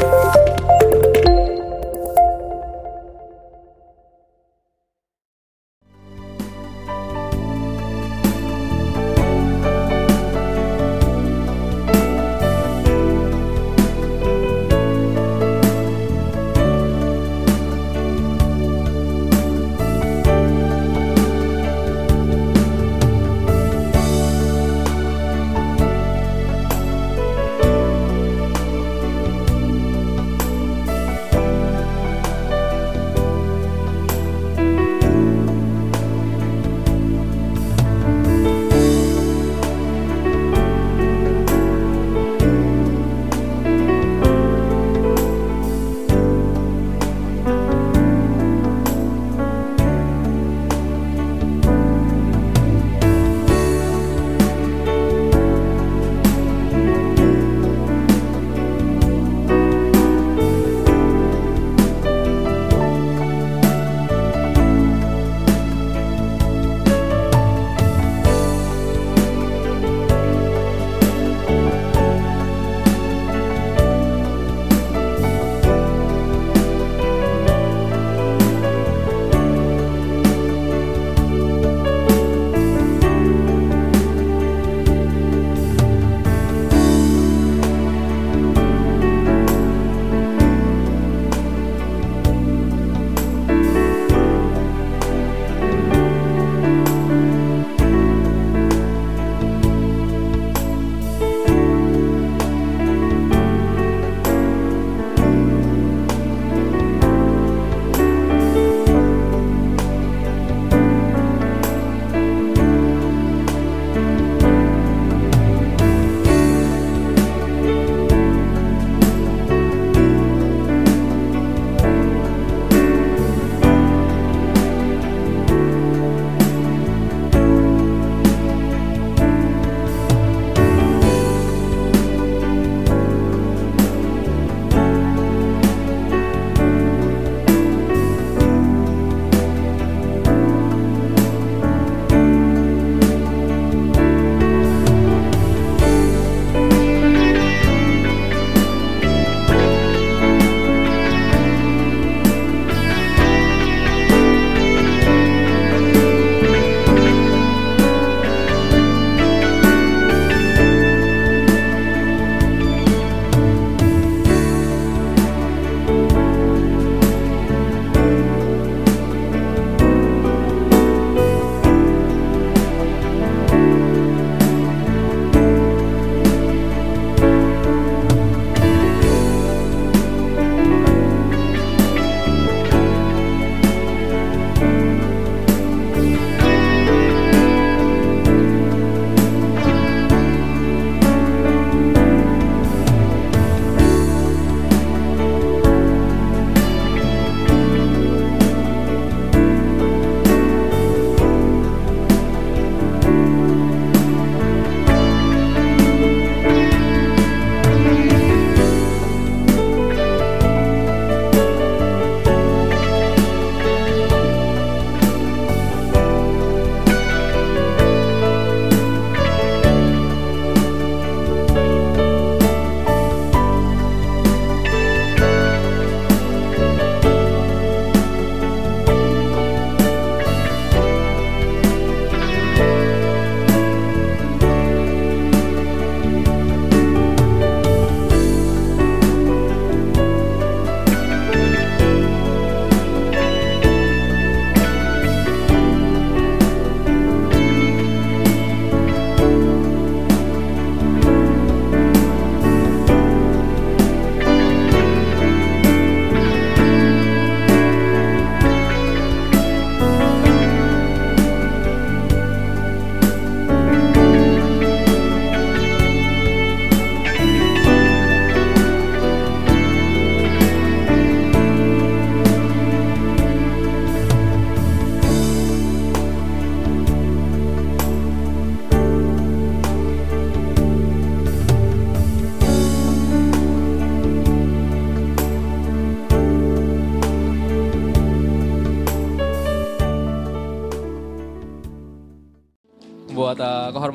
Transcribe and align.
buat 0.00 0.35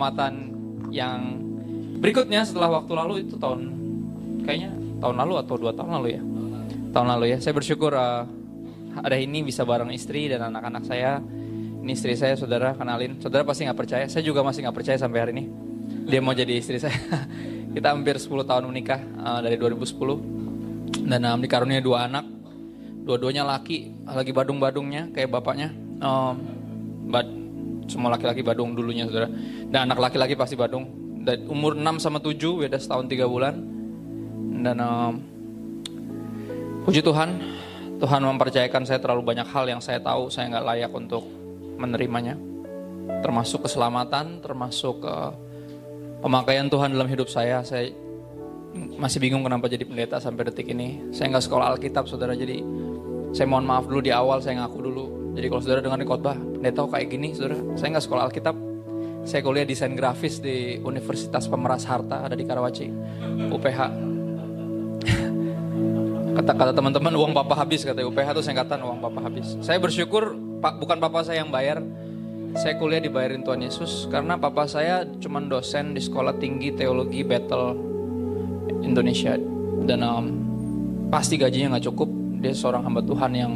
kehormatan 0.01 0.33
yang 0.89 1.38
berikutnya 2.01 2.42
setelah 2.42 2.81
waktu 2.81 2.94
lalu 2.98 3.13
itu 3.21 3.38
tahun 3.38 3.69
kayaknya 4.42 4.74
tahun 4.98 5.15
lalu 5.21 5.33
atau 5.45 5.56
dua 5.62 5.71
tahun 5.77 6.01
lalu 6.01 6.07
ya? 6.18 6.21
Tahun 6.89 7.07
lalu 7.07 7.25
ya. 7.30 7.38
Saya 7.38 7.53
bersyukur 7.53 7.94
uh, 7.94 8.25
ada 8.98 9.13
ini 9.13 9.45
bisa 9.45 9.62
bareng 9.62 9.94
istri 9.94 10.25
dan 10.25 10.50
anak-anak 10.50 10.89
saya. 10.89 11.21
Ini 11.81 11.94
istri 11.94 12.18
saya 12.18 12.33
saudara 12.33 12.74
kenalin. 12.74 13.21
Saudara 13.21 13.45
pasti 13.45 13.69
nggak 13.69 13.77
percaya. 13.77 14.06
Saya 14.09 14.25
juga 14.25 14.42
masih 14.42 14.65
nggak 14.65 14.75
percaya 14.81 14.98
sampai 14.98 15.19
hari 15.21 15.31
ini. 15.38 15.45
Dia 16.09 16.18
mau 16.18 16.33
jadi 16.33 16.57
istri 16.57 16.81
saya. 16.81 16.98
Kita 17.77 17.94
hampir 17.94 18.18
10 18.18 18.25
tahun 18.42 18.68
menikah 18.68 19.00
uh, 19.21 19.39
dari 19.45 19.56
2010 19.56 21.06
dan 21.07 21.21
um, 21.30 21.39
dikaruniai 21.39 21.86
dua 21.86 22.09
anak. 22.09 22.25
Dua-duanya 23.06 23.45
laki 23.45 24.09
lagi 24.09 24.33
badung-badungnya 24.33 25.13
kayak 25.13 25.30
bapaknya. 25.30 25.69
Um, 26.01 26.36
semua 27.91 28.15
laki-laki 28.15 28.39
badung 28.39 28.71
dulunya 28.71 29.03
saudara. 29.03 29.27
Dan 29.67 29.91
anak 29.91 29.99
laki-laki 29.99 30.39
pasti 30.39 30.55
badung. 30.55 30.88
Dan 31.21 31.45
umur 31.51 31.75
6 31.75 31.99
sama 31.99 32.23
7 32.23 32.39
beda 32.63 32.79
setahun 32.79 33.11
3 33.11 33.27
bulan. 33.27 33.55
Dan 34.63 34.77
um, 34.79 35.13
puji 36.88 37.03
Tuhan. 37.03 37.59
Tuhan 38.01 38.25
mempercayakan 38.25 38.81
saya 38.88 38.97
terlalu 38.97 39.21
banyak 39.21 39.45
hal 39.45 39.69
yang 39.69 39.77
saya 39.77 40.01
tahu 40.01 40.31
saya 40.33 40.49
nggak 40.49 40.65
layak 40.65 40.91
untuk 40.95 41.21
menerimanya. 41.77 42.33
Termasuk 43.21 43.69
keselamatan 43.69 44.41
termasuk 44.41 45.05
uh, 45.05 45.29
pemakaian 46.23 46.65
Tuhan 46.65 46.97
dalam 46.97 47.05
hidup 47.05 47.29
saya. 47.29 47.61
Saya 47.61 47.93
masih 48.97 49.21
bingung 49.21 49.45
kenapa 49.45 49.69
jadi 49.69 49.85
pendeta 49.85 50.17
sampai 50.17 50.49
detik 50.49 50.73
ini. 50.73 51.13
Saya 51.13 51.29
nggak 51.29 51.45
sekolah 51.45 51.77
Alkitab 51.77 52.09
saudara. 52.09 52.33
Jadi 52.33 52.65
saya 53.38 53.45
mohon 53.45 53.69
maaf 53.69 53.85
dulu 53.85 54.01
di 54.01 54.09
awal 54.09 54.41
saya 54.41 54.65
ngaku 54.65 54.79
dulu 54.81 55.20
jadi 55.31 55.48
kalau 55.48 55.62
saudara 55.63 55.80
dengar 55.80 56.04
khotbah 56.04 56.36
pendeta 56.36 56.83
kayak 56.88 57.07
gini 57.07 57.31
saudara 57.31 57.56
saya 57.80 57.95
nggak 57.95 58.06
sekolah 58.06 58.24
Alkitab 58.28 58.56
saya 59.22 59.45
kuliah 59.45 59.69
desain 59.69 59.94
grafis 59.94 60.42
di 60.42 60.81
Universitas 60.81 61.45
Pemeras 61.45 61.86
Harta 61.86 62.25
ada 62.25 62.33
di 62.33 62.42
Karawaci, 62.42 62.89
UPH. 63.54 63.80
Kata-kata 66.42 66.74
teman-teman 66.74 67.13
uang 67.13 67.30
papa 67.36 67.54
habis 67.54 67.86
kata 67.86 68.01
UPH 68.01 68.33
itu 68.33 68.42
singkatan 68.42 68.81
uang 68.81 68.98
papa 68.98 69.30
habis. 69.30 69.62
Saya 69.62 69.78
bersyukur 69.78 70.33
pak 70.57 70.81
bukan 70.81 70.98
papa 70.98 71.22
saya 71.22 71.45
yang 71.45 71.54
bayar. 71.54 71.86
Saya 72.57 72.81
kuliah 72.81 73.00
dibayarin 73.00 73.45
Tuhan 73.45 73.62
Yesus 73.63 74.12
karena 74.12 74.36
papa 74.42 74.68
saya 74.68 75.07
cuma 75.22 75.39
dosen 75.39 75.95
di 75.95 76.04
sekolah 76.04 76.36
tinggi 76.36 76.75
teologi 76.75 77.24
Battle 77.24 77.80
Indonesia 78.84 79.39
dan 79.88 80.04
um, 80.04 80.25
pasti 81.13 81.38
gajinya 81.38 81.77
nggak 81.77 81.86
cukup. 81.94 82.10
Dia 82.42 82.57
seorang 82.57 82.89
hamba 82.89 83.06
Tuhan 83.06 83.31
yang 83.38 83.54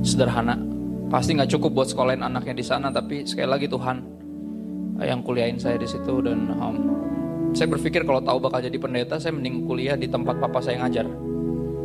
sederhana. 0.00 0.69
Pasti 1.10 1.34
nggak 1.34 1.50
cukup 1.58 1.70
buat 1.74 1.88
sekolahin 1.90 2.22
anaknya 2.22 2.54
di 2.54 2.62
sana 2.62 2.94
tapi 2.94 3.26
sekali 3.26 3.50
lagi 3.50 3.66
Tuhan 3.66 3.98
yang 5.02 5.26
kuliahin 5.26 5.58
saya 5.58 5.74
di 5.74 5.88
situ 5.90 6.22
dan 6.22 6.54
um, 6.54 6.76
saya 7.50 7.66
berpikir 7.66 8.06
kalau 8.06 8.22
tahu 8.22 8.38
bakal 8.38 8.62
jadi 8.62 8.78
pendeta 8.78 9.18
saya 9.18 9.34
mending 9.34 9.66
kuliah 9.66 9.98
di 9.98 10.06
tempat 10.06 10.38
papa 10.38 10.62
saya 10.62 10.86
ngajar. 10.86 11.10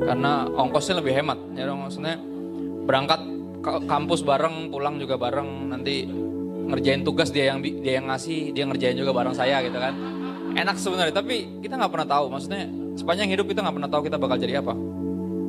Karena 0.06 0.46
ongkosnya 0.46 1.02
lebih 1.02 1.18
hemat 1.18 1.40
ya 1.58 1.66
maksudnya 1.74 2.22
berangkat 2.86 3.18
ke 3.66 3.74
kampus 3.90 4.22
bareng 4.22 4.70
pulang 4.70 5.02
juga 5.02 5.18
bareng 5.18 5.74
nanti 5.74 6.06
ngerjain 6.70 7.02
tugas 7.02 7.34
dia 7.34 7.50
yang 7.50 7.66
dia 7.66 7.98
yang 7.98 8.06
ngasih 8.14 8.54
dia 8.54 8.70
ngerjain 8.70 8.94
juga 8.94 9.10
bareng 9.10 9.34
saya 9.34 9.66
gitu 9.66 9.80
kan. 9.82 9.98
Enak 10.54 10.78
sebenarnya 10.78 11.18
tapi 11.18 11.66
kita 11.66 11.82
nggak 11.82 11.90
pernah 11.90 12.08
tahu 12.08 12.30
maksudnya 12.30 12.70
sepanjang 12.94 13.34
hidup 13.34 13.50
kita 13.50 13.66
nggak 13.66 13.76
pernah 13.82 13.90
tahu 13.90 14.02
kita 14.06 14.18
bakal 14.22 14.38
jadi 14.38 14.62
apa. 14.62 14.74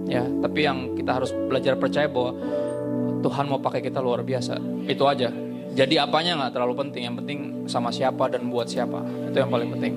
Ya 0.08 0.25
tapi 0.25 0.64
yang 0.64 0.96
kita 0.96 1.12
harus 1.12 1.34
belajar 1.34 1.76
percaya 1.76 2.08
bahwa 2.08 2.32
Tuhan 3.26 3.50
mau 3.50 3.58
pakai 3.58 3.82
kita 3.82 3.99
luar 3.99 4.23
biasa. 4.23 4.87
Itu 4.87 5.02
aja. 5.11 5.34
Jadi 5.75 5.99
apanya 5.99 6.38
nggak 6.38 6.55
terlalu 6.55 6.87
penting. 6.87 7.02
Yang 7.11 7.17
penting 7.26 7.38
sama 7.67 7.90
siapa 7.90 8.31
dan 8.31 8.46
buat 8.46 8.70
siapa. 8.70 9.02
Itu 9.26 9.43
yang 9.43 9.50
paling 9.50 9.69
penting. 9.75 9.94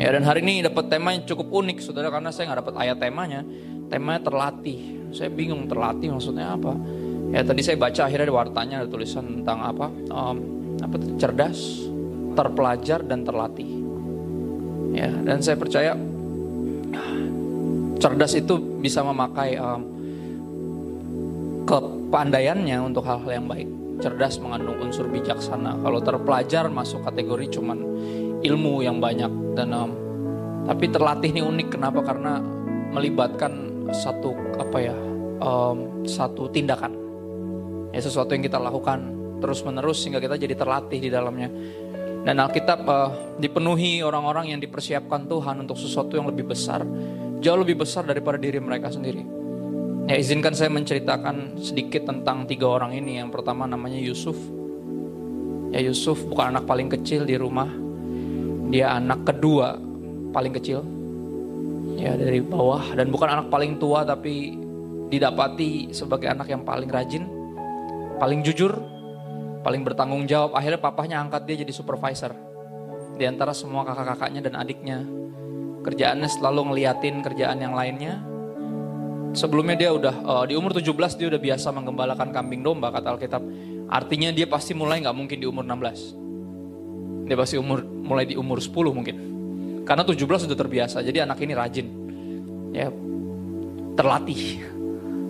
Ya 0.00 0.08
dan 0.16 0.24
hari 0.24 0.40
ini 0.40 0.64
dapat 0.64 0.88
tema 0.88 1.12
yang 1.12 1.28
cukup 1.28 1.52
unik 1.52 1.84
saudara 1.84 2.08
karena 2.08 2.32
saya 2.32 2.48
nggak 2.48 2.60
dapat 2.64 2.74
ayat 2.80 2.96
temanya. 2.96 3.44
Temanya 3.92 4.24
terlatih. 4.24 5.12
Saya 5.12 5.28
bingung 5.28 5.68
terlatih 5.68 6.08
maksudnya 6.16 6.56
apa. 6.56 6.72
Ya 7.36 7.44
tadi 7.44 7.60
saya 7.60 7.76
baca 7.76 8.08
akhirnya 8.08 8.26
di 8.28 8.34
wartanya 8.34 8.76
ada 8.80 8.88
tulisan 8.88 9.44
tentang 9.44 9.58
apa? 9.60 9.86
Um, 10.08 10.36
apa 10.80 10.96
cerdas 11.20 11.60
terpelajar 12.32 13.04
dan 13.04 13.20
terlatih. 13.20 13.68
Ya 14.96 15.12
dan 15.12 15.44
saya 15.44 15.60
percaya 15.60 15.92
cerdas 18.00 18.32
itu 18.36 18.60
bisa 18.80 19.00
memakai 19.04 19.60
um, 19.60 19.95
kepandaiannya 21.66 22.78
untuk 22.78 23.02
hal-hal 23.04 23.42
yang 23.42 23.46
baik 23.50 23.68
cerdas 23.98 24.38
mengandung 24.38 24.78
unsur 24.78 25.10
bijaksana. 25.10 25.82
Kalau 25.82 26.00
terpelajar 26.00 26.70
masuk 26.70 27.02
kategori 27.02 27.58
cuman 27.58 27.78
ilmu 28.40 28.86
yang 28.86 29.02
banyak 29.02 29.58
dan 29.58 29.74
um, 29.74 29.90
tapi 30.70 30.86
terlatih 30.92 31.34
ini 31.34 31.42
unik 31.42 31.68
kenapa? 31.74 32.00
Karena 32.06 32.38
melibatkan 32.94 33.84
satu 33.90 34.34
apa 34.62 34.78
ya 34.78 34.96
um, 35.42 36.06
satu 36.06 36.48
tindakan 36.50 36.94
ya 37.90 38.00
sesuatu 38.02 38.34
yang 38.34 38.44
kita 38.46 38.58
lakukan 38.58 39.14
terus 39.42 39.62
menerus 39.66 40.02
sehingga 40.02 40.22
kita 40.22 40.38
jadi 40.38 40.54
terlatih 40.54 40.98
di 41.02 41.10
dalamnya. 41.10 41.50
Dan 42.26 42.42
Alkitab 42.42 42.80
uh, 42.90 43.10
dipenuhi 43.38 44.02
orang-orang 44.02 44.50
yang 44.50 44.58
dipersiapkan 44.58 45.30
Tuhan 45.30 45.62
untuk 45.62 45.78
sesuatu 45.78 46.18
yang 46.18 46.26
lebih 46.26 46.50
besar, 46.50 46.82
jauh 47.38 47.58
lebih 47.62 47.86
besar 47.86 48.02
daripada 48.02 48.34
diri 48.34 48.58
mereka 48.58 48.90
sendiri. 48.90 49.45
Ya 50.06 50.14
izinkan 50.14 50.54
saya 50.54 50.70
menceritakan 50.70 51.58
sedikit 51.58 52.06
tentang 52.06 52.46
tiga 52.46 52.70
orang 52.70 52.94
ini. 52.94 53.18
Yang 53.18 53.34
pertama 53.34 53.66
namanya 53.66 53.98
Yusuf. 53.98 54.38
Ya 55.74 55.82
Yusuf 55.82 56.22
bukan 56.30 56.54
anak 56.54 56.64
paling 56.70 56.86
kecil 56.86 57.26
di 57.26 57.34
rumah. 57.34 57.66
Dia 58.70 58.94
anak 59.02 59.26
kedua 59.26 59.74
paling 60.30 60.54
kecil. 60.54 60.86
Ya 61.98 62.14
dari 62.14 62.38
bawah 62.38 62.94
dan 62.94 63.10
bukan 63.10 63.34
anak 63.34 63.46
paling 63.50 63.82
tua 63.82 64.06
tapi 64.06 64.54
didapati 65.10 65.90
sebagai 65.90 66.30
anak 66.30 66.54
yang 66.54 66.62
paling 66.62 66.86
rajin, 66.86 67.26
paling 68.22 68.46
jujur, 68.46 68.78
paling 69.66 69.82
bertanggung 69.82 70.22
jawab. 70.30 70.54
Akhirnya 70.54 70.78
papahnya 70.78 71.18
angkat 71.18 71.50
dia 71.50 71.66
jadi 71.66 71.74
supervisor. 71.74 72.30
Di 73.18 73.26
antara 73.26 73.50
semua 73.50 73.82
kakak-kakaknya 73.82 74.46
dan 74.46 74.54
adiknya. 74.54 75.02
Kerjaannya 75.82 76.30
selalu 76.30 76.70
ngeliatin 76.70 77.26
kerjaan 77.26 77.58
yang 77.58 77.74
lainnya, 77.74 78.22
Sebelumnya 79.36 79.76
dia 79.76 79.92
udah 79.92 80.14
uh, 80.24 80.44
di 80.48 80.56
umur 80.56 80.72
17 80.72 80.96
dia 81.20 81.28
udah 81.28 81.36
biasa 81.36 81.68
menggembalakan 81.68 82.32
kambing 82.32 82.64
domba 82.64 82.88
kata 82.88 83.12
Alkitab. 83.12 83.44
Artinya 83.92 84.32
dia 84.32 84.48
pasti 84.48 84.72
mulai 84.72 85.04
nggak 85.04 85.12
mungkin 85.12 85.36
di 85.36 85.44
umur 85.44 85.60
16. 85.60 87.28
Dia 87.28 87.36
pasti 87.36 87.60
umur 87.60 87.84
mulai 87.84 88.24
di 88.24 88.32
umur 88.32 88.64
10 88.64 88.72
mungkin. 88.96 89.16
Karena 89.84 90.08
17 90.08 90.48
sudah 90.48 90.56
terbiasa. 90.56 91.04
Jadi 91.04 91.20
anak 91.20 91.36
ini 91.44 91.52
rajin. 91.52 91.86
Ya 92.72 92.88
terlatih 93.92 94.64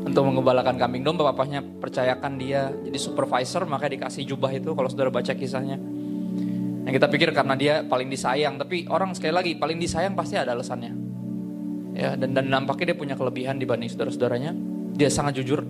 untuk 0.06 0.22
menggembalakan 0.22 0.78
kambing 0.78 1.02
domba. 1.02 1.26
Papahnya 1.34 1.66
percayakan 1.66 2.38
dia 2.38 2.70
jadi 2.86 2.98
supervisor 3.02 3.66
makanya 3.66 4.06
dikasih 4.06 4.22
jubah 4.22 4.54
itu 4.54 4.70
kalau 4.70 4.86
saudara 4.86 5.10
baca 5.10 5.34
kisahnya. 5.34 5.82
Yang 6.86 7.02
kita 7.02 7.06
pikir 7.10 7.28
karena 7.34 7.58
dia 7.58 7.82
paling 7.82 8.06
disayang, 8.06 8.54
tapi 8.54 8.86
orang 8.86 9.10
sekali 9.18 9.34
lagi 9.34 9.52
paling 9.58 9.82
disayang 9.82 10.14
pasti 10.14 10.38
ada 10.38 10.54
alasannya 10.54 11.05
ya 11.96 12.12
dan 12.14 12.36
dan 12.36 12.46
nampaknya 12.52 12.92
dia 12.92 12.98
punya 12.98 13.14
kelebihan 13.16 13.56
dibanding 13.56 13.88
saudara-saudaranya. 13.88 14.52
Dia 14.92 15.08
sangat 15.08 15.40
jujur. 15.40 15.64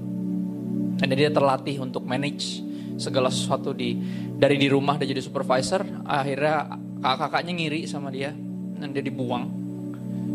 Dan 0.97 1.12
dia 1.12 1.28
terlatih 1.28 1.78
untuk 1.85 2.09
manage 2.09 2.64
segala 2.97 3.28
sesuatu 3.28 3.76
di 3.76 4.00
dari 4.35 4.56
di 4.59 4.66
rumah 4.66 4.99
dia 4.99 5.06
jadi 5.06 5.23
supervisor. 5.23 5.87
Akhirnya 6.02 6.80
kakak-kakaknya 6.99 7.52
ngiri 7.54 7.80
sama 7.87 8.11
dia. 8.11 8.35
Dan 8.76 8.90
dia 8.92 9.00
dibuang. 9.00 9.49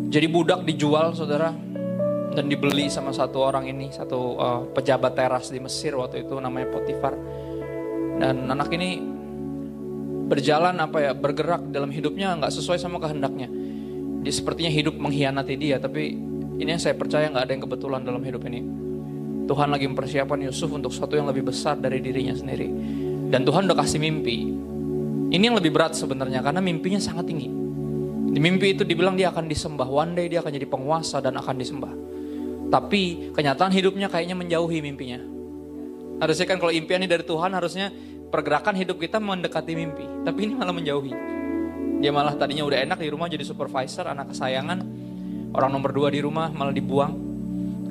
Jadi 0.08 0.28
budak 0.32 0.64
dijual 0.64 1.12
saudara. 1.12 1.52
Dan 2.32 2.48
dibeli 2.48 2.88
sama 2.88 3.12
satu 3.12 3.44
orang 3.44 3.68
ini. 3.68 3.92
Satu 3.92 4.40
uh, 4.40 4.62
pejabat 4.72 5.14
teras 5.20 5.52
di 5.52 5.60
Mesir 5.60 6.00
waktu 6.00 6.24
itu 6.24 6.40
namanya 6.40 6.72
Potifar. 6.72 7.14
Dan 8.22 8.48
anak 8.48 8.72
ini 8.72 9.12
berjalan 10.32 10.80
apa 10.80 11.04
ya 11.04 11.12
bergerak 11.12 11.76
dalam 11.76 11.92
hidupnya 11.92 12.40
nggak 12.40 12.56
sesuai 12.56 12.80
sama 12.80 13.04
kehendaknya 13.04 13.52
dia 14.22 14.34
sepertinya 14.34 14.70
hidup 14.70 14.96
mengkhianati 15.02 15.54
dia, 15.58 15.82
tapi 15.82 16.14
ini 16.62 16.70
yang 16.70 16.82
saya 16.82 16.94
percaya 16.94 17.26
nggak 17.34 17.42
ada 17.42 17.52
yang 17.58 17.64
kebetulan 17.66 18.02
dalam 18.06 18.22
hidup 18.22 18.46
ini. 18.46 18.62
Tuhan 19.50 19.74
lagi 19.74 19.90
mempersiapkan 19.90 20.38
Yusuf 20.46 20.70
untuk 20.70 20.94
sesuatu 20.94 21.18
yang 21.18 21.26
lebih 21.26 21.50
besar 21.50 21.76
dari 21.82 21.98
dirinya 22.00 22.38
sendiri. 22.38 22.70
Dan 23.34 23.42
Tuhan 23.42 23.66
udah 23.66 23.78
kasih 23.82 23.98
mimpi. 23.98 24.48
Ini 25.34 25.42
yang 25.42 25.58
lebih 25.58 25.74
berat 25.74 25.98
sebenarnya 25.98 26.46
karena 26.46 26.62
mimpinya 26.62 27.02
sangat 27.02 27.28
tinggi. 27.28 27.50
Di 28.32 28.40
mimpi 28.40 28.78
itu 28.78 28.86
dibilang 28.86 29.18
dia 29.18 29.34
akan 29.34 29.50
disembah, 29.50 29.90
one 29.90 30.16
day 30.16 30.30
dia 30.30 30.40
akan 30.40 30.54
jadi 30.54 30.68
penguasa 30.70 31.20
dan 31.20 31.36
akan 31.36 31.56
disembah. 31.58 31.92
Tapi 32.72 33.34
kenyataan 33.36 33.74
hidupnya 33.76 34.08
kayaknya 34.08 34.38
menjauhi 34.38 34.80
mimpinya. 34.80 35.20
Harusnya 36.22 36.46
kan 36.46 36.62
kalau 36.62 36.72
impian 36.72 37.02
ini 37.02 37.10
dari 37.10 37.26
Tuhan 37.26 37.52
harusnya 37.52 37.90
pergerakan 38.32 38.78
hidup 38.78 39.02
kita 39.02 39.18
mendekati 39.20 39.74
mimpi. 39.76 40.06
Tapi 40.24 40.40
ini 40.46 40.54
malah 40.56 40.72
menjauhi. 40.72 41.41
Dia 42.02 42.10
malah 42.10 42.34
tadinya 42.34 42.66
udah 42.66 42.82
enak 42.82 42.98
di 42.98 43.14
rumah 43.14 43.30
jadi 43.30 43.46
supervisor, 43.46 44.10
anak 44.10 44.34
kesayangan. 44.34 44.82
Orang 45.54 45.70
nomor 45.70 45.94
dua 45.94 46.10
di 46.10 46.18
rumah 46.18 46.50
malah 46.50 46.74
dibuang 46.74 47.14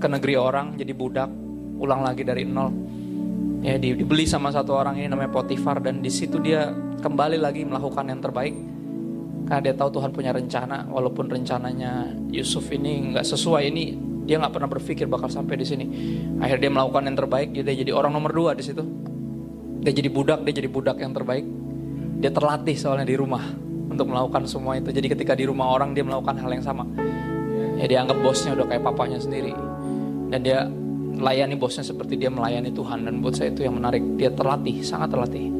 ke 0.02 0.10
negeri 0.10 0.34
orang 0.34 0.74
jadi 0.74 0.90
budak, 0.90 1.30
ulang 1.78 2.02
lagi 2.02 2.26
dari 2.26 2.42
nol. 2.42 2.74
Ya 3.62 3.78
dibeli 3.78 4.26
sama 4.26 4.50
satu 4.50 4.74
orang 4.74 4.98
ini 4.98 5.06
namanya 5.06 5.30
Potifar 5.30 5.78
dan 5.78 6.02
di 6.02 6.10
situ 6.10 6.42
dia 6.42 6.74
kembali 6.74 7.38
lagi 7.38 7.62
melakukan 7.62 8.10
yang 8.10 8.18
terbaik. 8.18 8.56
Karena 9.46 9.62
dia 9.62 9.74
tahu 9.78 10.02
Tuhan 10.02 10.10
punya 10.10 10.34
rencana, 10.34 10.90
walaupun 10.90 11.30
rencananya 11.30 12.10
Yusuf 12.34 12.66
ini 12.74 13.14
nggak 13.14 13.22
sesuai 13.22 13.62
ini, 13.70 13.94
dia 14.26 14.42
nggak 14.42 14.58
pernah 14.58 14.70
berpikir 14.70 15.06
bakal 15.06 15.30
sampai 15.30 15.54
di 15.54 15.66
sini. 15.66 15.86
Akhirnya 16.42 16.66
dia 16.66 16.72
melakukan 16.74 17.02
yang 17.06 17.14
terbaik, 17.18 17.48
dia 17.54 17.62
jadi 17.62 17.94
orang 17.94 18.10
nomor 18.10 18.34
dua 18.34 18.58
di 18.58 18.66
situ. 18.66 18.82
Dia 19.86 19.94
jadi 19.94 20.10
budak, 20.10 20.42
dia 20.42 20.54
jadi 20.58 20.66
budak 20.66 20.98
yang 20.98 21.14
terbaik. 21.14 21.46
Dia 22.20 22.30
terlatih 22.34 22.74
soalnya 22.74 23.06
di 23.06 23.16
rumah 23.16 23.69
untuk 24.00 24.16
melakukan 24.16 24.48
semua 24.48 24.80
itu. 24.80 24.88
Jadi 24.88 25.12
ketika 25.12 25.36
di 25.36 25.44
rumah 25.44 25.76
orang 25.76 25.92
dia 25.92 26.00
melakukan 26.00 26.40
hal 26.40 26.48
yang 26.48 26.64
sama. 26.64 26.88
Ya 27.76 27.84
dia 27.84 28.00
anggap 28.00 28.16
bosnya 28.24 28.56
udah 28.56 28.64
kayak 28.64 28.80
papanya 28.80 29.20
sendiri. 29.20 29.52
Dan 30.32 30.40
dia 30.40 30.64
layani 31.20 31.52
bosnya 31.60 31.84
seperti 31.84 32.16
dia 32.16 32.32
melayani 32.32 32.72
Tuhan. 32.72 33.04
Dan 33.04 33.20
buat 33.20 33.36
saya 33.36 33.52
itu 33.52 33.68
yang 33.68 33.76
menarik. 33.76 34.00
Dia 34.16 34.32
terlatih, 34.32 34.80
sangat 34.80 35.12
terlatih. 35.12 35.52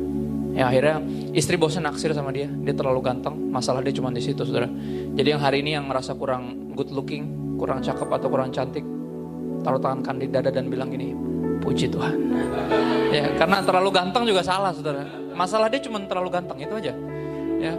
Ya 0.56 0.72
akhirnya 0.72 1.04
istri 1.36 1.60
bosnya 1.60 1.92
naksir 1.92 2.16
sama 2.16 2.32
dia. 2.32 2.48
Dia 2.48 2.72
terlalu 2.72 3.04
ganteng. 3.04 3.36
Masalah 3.52 3.84
dia 3.84 3.92
cuma 3.92 4.08
di 4.08 4.24
situ, 4.24 4.40
saudara. 4.40 4.72
Jadi 5.12 5.28
yang 5.28 5.44
hari 5.44 5.60
ini 5.60 5.76
yang 5.76 5.84
merasa 5.84 6.16
kurang 6.16 6.72
good 6.72 6.88
looking, 6.96 7.56
kurang 7.60 7.84
cakep 7.84 8.08
atau 8.08 8.28
kurang 8.32 8.48
cantik, 8.56 8.88
taruh 9.60 9.76
tangan 9.76 10.00
kan 10.00 10.16
di 10.16 10.32
dada 10.32 10.48
dan 10.48 10.72
bilang 10.72 10.88
gini, 10.88 11.12
puji 11.60 11.92
Tuhan. 11.92 12.16
Ya 13.12 13.36
karena 13.36 13.60
terlalu 13.60 13.92
ganteng 13.92 14.24
juga 14.24 14.40
salah, 14.40 14.72
saudara. 14.72 15.04
Masalah 15.36 15.68
dia 15.68 15.84
cuma 15.84 16.00
terlalu 16.08 16.32
ganteng 16.32 16.56
itu 16.56 16.72
aja. 16.72 16.96
Ya, 17.60 17.76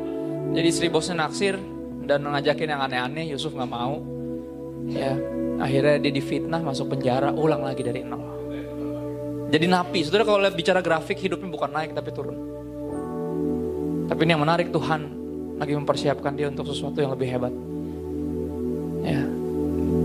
jadi 0.51 0.67
istri 0.67 0.87
bosnya 0.91 1.23
naksir 1.27 1.55
dan 2.03 2.27
ngajakin 2.27 2.67
yang 2.73 2.81
aneh-aneh, 2.83 3.31
Yusuf 3.31 3.55
nggak 3.55 3.71
mau. 3.71 4.01
Ya, 4.91 5.13
akhirnya 5.61 6.01
dia 6.01 6.11
difitnah 6.11 6.59
masuk 6.59 6.97
penjara, 6.97 7.31
ulang 7.31 7.61
lagi 7.63 7.85
dari 7.85 8.01
nol. 8.01 8.19
Jadi 9.51 9.65
napi, 9.67 9.99
saudara 10.03 10.23
kalau 10.25 10.39
lihat 10.41 10.55
bicara 10.55 10.79
grafik 10.79 11.19
hidupnya 11.19 11.51
bukan 11.51 11.69
naik 11.71 11.91
tapi 11.91 12.09
turun. 12.15 12.37
Tapi 14.07 14.19
ini 14.27 14.31
yang 14.35 14.43
menarik 14.43 14.71
Tuhan 14.73 15.01
lagi 15.59 15.73
mempersiapkan 15.77 16.33
dia 16.35 16.51
untuk 16.51 16.67
sesuatu 16.67 16.99
yang 16.99 17.13
lebih 17.15 17.27
hebat. 17.31 17.53
Ya, 19.05 19.21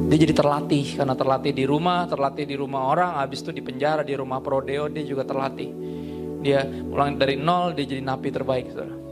dia 0.06 0.18
jadi 0.22 0.34
terlatih 0.34 0.98
karena 0.98 1.14
terlatih 1.18 1.52
di 1.54 1.64
rumah, 1.66 2.06
terlatih 2.06 2.44
di 2.46 2.54
rumah 2.54 2.90
orang, 2.90 3.18
habis 3.18 3.42
itu 3.42 3.50
di 3.50 3.62
penjara, 3.62 4.06
di 4.06 4.14
rumah 4.14 4.38
prodeo 4.38 4.86
dia 4.86 5.02
juga 5.02 5.26
terlatih. 5.26 5.70
Dia 6.42 6.62
ulang 6.66 7.18
dari 7.18 7.34
nol, 7.34 7.74
dia 7.74 7.86
jadi 7.86 8.02
napi 8.02 8.28
terbaik. 8.30 8.66
Saudara. 8.70 9.05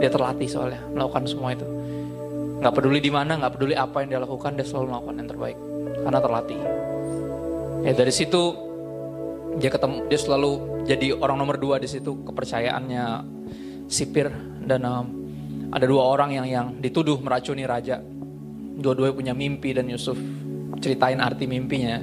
Dia 0.00 0.08
terlatih 0.08 0.48
soalnya 0.48 0.80
melakukan 0.90 1.28
semua 1.28 1.52
itu. 1.52 1.68
Gak 2.60 2.72
peduli 2.76 3.00
di 3.00 3.12
mana, 3.12 3.36
gak 3.36 3.56
peduli 3.56 3.76
apa 3.76 4.00
yang 4.04 4.16
dia 4.16 4.20
lakukan, 4.20 4.56
dia 4.56 4.64
selalu 4.64 4.96
melakukan 4.96 5.16
yang 5.20 5.28
terbaik 5.28 5.58
karena 6.00 6.20
terlatih. 6.20 6.60
Ya 7.80 7.92
dari 7.96 8.12
situ 8.12 8.42
dia 9.56 9.70
ketemu, 9.72 9.96
dia 10.08 10.20
selalu 10.20 10.50
jadi 10.84 11.06
orang 11.16 11.36
nomor 11.40 11.56
dua 11.60 11.76
di 11.80 11.88
situ 11.88 12.24
kepercayaannya 12.24 13.04
sipir 13.90 14.30
dan 14.64 14.80
um, 14.86 15.06
ada 15.72 15.84
dua 15.88 16.02
orang 16.06 16.30
yang 16.34 16.46
yang 16.46 16.66
dituduh 16.78 17.18
meracuni 17.20 17.64
raja. 17.64 18.00
Dua-duanya 18.80 19.12
punya 19.12 19.34
mimpi 19.36 19.76
dan 19.76 19.88
Yusuf 19.92 20.16
ceritain 20.80 21.20
arti 21.20 21.44
mimpinya. 21.44 22.00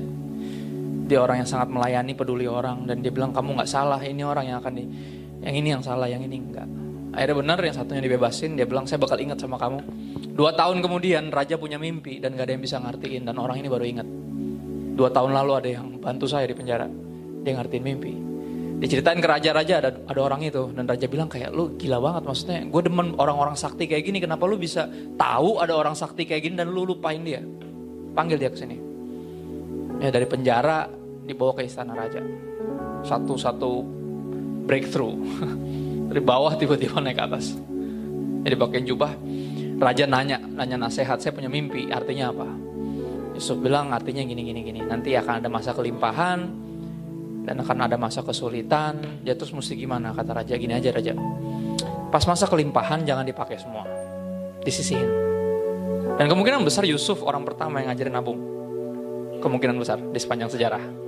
Dia 1.08 1.24
orang 1.24 1.42
yang 1.42 1.50
sangat 1.50 1.72
melayani, 1.72 2.14
peduli 2.14 2.46
orang 2.46 2.84
dan 2.86 3.00
dia 3.00 3.10
bilang 3.10 3.32
kamu 3.32 3.58
nggak 3.58 3.70
salah, 3.72 3.98
ini 4.04 4.22
orang 4.28 4.52
yang 4.52 4.58
akan 4.60 4.74
di, 4.76 4.84
yang 5.42 5.56
ini 5.56 5.68
yang 5.72 5.82
salah, 5.82 6.06
yang 6.12 6.20
ini 6.20 6.36
enggak. 6.36 6.68
Akhirnya 7.18 7.34
benar 7.42 7.58
yang 7.66 7.74
satunya 7.74 8.02
dibebasin, 8.06 8.54
dia 8.54 8.70
bilang 8.70 8.86
saya 8.86 9.02
bakal 9.02 9.18
ingat 9.18 9.42
sama 9.42 9.58
kamu. 9.58 9.82
Dua 10.38 10.54
tahun 10.54 10.86
kemudian 10.86 11.34
raja 11.34 11.58
punya 11.58 11.82
mimpi 11.82 12.22
dan 12.22 12.38
gak 12.38 12.46
ada 12.46 12.54
yang 12.54 12.62
bisa 12.62 12.78
ngertiin 12.78 13.26
dan 13.26 13.42
orang 13.42 13.58
ini 13.58 13.66
baru 13.66 13.86
ingat. 13.90 14.06
Dua 14.94 15.10
tahun 15.10 15.34
lalu 15.34 15.52
ada 15.58 15.70
yang 15.82 15.98
bantu 15.98 16.30
saya 16.30 16.46
di 16.46 16.54
penjara, 16.54 16.86
dia 17.42 17.58
ngertiin 17.58 17.82
mimpi. 17.82 18.14
Diceritain 18.78 19.18
ke 19.18 19.26
raja-raja 19.26 19.82
ada 19.82 19.90
ada 19.90 20.20
orang 20.22 20.46
itu 20.46 20.70
dan 20.78 20.86
raja 20.86 21.10
bilang 21.10 21.26
kayak 21.26 21.50
lu 21.50 21.74
gila 21.82 21.98
banget 21.98 22.30
maksudnya 22.30 22.62
gue 22.70 22.82
demen 22.86 23.18
orang-orang 23.18 23.58
sakti 23.58 23.90
kayak 23.90 24.06
gini 24.06 24.22
kenapa 24.22 24.46
lu 24.46 24.54
bisa 24.54 24.86
tahu 25.18 25.58
ada 25.58 25.74
orang 25.74 25.98
sakti 25.98 26.30
kayak 26.30 26.46
gini 26.46 26.54
dan 26.62 26.70
lu 26.70 26.86
lupain 26.86 27.18
dia 27.26 27.42
panggil 28.14 28.38
dia 28.38 28.54
ke 28.54 28.58
sini 28.62 28.78
ya 29.98 30.14
dari 30.14 30.30
penjara 30.30 30.86
dibawa 31.26 31.58
ke 31.58 31.66
istana 31.66 31.98
raja 31.98 32.22
satu-satu 33.02 33.82
breakthrough 34.70 35.18
dari 36.08 36.22
bawah 36.24 36.56
tiba-tiba 36.60 37.00
naik 37.04 37.20
ke 37.20 37.24
atas 37.24 37.56
jadi 38.48 38.56
pakai 38.56 38.82
jubah 38.88 39.12
raja 39.78 40.10
nanya 40.10 40.42
nanya 40.42 40.78
nasihat 40.88 41.22
saya 41.22 41.36
punya 41.36 41.52
mimpi 41.52 41.92
artinya 41.92 42.34
apa 42.34 42.48
Yusuf 43.38 43.62
bilang 43.62 43.94
artinya 43.94 44.26
gini 44.26 44.42
gini 44.42 44.62
gini 44.66 44.82
nanti 44.82 45.14
akan 45.14 45.44
ada 45.44 45.50
masa 45.52 45.78
kelimpahan 45.78 46.68
dan 47.48 47.64
akan 47.64 47.88
ada 47.88 47.96
masa 47.96 48.20
kesulitan. 48.28 49.24
Ya 49.24 49.32
terus 49.32 49.56
mesti 49.56 49.80
gimana? 49.80 50.12
Kata 50.12 50.44
raja 50.44 50.60
gini 50.60 50.76
aja 50.76 50.92
raja. 50.92 51.16
Pas 52.12 52.28
masa 52.28 52.44
kelimpahan 52.44 53.08
jangan 53.08 53.24
dipakai 53.24 53.56
semua. 53.56 53.88
Disisihin. 54.68 55.08
Dan 56.20 56.28
kemungkinan 56.28 56.68
besar 56.68 56.84
Yusuf 56.84 57.24
orang 57.24 57.48
pertama 57.48 57.80
yang 57.80 57.96
ngajarin 57.96 58.14
nabung. 58.20 58.40
Kemungkinan 59.40 59.80
besar 59.80 59.96
di 59.96 60.20
sepanjang 60.20 60.52
sejarah. 60.52 61.07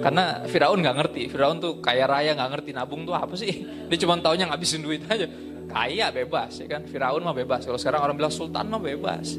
Karena 0.00 0.42
Firaun 0.48 0.78
nggak 0.82 0.96
ngerti. 0.96 1.22
Firaun 1.30 1.58
tuh 1.62 1.78
kaya 1.78 2.08
raya 2.08 2.34
nggak 2.34 2.50
ngerti 2.58 2.70
nabung 2.74 3.06
tuh 3.06 3.14
apa 3.14 3.34
sih? 3.38 3.66
Dia 3.90 3.98
cuma 4.00 4.18
taunya 4.18 4.48
ngabisin 4.48 4.82
duit 4.82 5.04
aja. 5.06 5.26
Kaya 5.68 6.10
bebas 6.10 6.58
ya 6.58 6.66
kan. 6.66 6.82
Firaun 6.88 7.22
mah 7.22 7.34
bebas. 7.36 7.66
Kalau 7.66 7.78
sekarang 7.78 8.00
orang 8.02 8.16
bilang 8.18 8.32
sultan 8.32 8.66
mah 8.70 8.82
bebas. 8.82 9.38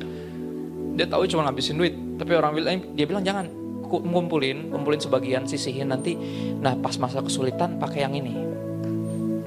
Dia 0.96 1.06
tahu 1.10 1.28
cuma 1.28 1.48
ngabisin 1.50 1.76
duit. 1.76 1.96
Tapi 2.16 2.32
orang 2.36 2.52
bilang 2.56 2.80
dia 2.96 3.06
bilang 3.08 3.24
jangan 3.26 3.46
ngumpulin, 3.86 4.74
ngumpulin 4.74 5.00
sebagian, 5.00 5.44
sisihin 5.48 5.92
nanti. 5.92 6.16
Nah 6.60 6.76
pas 6.80 6.96
masa 7.00 7.20
kesulitan 7.20 7.78
pakai 7.80 8.08
yang 8.08 8.16
ini. 8.16 8.34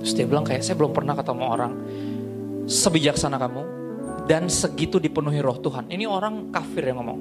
Terus 0.03 0.12
dia 0.15 0.27
bilang 0.29 0.47
kayak 0.47 0.62
saya 0.62 0.79
belum 0.79 0.95
pernah 0.95 1.19
ketemu 1.19 1.45
orang 1.45 1.73
sebijaksana 2.69 3.41
kamu 3.41 3.62
dan 4.29 4.47
segitu 4.47 5.00
dipenuhi 5.00 5.41
roh 5.41 5.57
Tuhan. 5.59 5.88
Ini 5.88 6.05
orang 6.05 6.53
kafir 6.53 6.85
yang 6.85 7.00
ngomong. 7.00 7.21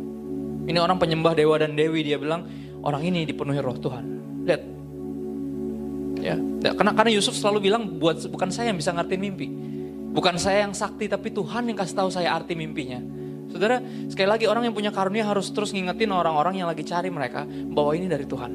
Ini 0.68 0.78
orang 0.84 1.00
penyembah 1.00 1.32
dewa 1.32 1.56
dan 1.56 1.74
dewi 1.80 2.04
dia 2.04 2.20
bilang 2.20 2.44
orang 2.88 3.04
ini 3.04 3.28
dipenuhi 3.28 3.60
roh 3.60 3.76
Tuhan. 3.76 4.06
Lihat. 4.48 4.64
Ya, 6.18 6.36
karena 6.74 6.92
karena 6.96 7.12
Yusuf 7.14 7.38
selalu 7.38 7.70
bilang 7.70 8.00
buat 8.02 8.18
bukan 8.32 8.50
saya 8.50 8.74
yang 8.74 8.80
bisa 8.80 8.96
ngerti 8.96 9.16
mimpi. 9.20 9.48
Bukan 10.16 10.40
saya 10.42 10.66
yang 10.66 10.74
sakti 10.74 11.06
tapi 11.06 11.30
Tuhan 11.30 11.70
yang 11.70 11.78
kasih 11.78 11.94
tahu 11.94 12.10
saya 12.10 12.34
arti 12.34 12.58
mimpinya. 12.58 12.98
Saudara, 13.48 13.80
sekali 14.12 14.28
lagi 14.28 14.46
orang 14.50 14.68
yang 14.68 14.76
punya 14.76 14.92
karunia 14.92 15.24
harus 15.24 15.54
terus 15.54 15.72
ngingetin 15.72 16.12
orang-orang 16.12 16.60
yang 16.60 16.68
lagi 16.68 16.84
cari 16.84 17.08
mereka 17.08 17.46
bahwa 17.48 17.92
ini 17.96 18.08
dari 18.10 18.26
Tuhan. 18.28 18.52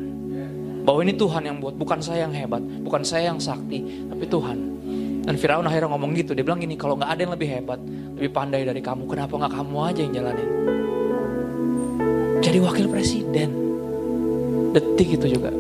Bahwa 0.83 1.01
ini 1.07 1.15
Tuhan 1.15 1.43
yang 1.47 1.63
buat, 1.63 1.79
bukan 1.79 2.03
saya 2.03 2.27
yang 2.27 2.35
hebat, 2.35 2.61
bukan 2.83 3.07
saya 3.07 3.31
yang 3.31 3.39
sakti, 3.39 4.11
tapi 4.11 4.27
Tuhan. 4.27 4.59
Dan 5.23 5.39
Firaun 5.39 5.65
akhirnya 5.65 5.95
ngomong 5.95 6.19
gitu, 6.19 6.35
dia 6.35 6.43
bilang 6.43 6.59
gini, 6.59 6.75
kalau 6.75 6.99
nggak 6.99 7.09
ada 7.15 7.21
yang 7.23 7.33
lebih 7.39 7.49
hebat, 7.49 7.79
lebih 8.19 8.31
pandai 8.35 8.67
dari 8.67 8.83
kamu, 8.83 9.07
kenapa 9.07 9.33
nggak 9.39 9.55
kamu 9.55 9.77
aja 9.79 10.01
yang 10.03 10.13
jalanin? 10.13 10.49
Jadi 12.43 12.59
wakil 12.59 12.87
presiden, 12.91 13.72
detik 14.73 15.21
itu 15.21 15.39
juga. 15.39 15.53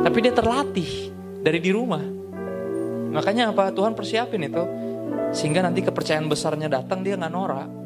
Tapi 0.00 0.18
dia 0.24 0.32
terlatih 0.32 1.12
dari 1.44 1.60
di 1.60 1.70
rumah. 1.70 2.02
Makanya 3.12 3.52
apa? 3.52 3.70
Tuhan 3.70 3.92
persiapin 3.92 4.42
itu. 4.48 4.64
Sehingga 5.30 5.62
nanti 5.62 5.84
kepercayaan 5.84 6.26
besarnya 6.26 6.66
datang 6.66 7.06
dia 7.06 7.14
nggak 7.14 7.32
norak 7.32 7.80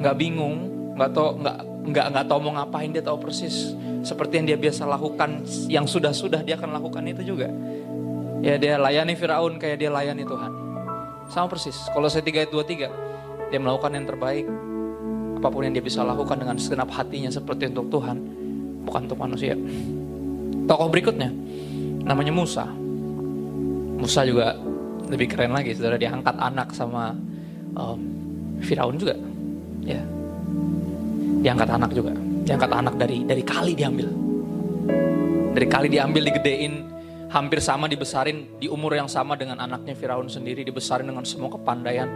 nggak 0.00 0.16
bingung, 0.16 0.58
nggak 0.96 1.10
tau 1.12 1.36
nggak 1.36 1.56
nggak 1.92 2.06
nggak 2.16 2.26
tahu 2.26 2.38
mau 2.40 2.52
ngapain 2.56 2.88
dia 2.88 3.04
tahu 3.04 3.20
persis 3.20 3.76
seperti 4.00 4.40
yang 4.40 4.46
dia 4.48 4.58
biasa 4.58 4.88
lakukan, 4.88 5.44
yang 5.68 5.84
sudah 5.84 6.16
sudah 6.16 6.40
dia 6.40 6.56
akan 6.56 6.72
lakukan 6.72 7.04
itu 7.04 7.36
juga. 7.36 7.52
Ya 8.40 8.56
dia 8.56 8.80
layani 8.80 9.12
Firaun 9.12 9.60
kayak 9.60 9.76
dia 9.76 9.92
layani 9.92 10.24
Tuhan. 10.24 10.52
Sama 11.28 11.52
persis. 11.52 11.76
Kalau 11.92 12.08
saya 12.08 12.24
tiga 12.24 12.48
dua 12.48 12.64
tiga, 12.64 12.88
dia 13.52 13.60
melakukan 13.60 13.92
yang 13.92 14.08
terbaik. 14.08 14.48
Apa 15.36 15.48
pun 15.52 15.68
yang 15.68 15.76
dia 15.76 15.84
bisa 15.84 16.00
lakukan 16.00 16.40
dengan 16.40 16.56
segenap 16.56 16.88
hatinya 16.96 17.28
seperti 17.28 17.68
untuk 17.68 17.92
Tuhan, 17.92 18.16
bukan 18.84 19.10
untuk 19.10 19.20
manusia. 19.20 19.54
Tokoh 20.66 20.88
berikutnya 20.88 21.30
namanya 22.04 22.32
Musa. 22.32 22.64
Musa 24.00 24.24
juga 24.24 24.56
lebih 25.10 25.26
keren 25.28 25.52
lagi, 25.52 25.76
saudara. 25.76 26.00
Diangkat 26.00 26.36
anak 26.38 26.72
sama 26.72 27.12
um, 27.76 28.00
Firaun 28.62 28.96
juga. 28.96 29.18
Ya. 29.84 30.00
Diangkat 31.44 31.68
anak 31.68 31.90
juga. 31.92 32.14
Diangkat 32.46 32.70
anak 32.70 32.94
dari 32.96 33.26
dari 33.26 33.42
kali 33.44 33.72
diambil. 33.76 34.08
Dari 35.50 35.66
kali 35.66 35.88
diambil 35.90 36.22
digedein 36.30 36.86
hampir 37.30 37.58
sama 37.62 37.86
dibesarin 37.90 38.58
di 38.58 38.66
umur 38.70 38.96
yang 38.96 39.10
sama 39.10 39.36
dengan 39.36 39.60
anaknya 39.60 39.92
Firaun 39.98 40.30
sendiri. 40.30 40.64
Dibesarin 40.64 41.10
dengan 41.10 41.26
semua 41.28 41.52
kepandaian 41.52 42.08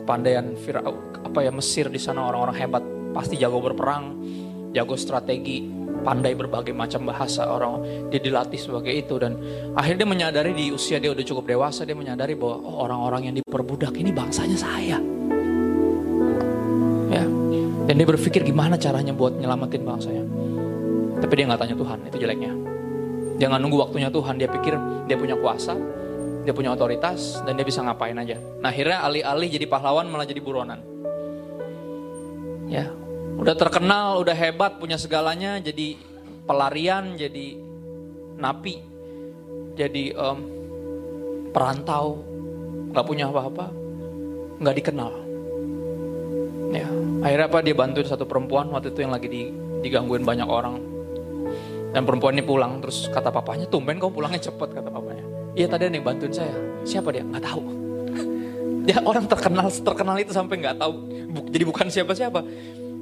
kepandaian 0.00 0.56
Firaun 0.56 0.96
apa 1.20 1.38
ya 1.44 1.52
Mesir 1.52 1.92
di 1.92 2.00
sana 2.00 2.24
orang-orang 2.24 2.56
hebat. 2.56 2.84
Pasti 3.10 3.34
jago 3.34 3.58
berperang 3.58 4.22
jago 4.70 4.94
strategi 4.94 5.66
pandai 6.00 6.32
berbagai 6.32 6.72
macam 6.72 7.04
bahasa 7.04 7.44
orang 7.44 8.08
dia 8.08 8.22
dilatih 8.22 8.56
sebagai 8.56 8.94
itu 8.94 9.20
dan 9.20 9.36
akhirnya 9.76 10.08
menyadari 10.08 10.56
di 10.56 10.72
usia 10.72 10.96
dia 10.96 11.12
udah 11.12 11.24
cukup 11.26 11.44
dewasa 11.50 11.84
dia 11.84 11.94
menyadari 11.94 12.32
bahwa 12.38 12.56
oh, 12.64 12.76
orang-orang 12.88 13.28
yang 13.28 13.34
diperbudak 13.36 13.92
ini 14.00 14.14
bangsanya 14.14 14.56
saya 14.56 14.96
dan 17.90 17.98
dia 17.98 18.06
berpikir 18.06 18.46
gimana 18.46 18.78
caranya 18.78 19.10
buat 19.10 19.34
nyelamatin 19.34 19.82
bangsanya. 19.82 20.22
Tapi 21.18 21.32
dia 21.34 21.44
nggak 21.50 21.58
tanya 21.58 21.74
Tuhan, 21.74 21.98
itu 22.06 22.16
jeleknya. 22.22 22.52
Dia 23.34 23.50
nggak 23.50 23.60
nunggu 23.66 23.82
waktunya 23.82 24.06
Tuhan, 24.14 24.38
dia 24.38 24.46
pikir 24.46 24.78
dia 25.10 25.18
punya 25.18 25.34
kuasa, 25.34 25.74
Dia 26.40 26.54
punya 26.56 26.72
otoritas 26.72 27.42
dan 27.42 27.58
dia 27.58 27.66
bisa 27.66 27.82
ngapain 27.82 28.14
aja. 28.14 28.38
Nah 28.62 28.70
akhirnya 28.70 29.02
alih-alih 29.04 29.48
jadi 29.50 29.66
pahlawan 29.66 30.06
malah 30.06 30.24
jadi 30.24 30.38
buronan. 30.38 30.80
Ya, 32.70 32.88
udah 33.40 33.56
terkenal, 33.56 34.20
udah 34.20 34.36
hebat, 34.36 34.76
punya 34.76 35.00
segalanya, 35.00 35.56
jadi 35.64 35.96
pelarian, 36.44 37.16
jadi 37.16 37.56
napi, 38.36 38.76
jadi 39.80 40.12
um, 40.12 40.38
perantau, 41.48 42.20
nggak 42.92 43.06
punya 43.08 43.32
apa-apa, 43.32 43.72
nggak 44.60 44.76
dikenal. 44.76 45.12
Ya, 46.70 46.86
akhirnya 47.24 47.46
apa 47.50 47.58
dia 47.64 47.74
bantuin 47.74 48.06
satu 48.06 48.28
perempuan 48.28 48.68
waktu 48.70 48.92
itu 48.92 49.02
yang 49.02 49.16
lagi 49.16 49.28
digangguin 49.80 50.22
banyak 50.22 50.46
orang. 50.46 50.76
Dan 51.90 52.06
perempuan 52.06 52.38
ini 52.38 52.46
pulang, 52.46 52.78
terus 52.78 53.10
kata 53.10 53.34
papanya, 53.34 53.66
tumben 53.66 53.98
kau 53.98 54.12
pulangnya 54.12 54.52
cepet, 54.52 54.68
kata 54.78 54.94
papanya. 54.94 55.26
Iya 55.58 55.66
tadi 55.66 55.90
nih 55.90 55.98
bantuin 55.98 56.30
saya. 56.30 56.54
Siapa 56.86 57.10
dia? 57.10 57.26
Nggak 57.26 57.42
tahu. 57.42 57.62
dia 58.86 59.02
orang 59.02 59.26
terkenal, 59.26 59.66
terkenal 59.66 60.16
itu 60.22 60.30
sampai 60.30 60.62
nggak 60.62 60.78
tahu. 60.78 60.94
Jadi 61.50 61.64
bukan 61.66 61.86
siapa-siapa. 61.90 62.40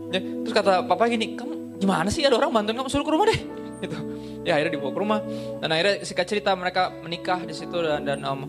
Ya, 0.09 0.21
terus 0.21 0.55
kata 0.57 0.85
papa 0.89 1.07
gini, 1.11 1.37
kamu 1.37 1.79
gimana 1.79 2.09
sih 2.09 2.25
ada 2.25 2.41
orang 2.41 2.51
bantuin 2.51 2.77
kamu 2.81 2.91
suruh 2.91 3.07
ke 3.07 3.13
rumah 3.13 3.27
deh. 3.29 3.41
Gitu. 3.85 3.95
Ya 4.43 4.59
akhirnya 4.59 4.75
dibawa 4.75 4.93
ke 4.93 5.01
rumah. 5.01 5.21
Dan 5.63 5.69
akhirnya 5.71 5.95
singkat 6.03 6.27
cerita 6.27 6.51
mereka 6.59 6.91
menikah 7.05 7.39
di 7.45 7.55
situ 7.55 7.79
dan, 7.79 8.03
dan 8.03 8.19
um, 8.27 8.41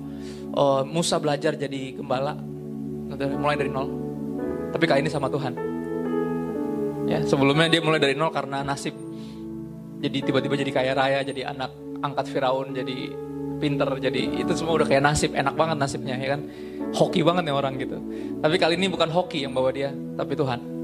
uh, 0.55 0.81
Musa 0.81 1.21
belajar 1.21 1.53
jadi 1.53 1.99
gembala. 1.99 2.33
Mulai 3.37 3.57
dari 3.59 3.69
nol. 3.69 3.87
Tapi 4.73 4.85
kali 4.85 5.05
ini 5.05 5.11
sama 5.11 5.29
Tuhan. 5.29 5.53
Ya, 7.09 7.21
sebelumnya 7.25 7.69
dia 7.69 7.81
mulai 7.81 7.97
dari 7.97 8.13
nol 8.13 8.29
karena 8.29 8.61
nasib 8.61 8.93
jadi 9.99 10.17
tiba-tiba 10.23 10.55
jadi 10.55 10.71
kaya 10.71 10.91
raya, 10.95 11.19
jadi 11.27 11.51
anak 11.51 11.75
angkat 11.99 12.31
Firaun, 12.31 12.71
jadi 12.71 13.11
pinter, 13.59 13.99
jadi 13.99 14.21
itu 14.39 14.55
semua 14.55 14.79
udah 14.79 14.87
kayak 14.87 15.03
nasib, 15.03 15.35
enak 15.35 15.51
banget 15.59 15.75
nasibnya 15.75 16.15
ya 16.15 16.39
kan. 16.39 16.41
Hoki 16.95 17.21
banget 17.21 17.51
nih 17.51 17.53
orang 17.53 17.75
gitu. 17.77 17.99
Tapi 18.39 18.55
kali 18.57 18.79
ini 18.79 18.87
bukan 18.87 19.11
hoki 19.11 19.43
yang 19.43 19.51
bawa 19.51 19.69
dia, 19.75 19.91
tapi 20.15 20.33
Tuhan. 20.39 20.78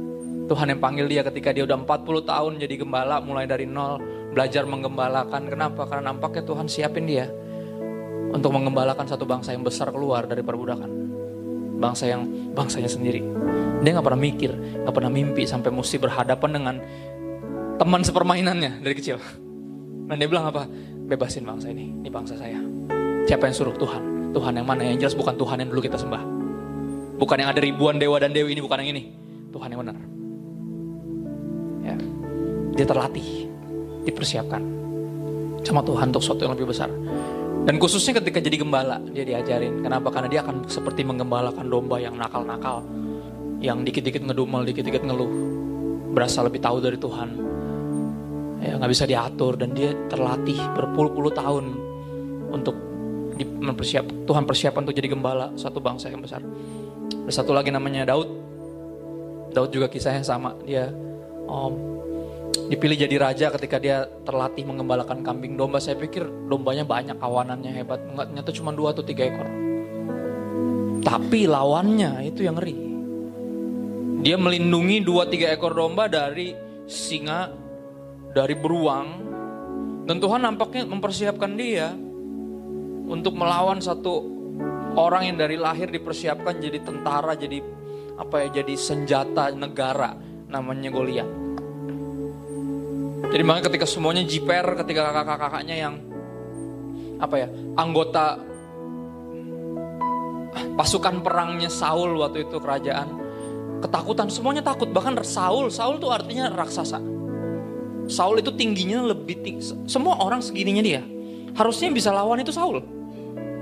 Tuhan 0.45 0.69
yang 0.69 0.81
panggil 0.81 1.09
dia 1.09 1.25
ketika 1.25 1.49
dia 1.49 1.65
udah 1.65 1.77
40 1.81 2.21
tahun 2.21 2.51
jadi 2.61 2.75
gembala 2.85 3.17
mulai 3.17 3.49
dari 3.49 3.65
nol, 3.65 3.97
belajar 4.29 4.69
menggembalakan. 4.69 5.49
Kenapa? 5.49 5.89
Karena 5.89 6.13
nampaknya 6.13 6.45
Tuhan 6.45 6.69
siapin 6.69 7.09
dia 7.09 7.25
untuk 8.29 8.53
menggembalakan 8.53 9.09
satu 9.09 9.25
bangsa 9.25 9.57
yang 9.57 9.65
besar 9.65 9.89
keluar 9.89 10.29
dari 10.29 10.45
perbudakan. 10.45 10.89
Bangsa 11.81 12.05
yang 12.07 12.53
bangsanya 12.53 12.87
sendiri. 12.87 13.25
Dia 13.81 13.97
nggak 13.97 14.05
pernah 14.05 14.21
mikir, 14.21 14.51
nggak 14.85 14.95
pernah 14.95 15.11
mimpi 15.11 15.43
sampai 15.49 15.73
mesti 15.73 15.97
berhadapan 15.97 16.49
dengan 16.53 16.75
teman 17.81 18.01
sepermainannya 18.05 18.85
dari 18.85 18.95
kecil. 18.95 19.17
Dan 20.05 20.15
dia 20.21 20.29
bilang 20.29 20.53
apa? 20.53 20.69
Bebasin 21.05 21.41
bangsa 21.41 21.73
ini, 21.73 21.89
ini 21.89 22.09
bangsa 22.13 22.37
saya. 22.37 22.61
Siapa 23.25 23.49
yang 23.49 23.55
suruh 23.57 23.73
Tuhan? 23.73 24.33
Tuhan 24.37 24.53
yang 24.61 24.67
mana? 24.69 24.85
Yang 24.85 25.09
jelas 25.09 25.15
bukan 25.17 25.33
Tuhan 25.33 25.57
yang 25.65 25.69
dulu 25.73 25.81
kita 25.81 25.97
sembah. 25.97 26.21
Bukan 27.17 27.37
yang 27.41 27.49
ada 27.49 27.61
ribuan 27.63 27.97
dewa 27.97 28.21
dan 28.21 28.29
dewi 28.29 28.53
ini, 28.53 28.61
bukan 28.61 28.77
yang 28.85 28.93
ini. 28.93 29.03
Tuhan 29.49 29.73
yang 29.73 29.81
benar. 29.81 30.14
Ya. 31.85 31.95
Dia 32.75 32.85
terlatih, 32.89 33.47
dipersiapkan 34.03 34.63
sama 35.61 35.81
Tuhan 35.85 36.09
untuk 36.09 36.21
sesuatu 36.25 36.41
yang 36.49 36.53
lebih 36.57 36.73
besar. 36.73 36.89
Dan 37.65 37.81
khususnya 37.81 38.21
ketika 38.21 38.37
jadi 38.41 38.61
gembala, 38.61 39.01
dia 39.09 39.25
diajarin. 39.25 39.81
Kenapa? 39.81 40.13
Karena 40.13 40.29
dia 40.29 40.41
akan 40.45 40.69
seperti 40.69 41.01
menggembalakan 41.01 41.65
domba 41.65 41.97
yang 41.97 42.13
nakal-nakal. 42.17 42.85
Yang 43.57 43.89
dikit-dikit 43.89 44.21
ngedumel, 44.21 44.61
dikit-dikit 44.69 45.01
ngeluh. 45.01 45.31
Berasa 46.13 46.45
lebih 46.45 46.61
tahu 46.61 46.77
dari 46.83 46.97
Tuhan 47.01 47.29
ya 48.65 48.81
nggak 48.81 48.91
bisa 48.91 49.05
diatur 49.05 49.61
dan 49.61 49.77
dia 49.77 49.93
terlatih 50.09 50.57
berpuluh-puluh 50.73 51.31
tahun 51.37 51.65
untuk 52.49 52.73
mempersiap 53.37 54.25
Tuhan 54.25 54.43
persiapan 54.49 54.81
untuk 54.89 54.97
jadi 54.97 55.11
gembala 55.13 55.53
satu 55.53 55.77
bangsa 55.77 56.09
yang 56.09 56.23
besar. 56.23 56.41
Ada 57.29 57.43
satu 57.43 57.53
lagi 57.53 57.69
namanya 57.69 58.09
Daud. 58.09 58.29
Daud 59.53 59.69
juga 59.69 59.85
kisahnya 59.91 60.25
sama. 60.25 60.55
Dia 60.65 60.89
um, 61.45 61.73
dipilih 62.67 63.05
jadi 63.07 63.15
raja 63.21 63.47
ketika 63.53 63.77
dia 63.77 64.09
terlatih 64.25 64.65
mengembalakan 64.65 65.21
kambing 65.21 65.55
domba. 65.55 65.81
Saya 65.81 65.97
pikir 65.97 66.25
dombanya 66.49 66.85
banyak, 66.85 67.17
kawanannya 67.17 67.71
hebat. 67.73 68.01
Enggak, 68.05 68.25
ternyata 68.31 68.51
cuma 68.53 68.71
dua 68.73 68.93
atau 68.93 69.03
tiga 69.05 69.23
ekor. 69.29 69.47
Tapi 71.05 71.45
lawannya 71.45 72.25
itu 72.25 72.41
yang 72.45 72.57
ngeri. 72.57 72.77
Dia 74.25 74.41
melindungi 74.41 75.05
dua 75.05 75.29
tiga 75.29 75.53
ekor 75.53 75.77
domba 75.77 76.09
dari 76.09 76.53
singa 76.89 77.49
dari 78.33 78.53
beruang 78.57 79.07
dan 80.05 80.21
Tuhan 80.21 80.45
nampaknya 80.45 80.85
mempersiapkan 80.85 81.51
dia 81.57 81.89
untuk 83.05 83.33
melawan 83.33 83.81
satu 83.81 84.21
orang 84.93 85.33
yang 85.33 85.37
dari 85.41 85.57
lahir 85.57 85.89
dipersiapkan 85.89 86.61
jadi 86.61 86.83
tentara 86.85 87.33
jadi 87.33 87.63
apa 88.15 88.45
ya 88.45 88.61
jadi 88.61 88.73
senjata 88.77 89.49
negara 89.51 90.13
namanya 90.47 90.93
Goliat. 90.93 91.44
Jadi 93.31 93.41
makanya 93.43 93.65
ketika 93.71 93.85
semuanya 93.89 94.23
jiper 94.23 94.65
ketika 94.85 95.11
kakak-kakaknya 95.11 95.75
yang 95.75 95.95
apa 97.15 97.35
ya 97.39 97.47
anggota 97.79 98.39
pasukan 100.75 101.23
perangnya 101.23 101.71
Saul 101.71 102.19
waktu 102.19 102.47
itu 102.47 102.59
kerajaan 102.59 103.07
ketakutan 103.79 104.27
semuanya 104.27 104.63
takut 104.63 104.91
bahkan 104.91 105.15
Saul 105.23 105.71
Saul 105.71 105.99
tuh 105.99 106.11
artinya 106.11 106.51
raksasa 106.51 106.99
Saul 108.05 108.37
itu 108.37 108.53
tingginya 108.53 109.01
lebih 109.01 109.41
tinggi. 109.41 109.65
Semua 109.89 110.21
orang 110.21 110.41
segininya 110.41 110.83
dia. 110.85 111.01
Harusnya 111.57 111.89
bisa 111.89 112.13
lawan 112.13 112.41
itu 112.41 112.53
Saul. 112.53 112.83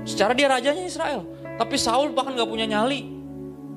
Secara 0.04 0.36
dia 0.36 0.52
rajanya 0.52 0.84
Israel. 0.84 1.24
Tapi 1.56 1.80
Saul 1.80 2.12
bahkan 2.12 2.36
gak 2.36 2.48
punya 2.48 2.68
nyali. 2.68 3.13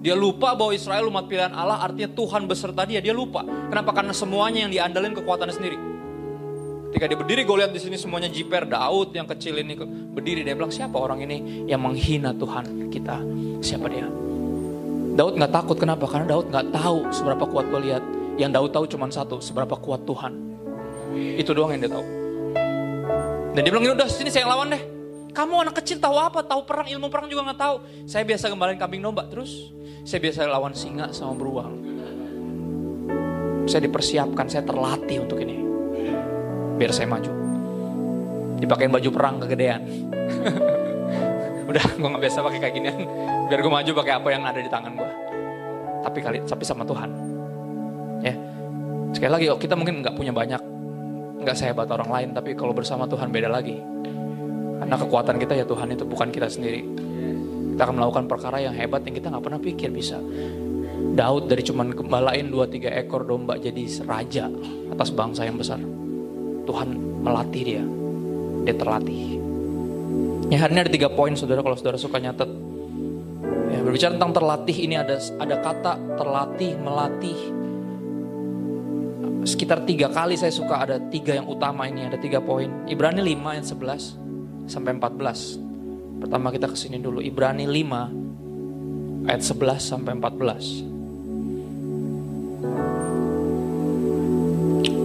Dia 0.08 0.16
lupa 0.16 0.56
bahwa 0.56 0.72
Israel 0.72 1.12
umat 1.12 1.28
pilihan 1.28 1.52
Allah 1.52 1.84
artinya 1.84 2.08
Tuhan 2.16 2.48
beserta 2.48 2.88
dia. 2.88 3.04
Dia 3.04 3.12
lupa. 3.12 3.44
Kenapa? 3.44 3.92
Karena 3.92 4.16
semuanya 4.16 4.64
yang 4.64 4.72
diandalin 4.72 5.12
kekuatannya 5.12 5.52
sendiri. 5.52 5.78
Ketika 6.96 7.12
dia 7.12 7.20
berdiri 7.20 7.44
Goliat 7.44 7.76
di 7.76 7.84
sini 7.84 8.00
semuanya 8.00 8.32
jiper 8.32 8.64
Daud 8.64 9.12
yang 9.12 9.28
kecil 9.28 9.60
ini 9.60 9.76
berdiri 10.16 10.48
dia 10.48 10.56
bilang 10.56 10.72
siapa 10.72 10.96
orang 10.96 11.28
ini 11.28 11.68
yang 11.68 11.84
menghina 11.84 12.32
Tuhan 12.32 12.88
kita 12.88 13.20
siapa 13.60 13.92
dia 13.92 14.08
Daud 15.20 15.36
nggak 15.36 15.52
takut 15.52 15.76
kenapa 15.76 16.08
karena 16.08 16.32
Daud 16.32 16.48
nggak 16.48 16.72
tahu 16.72 17.12
seberapa 17.12 17.44
kuat 17.44 17.68
Goliat 17.68 18.02
yang 18.40 18.56
Daud 18.56 18.72
tahu 18.72 18.88
cuma 18.88 19.12
satu 19.12 19.44
seberapa 19.44 19.76
kuat 19.76 20.08
Tuhan 20.08 20.32
itu 21.36 21.52
doang 21.52 21.76
yang 21.76 21.84
dia 21.84 21.92
tahu. 21.92 22.06
Dan 23.52 23.62
dia 23.66 23.72
bilang, 23.74 23.84
udah 23.98 24.08
sini 24.08 24.32
saya 24.32 24.48
yang 24.48 24.54
lawan 24.56 24.72
deh. 24.72 24.84
Kamu 25.34 25.54
anak 25.66 25.82
kecil 25.82 26.02
tahu 26.02 26.18
apa? 26.18 26.42
Tahu 26.42 26.66
perang, 26.66 26.88
ilmu 26.90 27.10
perang 27.14 27.30
juga 27.30 27.46
nggak 27.52 27.60
tahu. 27.62 27.76
Saya 28.10 28.26
biasa 28.26 28.50
gembalain 28.50 28.78
kambing 28.78 29.02
domba. 29.02 29.26
Terus 29.30 29.74
saya 30.08 30.24
biasa 30.24 30.48
lawan 30.48 30.72
singa 30.72 31.12
sama 31.12 31.36
beruang. 31.36 31.76
Saya 33.68 33.84
dipersiapkan, 33.84 34.48
saya 34.48 34.64
terlatih 34.64 35.28
untuk 35.28 35.44
ini. 35.44 35.60
Biar 36.80 36.96
saya 36.96 37.12
maju. 37.12 37.28
Dipakein 38.56 38.88
baju 38.88 39.10
perang 39.12 39.44
kegedean. 39.44 39.84
udah, 41.70 41.84
gue 42.00 42.08
nggak 42.08 42.24
biasa 42.24 42.40
pakai 42.40 42.60
kayak 42.64 42.74
ginian. 42.80 43.04
Biar 43.52 43.60
gue 43.60 43.68
maju 43.68 43.92
pakai 44.00 44.14
apa 44.16 44.28
yang 44.32 44.48
ada 44.48 44.60
di 44.64 44.72
tangan 44.72 44.96
gue. 44.96 45.12
Tapi 46.08 46.20
kali, 46.24 46.40
tapi 46.48 46.64
sama 46.64 46.88
Tuhan. 46.88 47.10
Ya, 48.24 48.34
sekali 49.12 49.32
lagi, 49.36 49.46
kita 49.60 49.76
mungkin 49.76 50.00
nggak 50.00 50.16
punya 50.16 50.32
banyak 50.32 50.62
nggak 51.44 51.56
sehebat 51.60 51.92
orang 51.92 52.08
lain, 52.08 52.30
tapi 52.32 52.56
kalau 52.56 52.72
bersama 52.72 53.12
Tuhan 53.12 53.28
beda 53.28 53.52
lagi. 53.52 53.76
Karena 54.80 54.96
kekuatan 54.96 55.36
kita 55.36 55.52
ya 55.60 55.68
Tuhan 55.68 55.92
itu 55.92 56.08
bukan 56.08 56.32
kita 56.32 56.48
sendiri. 56.48 56.88
Kita 57.78 57.86
akan 57.86 58.02
melakukan 58.02 58.26
perkara 58.26 58.58
yang 58.58 58.74
hebat 58.74 59.06
yang 59.06 59.14
kita 59.14 59.30
nggak 59.30 59.46
pernah 59.46 59.62
pikir 59.62 59.94
bisa. 59.94 60.18
Daud 61.14 61.46
dari 61.46 61.62
cuman 61.62 61.94
gembalain 61.94 62.50
dua 62.50 62.66
tiga 62.66 62.90
ekor 62.90 63.22
domba 63.22 63.54
jadi 63.54 63.86
raja 64.02 64.50
atas 64.90 65.14
bangsa 65.14 65.46
yang 65.46 65.62
besar. 65.62 65.78
Tuhan 66.66 67.22
melatih 67.22 67.62
dia, 67.62 67.86
dia 68.66 68.74
terlatih. 68.74 69.38
Ya 70.50 70.58
hari 70.66 70.74
ini 70.74 70.90
ada 70.90 70.94
tiga 70.98 71.14
poin 71.14 71.38
saudara 71.38 71.62
kalau 71.62 71.78
saudara 71.78 72.02
suka 72.02 72.18
nyatet. 72.18 72.50
Ya, 73.70 73.86
berbicara 73.86 74.18
tentang 74.18 74.34
terlatih 74.34 74.78
ini 74.82 74.98
ada 74.98 75.22
ada 75.38 75.56
kata 75.62 76.18
terlatih, 76.18 76.82
melatih, 76.82 77.38
sekitar 79.46 79.86
tiga 79.86 80.10
kali 80.10 80.34
saya 80.34 80.50
suka 80.50 80.82
ada 80.82 80.98
tiga 81.14 81.38
yang 81.38 81.46
utama 81.46 81.86
ini, 81.86 82.10
ada 82.10 82.18
tiga 82.18 82.42
poin. 82.42 82.90
Ibrani 82.90 83.22
5 83.22 83.54
ayat 83.54 83.70
11 83.70 84.66
sampai 84.66 84.98
14. 84.98 85.67
Pertama 86.18 86.50
kita 86.50 86.68
ke 86.70 86.78
sini 86.78 86.98
dulu, 86.98 87.22
Ibrani 87.22 87.66
5 87.70 89.30
ayat 89.30 89.42
11 89.44 89.80
sampai 89.82 90.12
14. 90.18 90.84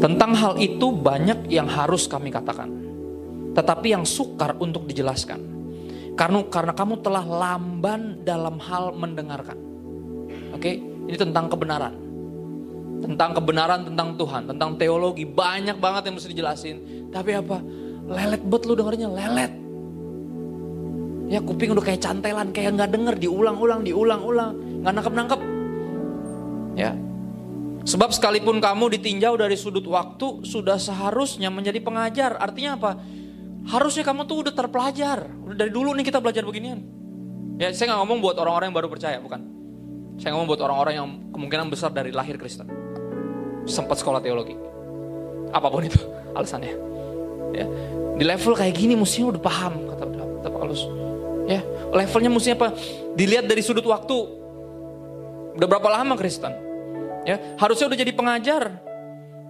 Tentang 0.02 0.34
hal 0.34 0.58
itu 0.58 0.90
banyak 0.90 1.46
yang 1.46 1.70
harus 1.70 2.10
kami 2.10 2.34
katakan. 2.34 2.70
Tetapi 3.54 3.92
yang 3.94 4.02
sukar 4.08 4.56
untuk 4.58 4.88
dijelaskan. 4.88 5.38
Karena 6.18 6.42
karena 6.50 6.72
kamu 6.74 7.04
telah 7.04 7.22
lamban 7.22 8.24
dalam 8.26 8.58
hal 8.58 8.92
mendengarkan. 8.98 9.56
Oke, 10.52 10.80
ini 10.80 11.16
tentang 11.16 11.48
kebenaran 11.48 12.02
tentang 13.02 13.34
kebenaran 13.34 13.82
tentang 13.82 14.14
Tuhan, 14.14 14.46
tentang 14.46 14.78
teologi, 14.78 15.26
banyak 15.26 15.74
banget 15.82 16.06
yang 16.06 16.14
mesti 16.14 16.30
dijelasin. 16.30 16.76
Tapi 17.10 17.30
apa? 17.34 17.58
Lelet 18.06 18.42
bet 18.46 18.62
lu 18.62 18.78
dengarnya, 18.78 19.10
lelet. 19.10 19.61
Ya 21.32 21.40
kuping 21.40 21.72
udah 21.72 21.80
kayak 21.80 22.04
cantelan, 22.04 22.52
kayak 22.52 22.76
nggak 22.76 22.90
denger, 22.92 23.14
diulang-ulang, 23.16 23.80
diulang-ulang, 23.80 24.84
nggak 24.84 24.92
nangkep-nangkep. 24.92 25.40
Ya, 26.76 26.92
Sebab 27.82 28.14
sekalipun 28.14 28.62
kamu 28.62 28.94
ditinjau 28.94 29.34
dari 29.34 29.58
sudut 29.58 29.82
waktu, 29.90 30.46
sudah 30.46 30.78
seharusnya 30.78 31.50
menjadi 31.50 31.82
pengajar. 31.82 32.38
Artinya 32.38 32.78
apa? 32.78 32.90
Harusnya 33.66 34.06
kamu 34.06 34.22
tuh 34.26 34.46
udah 34.46 34.54
terpelajar. 34.54 35.26
Udah 35.26 35.56
dari 35.66 35.72
dulu 35.74 35.90
nih 35.98 36.06
kita 36.06 36.22
belajar 36.22 36.46
beginian. 36.46 36.78
Ya, 37.58 37.74
saya 37.74 37.90
nggak 37.90 38.00
ngomong 38.06 38.18
buat 38.22 38.36
orang-orang 38.38 38.70
yang 38.70 38.78
baru 38.78 38.88
percaya, 38.90 39.18
bukan. 39.18 39.40
Saya 40.22 40.30
ngomong 40.34 40.48
buat 40.54 40.62
orang-orang 40.62 40.94
yang 40.94 41.08
kemungkinan 41.34 41.66
besar 41.74 41.90
dari 41.90 42.14
lahir 42.14 42.38
Kristen. 42.38 42.70
Sempat 43.66 43.98
sekolah 43.98 44.22
teologi. 44.22 44.54
Apa 45.50 45.66
pun 45.66 45.82
itu 45.82 45.98
alasannya. 46.38 46.74
Ya, 47.52 47.66
di 48.14 48.24
level 48.24 48.54
kayak 48.54 48.78
gini 48.78 48.94
mestinya 48.94 49.34
udah 49.34 49.42
paham 49.42 49.74
kata 49.90 50.04
kata 50.06 50.48
Paulus. 50.54 50.86
Ya, 51.52 51.60
levelnya 51.92 52.32
mestinya 52.32 52.56
apa? 52.64 52.68
Dilihat 53.12 53.44
dari 53.44 53.60
sudut 53.60 53.84
waktu. 53.84 54.16
Udah 55.60 55.68
berapa 55.68 55.84
lama 55.92 56.16
Kristen? 56.16 56.48
Ya, 57.28 57.36
harusnya 57.60 57.92
udah 57.92 57.98
jadi 58.00 58.12
pengajar. 58.16 58.80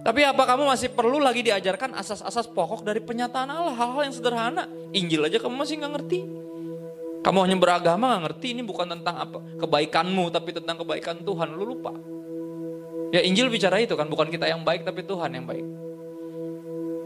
Tapi 0.03 0.19
apa 0.27 0.43
kamu 0.43 0.67
masih 0.67 0.91
perlu 0.91 1.15
lagi 1.23 1.39
diajarkan 1.47 1.95
asas-asas 1.95 2.43
pokok 2.51 2.83
dari 2.83 2.99
penyataan 2.99 3.47
Allah, 3.47 3.71
hal-hal 3.71 4.03
yang 4.03 4.15
sederhana. 4.15 4.67
Injil 4.91 5.23
aja 5.23 5.39
kamu 5.39 5.55
masih 5.55 5.79
nggak 5.79 5.93
ngerti. 5.95 6.19
Kamu 7.23 7.39
hanya 7.39 7.55
beragama 7.55 8.11
nggak 8.11 8.23
ngerti 8.27 8.47
ini 8.51 8.67
bukan 8.67 8.99
tentang 8.99 9.15
apa 9.15 9.39
kebaikanmu, 9.63 10.27
tapi 10.27 10.51
tentang 10.51 10.75
kebaikan 10.83 11.23
Tuhan. 11.23 11.55
Lu 11.55 11.63
lupa. 11.63 11.95
Ya 13.15 13.23
Injil 13.23 13.47
bicara 13.47 13.79
itu 13.79 13.95
kan, 13.95 14.11
bukan 14.11 14.27
kita 14.27 14.43
yang 14.43 14.59
baik 14.67 14.83
tapi 14.83 15.07
Tuhan 15.07 15.31
yang 15.31 15.47
baik. 15.47 15.63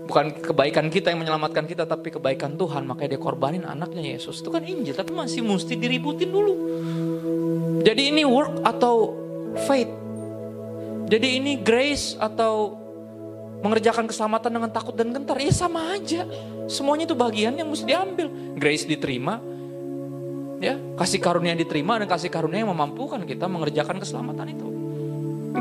Bukan 0.08 0.39
kebaikan 0.39 0.88
kita 0.88 1.12
yang 1.12 1.20
menyelamatkan 1.20 1.67
kita, 1.67 1.84
tapi 1.84 2.10
kebaikan 2.15 2.56
Tuhan. 2.56 2.88
Makanya 2.88 3.20
dia 3.20 3.22
korbanin 3.22 3.67
anaknya 3.67 4.15
Yesus. 4.15 4.39
Itu 4.39 4.50
kan 4.50 4.63
Injil, 4.63 4.96
tapi 4.96 5.12
masih 5.12 5.43
mesti 5.43 5.76
diributin 5.76 6.32
dulu. 6.32 6.54
Jadi 7.84 8.15
ini 8.15 8.24
work 8.24 8.63
atau 8.63 9.13
faith 9.67 10.08
jadi 11.08 11.39
ini 11.39 11.63
grace 11.63 12.20
atau 12.20 12.76
mengerjakan 13.63 14.12
keselamatan 14.12 14.52
dengan 14.52 14.70
takut 14.70 14.91
dan 14.91 15.15
gentar, 15.15 15.39
ya 15.39 15.56
sama 15.56 15.96
aja. 15.96 16.28
Semuanya 16.67 17.08
itu 17.08 17.15
bagian 17.15 17.56
yang 17.56 17.72
mesti 17.72 17.88
diambil. 17.88 18.28
Grace 18.60 18.84
diterima, 18.84 19.39
ya 20.60 20.76
kasih 21.00 21.24
karunia 21.24 21.56
yang 21.56 21.63
diterima 21.63 21.96
dan 21.96 22.12
kasih 22.12 22.28
karunia 22.28 22.67
yang 22.67 22.72
memampukan 22.76 23.24
kita 23.24 23.48
mengerjakan 23.48 24.04
keselamatan 24.04 24.48
itu. 24.52 24.67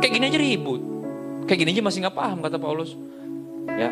Kayak 0.03 0.13
gini 0.19 0.27
aja 0.27 0.39
ribut. 0.43 0.83
Kayak 1.47 1.59
gini 1.63 1.71
aja 1.79 1.83
masih 1.87 1.99
nggak 2.03 2.17
paham 2.19 2.39
kata 2.43 2.59
Paulus. 2.59 2.91
Ya. 3.71 3.91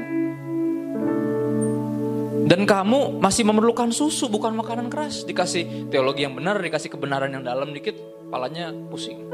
Dan 2.45 2.69
kamu 2.69 3.25
masih 3.25 3.49
memerlukan 3.49 3.89
susu 3.89 4.29
bukan 4.29 4.53
makanan 4.53 4.93
keras. 4.93 5.25
Dikasih 5.25 5.89
teologi 5.89 6.29
yang 6.29 6.37
benar, 6.37 6.61
dikasih 6.61 6.93
kebenaran 6.93 7.33
yang 7.33 7.43
dalam 7.43 7.73
dikit, 7.73 7.97
palanya 8.29 8.69
pusing 8.93 9.25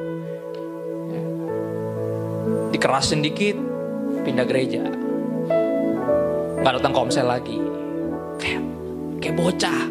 dikerasin 2.70 3.20
dikit, 3.20 3.58
pindah 4.24 4.46
gereja. 4.48 4.80
Gak 6.64 6.80
datang 6.80 6.94
komsel 6.96 7.28
lagi. 7.28 7.58
Kayak, 8.40 8.64
kayak 9.20 9.36
bocah. 9.36 9.82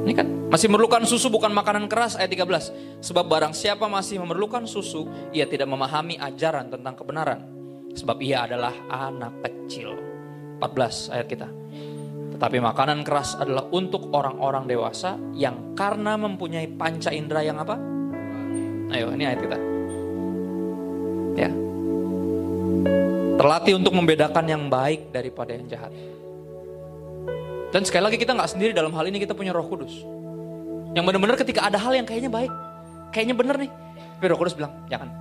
Ini 0.00 0.12
kan 0.16 0.26
masih 0.48 0.72
memerlukan 0.72 1.04
susu 1.04 1.28
bukan 1.28 1.52
makanan 1.52 1.84
keras 1.90 2.16
ayat 2.16 2.32
13. 2.32 3.04
Sebab 3.04 3.28
barang 3.28 3.52
siapa 3.52 3.84
masih 3.92 4.24
memerlukan 4.24 4.64
susu, 4.64 5.04
ia 5.36 5.44
tidak 5.44 5.68
memahami 5.68 6.16
ajaran 6.16 6.72
tentang 6.72 6.96
kebenaran. 6.96 7.44
Sebab 7.92 8.16
ia 8.24 8.48
adalah 8.48 8.72
anak 8.88 9.44
kecil. 9.44 9.92
14 10.64 11.12
ayat 11.12 11.28
kita. 11.28 11.59
Tetapi 12.40 12.56
makanan 12.56 13.04
keras 13.04 13.36
adalah 13.36 13.68
untuk 13.68 14.08
orang-orang 14.16 14.64
dewasa 14.64 15.20
yang 15.36 15.76
karena 15.76 16.16
mempunyai 16.16 16.72
panca 16.72 17.12
indera 17.12 17.44
yang 17.44 17.60
apa? 17.60 17.76
Ayo, 18.96 19.12
ini 19.12 19.28
ayat 19.28 19.44
kita. 19.44 19.58
Ya. 21.36 21.52
Terlatih 23.36 23.76
untuk 23.76 23.92
membedakan 23.92 24.48
yang 24.48 24.72
baik 24.72 25.12
daripada 25.12 25.52
yang 25.52 25.68
jahat. 25.68 25.92
Dan 27.76 27.84
sekali 27.84 28.08
lagi 28.08 28.16
kita 28.16 28.32
nggak 28.32 28.56
sendiri 28.56 28.72
dalam 28.72 28.96
hal 28.96 29.04
ini 29.04 29.20
kita 29.20 29.36
punya 29.36 29.52
Roh 29.52 29.68
Kudus. 29.68 30.00
Yang 30.96 31.12
benar-benar 31.12 31.36
ketika 31.36 31.68
ada 31.68 31.76
hal 31.76 31.92
yang 31.92 32.08
kayaknya 32.08 32.32
baik, 32.32 32.48
kayaknya 33.12 33.36
benar 33.36 33.60
nih, 33.60 33.68
tapi 34.16 34.26
Roh 34.32 34.40
Kudus 34.40 34.56
bilang 34.56 34.72
jangan. 34.88 35.12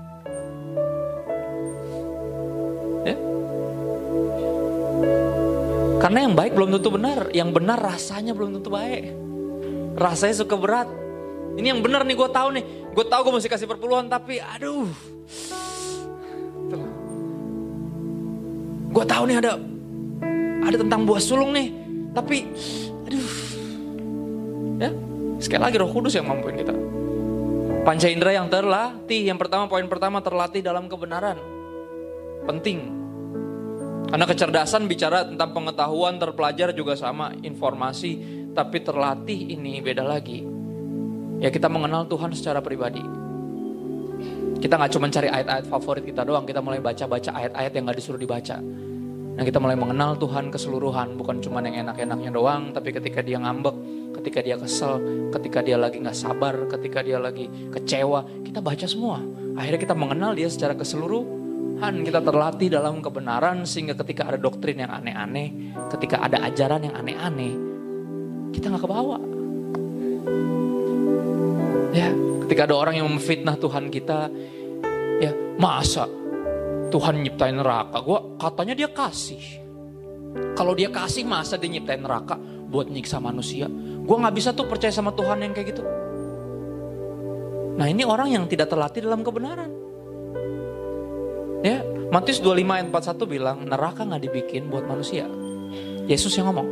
Ya. 3.04 3.16
Karena 6.00 6.24
yang 6.24 6.34
baik 6.34 6.56
belum 6.56 6.80
tentu 6.80 6.90
benar, 6.96 7.28
yang 7.36 7.52
benar 7.52 7.76
rasanya 7.76 8.32
belum 8.32 8.56
tentu 8.60 8.72
baik. 8.72 9.12
Rasanya 10.00 10.36
suka 10.42 10.56
berat. 10.56 10.88
Ini 11.60 11.76
yang 11.76 11.84
benar 11.84 12.08
nih 12.08 12.16
gue 12.16 12.30
tahu 12.32 12.56
nih, 12.56 12.64
gue 12.96 13.06
tahu 13.06 13.20
gue 13.28 13.34
mesti 13.36 13.50
kasih 13.52 13.68
perpuluhan 13.68 14.08
tapi 14.08 14.40
aduh 14.40 14.88
Gue 18.90 19.06
tahu 19.06 19.24
nih 19.30 19.38
ada 19.38 19.54
ada 20.66 20.78
tentang 20.82 21.06
buah 21.06 21.22
sulung 21.22 21.54
nih, 21.54 21.72
tapi 22.12 22.50
aduh. 23.06 23.30
Ya, 24.82 24.90
sekali 25.38 25.62
lagi 25.62 25.78
Roh 25.78 25.92
Kudus 25.94 26.18
yang 26.18 26.26
mampuin 26.26 26.58
kita. 26.58 26.74
Panca 27.86 28.08
indera 28.12 28.36
yang 28.36 28.50
terlatih, 28.50 29.30
yang 29.30 29.38
pertama 29.38 29.70
poin 29.70 29.86
pertama 29.86 30.20
terlatih 30.20 30.66
dalam 30.66 30.90
kebenaran. 30.90 31.38
Penting. 32.44 32.99
Karena 34.10 34.26
kecerdasan 34.26 34.90
bicara 34.90 35.22
tentang 35.22 35.54
pengetahuan 35.54 36.18
terpelajar 36.18 36.74
juga 36.74 36.98
sama, 36.98 37.30
informasi, 37.46 38.42
tapi 38.58 38.82
terlatih 38.82 39.54
ini 39.54 39.78
beda 39.86 40.02
lagi. 40.02 40.42
Ya 41.38 41.54
kita 41.54 41.70
mengenal 41.70 42.10
Tuhan 42.10 42.34
secara 42.34 42.58
pribadi. 42.60 43.06
Kita 44.60 44.76
nggak 44.76 44.92
cuma 44.92 45.08
cari 45.08 45.30
ayat-ayat 45.30 45.66
favorit 45.70 46.04
kita 46.04 46.26
doang, 46.26 46.44
kita 46.44 46.60
mulai 46.60 46.84
baca-baca 46.84 47.32
ayat-ayat 47.32 47.72
yang 47.72 47.84
nggak 47.88 47.98
disuruh 48.02 48.20
dibaca. 48.20 48.60
Nah 49.40 49.48
kita 49.48 49.56
mulai 49.56 49.80
mengenal 49.80 50.20
Tuhan 50.20 50.52
keseluruhan, 50.52 51.16
bukan 51.16 51.40
cuma 51.40 51.64
yang 51.64 51.88
enak-enaknya 51.88 52.34
doang, 52.36 52.76
tapi 52.76 52.92
ketika 52.92 53.24
dia 53.24 53.40
ngambek, 53.40 53.72
ketika 54.20 54.44
dia 54.44 54.60
kesel, 54.60 55.00
ketika 55.32 55.64
dia 55.64 55.80
lagi 55.80 56.04
nggak 56.04 56.18
sabar, 56.18 56.68
ketika 56.68 57.00
dia 57.00 57.24
lagi 57.24 57.48
kecewa, 57.72 58.28
kita 58.44 58.60
baca 58.60 58.84
semua. 58.84 59.24
Akhirnya 59.56 59.80
kita 59.80 59.96
mengenal 59.96 60.36
dia 60.36 60.52
secara 60.52 60.76
keseluruhan, 60.76 61.39
kita 61.80 62.20
terlatih 62.20 62.68
dalam 62.68 63.00
kebenaran 63.00 63.64
sehingga 63.64 63.96
ketika 63.96 64.28
ada 64.28 64.38
doktrin 64.38 64.84
yang 64.84 64.92
aneh-aneh, 64.92 65.76
ketika 65.96 66.20
ada 66.20 66.44
ajaran 66.44 66.92
yang 66.92 66.96
aneh-aneh, 67.00 67.54
kita 68.52 68.68
nggak 68.68 68.84
kebawa. 68.84 69.18
Ya, 71.90 72.14
Ketika 72.50 72.66
ada 72.66 72.82
orang 72.82 72.98
yang 72.98 73.06
memfitnah 73.06 73.62
Tuhan 73.62 73.94
kita, 73.94 74.26
ya 75.22 75.30
masa 75.62 76.10
Tuhan 76.90 77.22
nyiptain 77.22 77.54
neraka? 77.54 78.02
Gua 78.02 78.42
katanya 78.42 78.74
dia 78.74 78.90
kasih. 78.90 79.62
Kalau 80.58 80.74
dia 80.74 80.90
kasih 80.90 81.30
masa 81.30 81.62
dia 81.62 81.70
nyiptain 81.70 82.02
neraka 82.02 82.42
buat 82.66 82.90
nyiksa 82.90 83.22
manusia? 83.22 83.70
Gua 84.02 84.26
nggak 84.26 84.34
bisa 84.34 84.50
tuh 84.58 84.66
percaya 84.66 84.90
sama 84.90 85.14
Tuhan 85.14 85.46
yang 85.46 85.54
kayak 85.54 85.78
gitu. 85.78 85.86
Nah 87.78 87.86
ini 87.86 88.02
orang 88.02 88.34
yang 88.34 88.50
tidak 88.50 88.74
terlatih 88.74 89.06
dalam 89.06 89.22
kebenaran. 89.22 89.70
Ya, 91.60 91.84
Matius 92.08 92.40
25 92.40 92.64
ayat 92.72 92.88
41 92.88 93.28
bilang 93.28 93.58
neraka 93.68 94.08
nggak 94.08 94.24
dibikin 94.24 94.72
buat 94.72 94.88
manusia. 94.88 95.28
Yesus 96.08 96.32
yang 96.40 96.48
ngomong. 96.48 96.70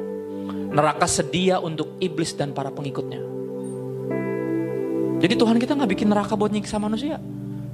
Neraka 0.72 1.04
sedia 1.12 1.60
untuk 1.60 2.00
iblis 2.00 2.32
dan 2.32 2.56
para 2.56 2.72
pengikutnya. 2.72 3.20
Jadi 5.18 5.34
Tuhan 5.36 5.60
kita 5.60 5.76
nggak 5.76 5.92
bikin 5.92 6.08
neraka 6.08 6.40
buat 6.40 6.56
nyiksa 6.56 6.80
manusia. 6.80 7.20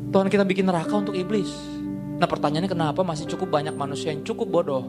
Tuhan 0.09 0.25
kita 0.25 0.41
bikin 0.41 0.65
neraka 0.65 0.93
untuk 0.97 1.13
iblis. 1.13 1.53
Nah 2.17 2.25
pertanyaannya 2.25 2.71
kenapa 2.71 3.05
masih 3.05 3.29
cukup 3.29 3.61
banyak 3.61 3.77
manusia 3.77 4.09
yang 4.09 4.25
cukup 4.25 4.49
bodoh 4.49 4.85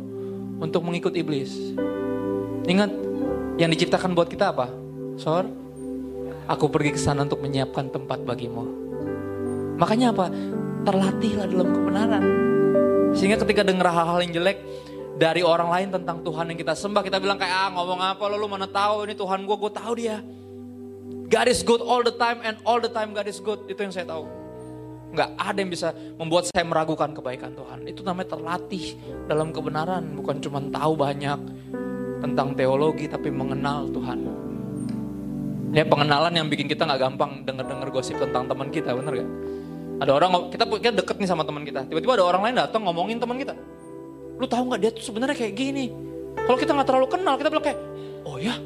untuk 0.64 0.80
mengikut 0.80 1.12
iblis? 1.12 1.76
Ingat, 2.64 2.88
yang 3.60 3.68
diciptakan 3.68 4.16
buat 4.16 4.32
kita 4.32 4.56
apa? 4.56 4.72
Sor, 5.20 5.44
aku 6.48 6.72
pergi 6.72 6.96
ke 6.96 7.00
sana 7.00 7.28
untuk 7.28 7.44
menyiapkan 7.44 7.92
tempat 7.92 8.24
bagimu. 8.24 8.64
Makanya 9.76 10.16
apa? 10.16 10.32
Terlatihlah 10.84 11.46
dalam 11.48 11.68
kebenaran. 11.72 12.24
Sehingga 13.16 13.40
ketika 13.40 13.64
dengar 13.64 13.88
hal-hal 13.88 14.20
yang 14.20 14.32
jelek 14.36 14.58
dari 15.16 15.40
orang 15.40 15.70
lain 15.70 15.88
tentang 15.96 16.20
Tuhan 16.20 16.50
yang 16.50 16.58
kita 16.58 16.74
sembah, 16.76 17.02
kita 17.06 17.22
bilang 17.22 17.38
kayak 17.40 17.54
ah 17.54 17.68
ngomong 17.72 18.00
apa 18.02 18.22
lo, 18.28 18.36
lu 18.36 18.50
mana 18.50 18.68
tahu 18.68 19.08
ini 19.08 19.14
Tuhan 19.16 19.46
gue, 19.46 19.56
gue 19.56 19.72
tahu 19.72 19.92
dia. 19.96 20.18
God 21.24 21.48
is 21.48 21.64
good 21.64 21.80
all 21.80 22.04
the 22.04 22.12
time 22.14 22.44
and 22.44 22.60
all 22.68 22.78
the 22.82 22.90
time 22.90 23.16
God 23.16 23.24
is 23.24 23.40
good. 23.40 23.64
Itu 23.70 23.80
yang 23.80 23.94
saya 23.94 24.04
tahu. 24.04 24.28
Nggak 25.14 25.30
ada 25.38 25.58
yang 25.62 25.70
bisa 25.70 25.88
membuat 26.18 26.50
saya 26.50 26.66
meragukan 26.66 27.14
kebaikan 27.14 27.54
Tuhan. 27.54 27.86
Itu 27.86 28.02
namanya 28.02 28.34
terlatih 28.34 28.98
dalam 29.30 29.54
kebenaran. 29.54 30.04
Bukan 30.18 30.42
cuma 30.42 30.58
tahu 30.68 30.92
banyak 30.98 31.38
tentang 32.20 32.52
teologi 32.58 33.06
tapi 33.06 33.30
mengenal 33.30 33.88
Tuhan. 33.94 34.18
Ya 35.74 35.82
pengenalan 35.82 36.34
yang 36.34 36.46
bikin 36.46 36.70
kita 36.70 36.86
nggak 36.86 37.00
gampang 37.02 37.42
denger-denger 37.42 37.88
gosip 37.90 38.14
tentang 38.18 38.46
teman 38.46 38.70
kita, 38.70 38.94
bener 38.94 39.26
gak? 39.26 39.30
Ada 40.02 40.11
orang 40.11 40.50
kita 40.50 40.64
kita 40.66 40.94
deket 41.04 41.16
nih 41.22 41.28
sama 41.28 41.46
teman 41.46 41.62
kita. 41.62 41.87
Tiba-tiba 41.87 42.18
ada 42.18 42.24
orang 42.26 42.42
lain 42.50 42.57
datang 42.59 42.83
ngomongin 42.83 43.22
teman 43.22 43.38
kita. 43.38 43.54
Lu 44.38 44.46
tahu 44.50 44.66
nggak 44.72 44.80
dia 44.83 44.90
tuh 44.90 45.04
sebenarnya 45.07 45.37
kayak 45.38 45.54
gini. 45.54 45.94
Kalau 46.35 46.59
kita 46.59 46.74
nggak 46.74 46.88
terlalu 46.90 47.09
kenal, 47.09 47.35
kita 47.38 47.48
bilang 47.48 47.64
kayak, 47.64 47.78
oh 48.26 48.37
ya, 48.37 48.59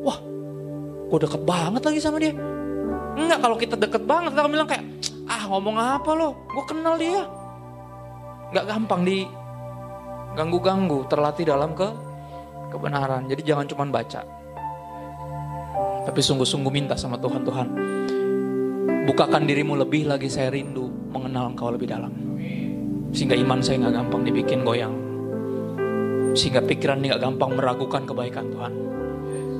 wah 0.00 0.18
gue 1.10 1.18
deket 1.20 1.42
banget 1.44 1.82
lagi 1.84 2.00
sama 2.00 2.16
dia. 2.16 2.32
Enggak, 3.18 3.38
kalau 3.42 3.56
kita 3.60 3.74
deket 3.76 4.02
banget, 4.06 4.32
kita 4.32 4.48
bilang 4.48 4.68
kayak, 4.70 4.84
ah 5.28 5.42
ngomong 5.50 5.76
apa 5.76 6.10
lo, 6.16 6.34
gue 6.48 6.64
kenal 6.64 6.94
dia. 6.96 7.26
Gak 8.50 8.66
gampang 8.66 9.02
di 9.04 9.26
ganggu-ganggu, 10.34 11.06
terlatih 11.10 11.44
dalam 11.50 11.76
ke 11.76 11.86
kebenaran. 12.72 13.26
Jadi 13.28 13.42
jangan 13.44 13.66
cuma 13.68 13.84
baca. 13.90 14.22
Tapi 16.06 16.20
sungguh-sungguh 16.24 16.72
minta 16.72 16.96
sama 16.96 17.20
Tuhan, 17.20 17.42
Tuhan. 17.44 17.68
Bukakan 19.10 19.42
dirimu 19.42 19.74
lebih 19.74 20.06
lagi 20.06 20.30
saya 20.30 20.54
rindu 20.54 20.86
mengenal 21.10 21.50
engkau 21.50 21.66
lebih 21.74 21.90
dalam. 21.90 22.14
Sehingga 23.10 23.34
iman 23.42 23.58
saya 23.58 23.82
nggak 23.82 23.94
gampang 23.98 24.22
dibikin 24.22 24.62
goyang. 24.62 24.94
Sehingga 26.38 26.62
pikiran 26.62 27.02
ini 27.02 27.10
nggak 27.10 27.18
gampang 27.18 27.58
meragukan 27.58 28.06
kebaikan 28.06 28.54
Tuhan. 28.54 28.72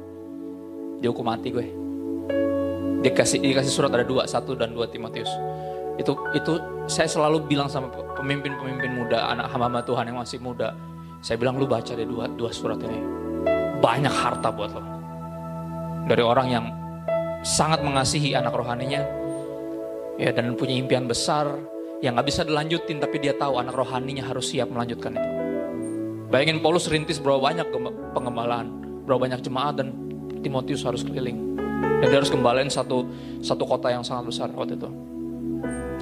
Dihukum 1.03 1.27
mati 1.27 1.51
gue. 1.51 1.67
Dia 2.99 3.11
kasih, 3.15 3.39
dikasih 3.39 3.71
surat 3.71 3.91
ada 3.95 4.03
dua, 4.03 4.27
satu 4.27 4.55
dan 4.55 4.75
dua 4.75 4.87
Timotius. 4.87 5.31
Itu 5.99 6.15
itu 6.35 6.59
saya 6.87 7.07
selalu 7.07 7.47
bilang 7.47 7.67
sama 7.67 7.91
pemimpin-pemimpin 8.15 8.91
muda, 8.95 9.31
anak 9.31 9.51
hamba 9.51 9.83
Tuhan 9.83 10.07
yang 10.07 10.19
masih 10.19 10.39
muda. 10.39 10.75
Saya 11.19 11.35
bilang 11.35 11.59
lu 11.59 11.67
baca 11.67 11.91
deh 11.91 12.07
dua, 12.07 12.31
dua 12.31 12.51
surat 12.51 12.79
ini. 12.83 12.99
Banyak 13.79 14.11
harta 14.11 14.51
buat 14.51 14.71
lo. 14.71 14.83
Dari 16.07 16.23
orang 16.23 16.47
yang 16.47 16.65
sangat 17.43 17.83
mengasihi 17.83 18.35
anak 18.35 18.55
rohaninya. 18.55 19.03
Ya 20.19 20.35
dan 20.35 20.51
punya 20.59 20.75
impian 20.75 21.07
besar 21.07 21.47
yang 22.03 22.19
gak 22.19 22.27
bisa 22.27 22.43
dilanjutin 22.43 22.99
tapi 22.99 23.23
dia 23.23 23.31
tahu 23.39 23.55
anak 23.59 23.75
rohaninya 23.75 24.27
harus 24.27 24.51
siap 24.51 24.67
melanjutkan 24.67 25.15
itu. 25.15 25.48
Bayangin 26.29 26.61
Paulus 26.61 26.85
rintis 26.85 27.17
berapa 27.17 27.41
banyak 27.41 27.73
pengembalaan, 28.13 28.69
berapa 29.09 29.17
banyak 29.17 29.41
jemaat 29.41 29.81
dan 29.81 29.89
Timotius 30.45 30.85
harus 30.85 31.01
keliling. 31.01 31.57
Dan 31.99 32.05
dia 32.05 32.21
harus 32.21 32.29
kembaliin 32.29 32.69
satu 32.69 33.01
satu 33.41 33.65
kota 33.65 33.89
yang 33.89 34.05
sangat 34.05 34.29
besar 34.29 34.47
waktu 34.53 34.77
itu. 34.77 34.89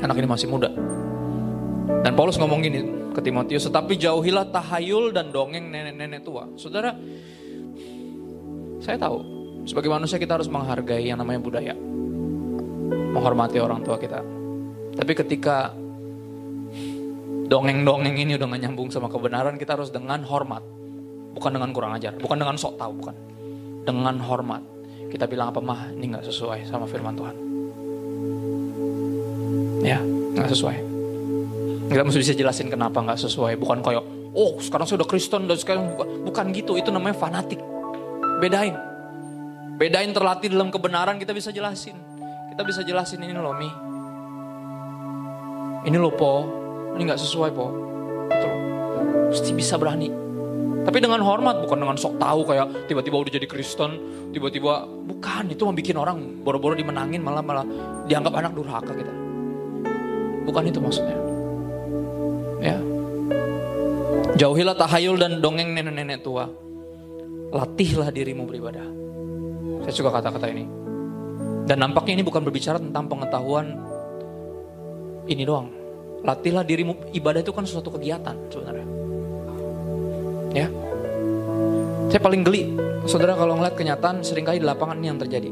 Anak 0.04 0.20
ini 0.20 0.28
masih 0.28 0.52
muda. 0.52 0.68
Dan 2.04 2.12
Paulus 2.13 2.36
ngomong 2.36 2.60
gini 2.60 2.84
ke 3.16 3.24
Timotius, 3.24 3.72
tetapi 3.72 3.96
jauhilah 3.96 4.52
tahayul 4.52 5.16
dan 5.16 5.32
dongeng 5.32 5.72
nenek-nenek 5.72 6.22
tua. 6.28 6.44
Saudara, 6.60 6.92
saya 8.84 9.00
tahu 9.00 9.18
sebagai 9.63 9.88
manusia 9.88 10.20
kita 10.20 10.36
harus 10.36 10.52
menghargai 10.52 11.08
yang 11.08 11.24
namanya 11.24 11.40
budaya. 11.40 11.74
Menghormati 13.16 13.63
orang 13.63 13.80
tua 13.80 13.96
kita. 13.96 14.20
Tapi 14.92 15.12
ketika 15.16 15.72
dongeng-dongeng 17.48 18.16
ini 18.20 18.36
udah 18.36 18.48
gak 18.52 18.62
nyambung 18.68 18.90
sama 18.92 19.08
kebenaran, 19.08 19.56
kita 19.56 19.80
harus 19.80 19.90
dengan 19.90 20.22
hormat. 20.28 20.62
Bukan 21.34 21.52
dengan 21.54 21.70
kurang 21.72 21.96
ajar, 21.96 22.18
bukan 22.20 22.38
dengan 22.38 22.60
sok 22.60 22.76
tahu, 22.76 22.92
bukan. 23.00 23.16
Dengan 23.88 24.20
hormat. 24.20 24.64
Kita 25.08 25.24
bilang 25.24 25.56
apa 25.56 25.64
mah, 25.64 25.88
ini 25.96 26.12
gak 26.12 26.28
sesuai 26.28 26.68
sama 26.68 26.84
firman 26.84 27.16
Tuhan. 27.16 27.36
Ya, 29.88 30.04
gak 30.36 30.52
sesuai. 30.52 30.78
Kita 31.88 32.04
mesti 32.04 32.20
bisa 32.20 32.36
jelasin 32.36 32.68
kenapa 32.68 33.00
gak 33.00 33.22
sesuai. 33.24 33.56
Bukan 33.56 33.80
kayak, 33.80 34.04
oh 34.36 34.60
sekarang 34.60 34.84
saya 34.84 35.00
udah 35.00 35.10
Kristen 35.10 35.48
dan 35.48 35.56
sekarang 35.56 35.96
bukan, 35.96 36.08
bukan 36.28 36.46
gitu. 36.52 36.76
Itu 36.76 36.92
namanya 36.92 37.16
fanatik. 37.16 37.64
Bedain. 38.44 38.76
Bedain 39.78 40.12
terlatih 40.12 40.52
dalam 40.52 40.68
kebenaran 40.74 41.16
kita 41.22 41.32
bisa 41.32 41.54
jelasin. 41.56 41.96
Kita 42.52 42.66
bisa 42.66 42.82
jelasin 42.84 43.24
ini 43.24 43.38
loh 43.38 43.54
Mi. 43.56 43.70
Ini 45.88 45.96
loh 45.96 46.12
Po, 46.12 46.34
ini 46.98 47.14
nggak 47.14 47.22
sesuai 47.22 47.50
po. 47.54 47.70
Gitu 48.34 48.46
loh 48.50 48.68
mesti 49.28 49.52
bisa 49.54 49.76
berani. 49.76 50.10
Tapi 50.88 50.98
dengan 51.04 51.20
hormat 51.20 51.60
bukan 51.68 51.84
dengan 51.84 52.00
sok 52.00 52.16
tahu 52.16 52.48
kayak 52.48 52.88
tiba-tiba 52.88 53.20
udah 53.20 53.32
jadi 53.32 53.48
Kristen 53.48 53.92
tiba-tiba 54.32 54.88
bukan. 54.88 55.52
Itu 55.52 55.68
membuat 55.68 56.08
orang 56.08 56.18
boro-boro 56.42 56.74
dimenangin 56.74 57.20
malah 57.20 57.44
malah 57.44 57.66
dianggap 58.08 58.34
anak 58.34 58.52
durhaka 58.56 58.96
kita. 58.96 59.14
Bukan 60.48 60.64
itu 60.64 60.80
maksudnya. 60.80 61.18
Ya. 62.64 62.78
Jauhilah 64.40 64.80
tahayul 64.80 65.20
dan 65.20 65.44
dongeng 65.44 65.76
nenek-nenek 65.76 66.24
tua. 66.24 66.48
Latihlah 67.52 68.08
dirimu 68.10 68.48
beribadah. 68.48 68.88
Saya 69.84 69.94
suka 69.94 70.10
kata-kata 70.10 70.48
ini. 70.48 70.64
Dan 71.68 71.84
nampaknya 71.84 72.16
ini 72.16 72.24
bukan 72.24 72.48
berbicara 72.48 72.80
tentang 72.80 73.12
pengetahuan 73.12 73.76
ini 75.28 75.44
doang 75.44 75.77
Latihlah 76.26 76.66
dirimu, 76.66 77.14
ibadah 77.14 77.46
itu 77.46 77.54
kan 77.54 77.64
sesuatu 77.68 77.94
kegiatan 77.94 78.34
sebenarnya. 78.50 78.88
Ya. 80.56 80.68
Saya 82.10 82.22
paling 82.24 82.42
geli, 82.42 82.74
saudara 83.06 83.38
kalau 83.38 83.60
ngeliat 83.60 83.76
kenyataan 83.78 84.24
sering 84.26 84.48
kali 84.48 84.58
di 84.58 84.66
lapangan 84.66 84.98
ini 84.98 85.08
yang 85.12 85.20
terjadi. 85.22 85.52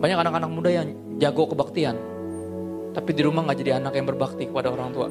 Banyak 0.00 0.18
anak-anak 0.18 0.50
muda 0.50 0.70
yang 0.72 0.88
jago 1.20 1.46
kebaktian, 1.46 1.94
tapi 2.96 3.10
di 3.14 3.22
rumah 3.22 3.46
nggak 3.46 3.58
jadi 3.62 3.78
anak 3.78 3.94
yang 3.94 4.06
berbakti 4.08 4.50
kepada 4.50 4.72
orang 4.72 4.90
tua. 4.90 5.08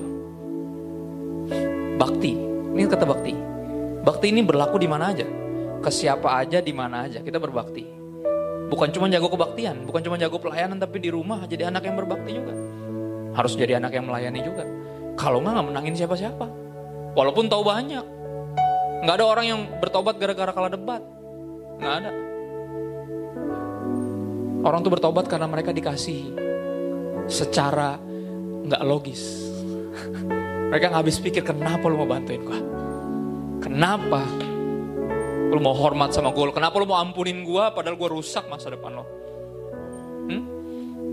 Bakti, 1.96 2.34
ini 2.76 2.84
kata 2.90 3.06
bakti. 3.08 3.34
Bakti 4.04 4.26
ini 4.36 4.42
berlaku 4.44 4.82
di 4.82 4.90
mana 4.90 5.16
aja, 5.16 5.26
ke 5.80 5.90
siapa 5.94 6.42
aja, 6.44 6.60
di 6.60 6.74
mana 6.76 7.08
aja 7.08 7.24
kita 7.24 7.40
berbakti. 7.40 7.88
Bukan 8.68 8.90
cuma 8.92 9.08
jago 9.08 9.32
kebaktian, 9.32 9.88
bukan 9.88 10.02
cuma 10.04 10.20
jago 10.20 10.42
pelayanan, 10.42 10.82
tapi 10.82 11.00
di 11.00 11.14
rumah 11.14 11.46
jadi 11.48 11.70
anak 11.70 11.88
yang 11.88 11.96
berbakti 11.96 12.34
juga 12.34 12.54
harus 13.34 13.54
jadi 13.58 13.82
anak 13.82 13.98
yang 13.98 14.06
melayani 14.06 14.40
juga. 14.46 14.64
Kalau 15.18 15.42
nggak 15.42 15.54
nggak 15.54 15.68
menangin 15.70 15.96
siapa-siapa. 15.98 16.46
Walaupun 17.14 17.46
tahu 17.50 17.62
banyak. 17.66 18.06
Nggak 19.06 19.16
ada 19.20 19.26
orang 19.26 19.46
yang 19.46 19.60
bertobat 19.78 20.16
gara-gara 20.18 20.52
kalah 20.54 20.72
debat. 20.72 21.02
Nggak 21.78 21.94
ada. 22.02 22.12
Orang 24.64 24.80
tuh 24.80 24.92
bertobat 24.96 25.28
karena 25.28 25.46
mereka 25.46 25.76
dikasih 25.76 26.34
secara 27.28 28.00
nggak 28.64 28.82
logis. 28.88 29.22
mereka 30.72 30.90
nggak 30.90 31.02
habis 31.04 31.20
pikir 31.20 31.44
kenapa 31.44 31.86
lu 31.92 32.00
mau 32.00 32.10
bantuin 32.10 32.42
gua. 32.42 32.60
Kenapa? 33.60 34.24
Lu 35.54 35.62
mau 35.62 35.78
hormat 35.78 36.10
sama 36.10 36.34
gue, 36.34 36.50
kenapa 36.50 36.82
lu 36.82 36.90
mau 36.90 36.98
ampunin 36.98 37.46
gue 37.46 37.64
padahal 37.78 37.94
gue 37.94 38.10
rusak 38.10 38.50
masa 38.50 38.74
depan 38.74 38.98
lo? 38.98 39.23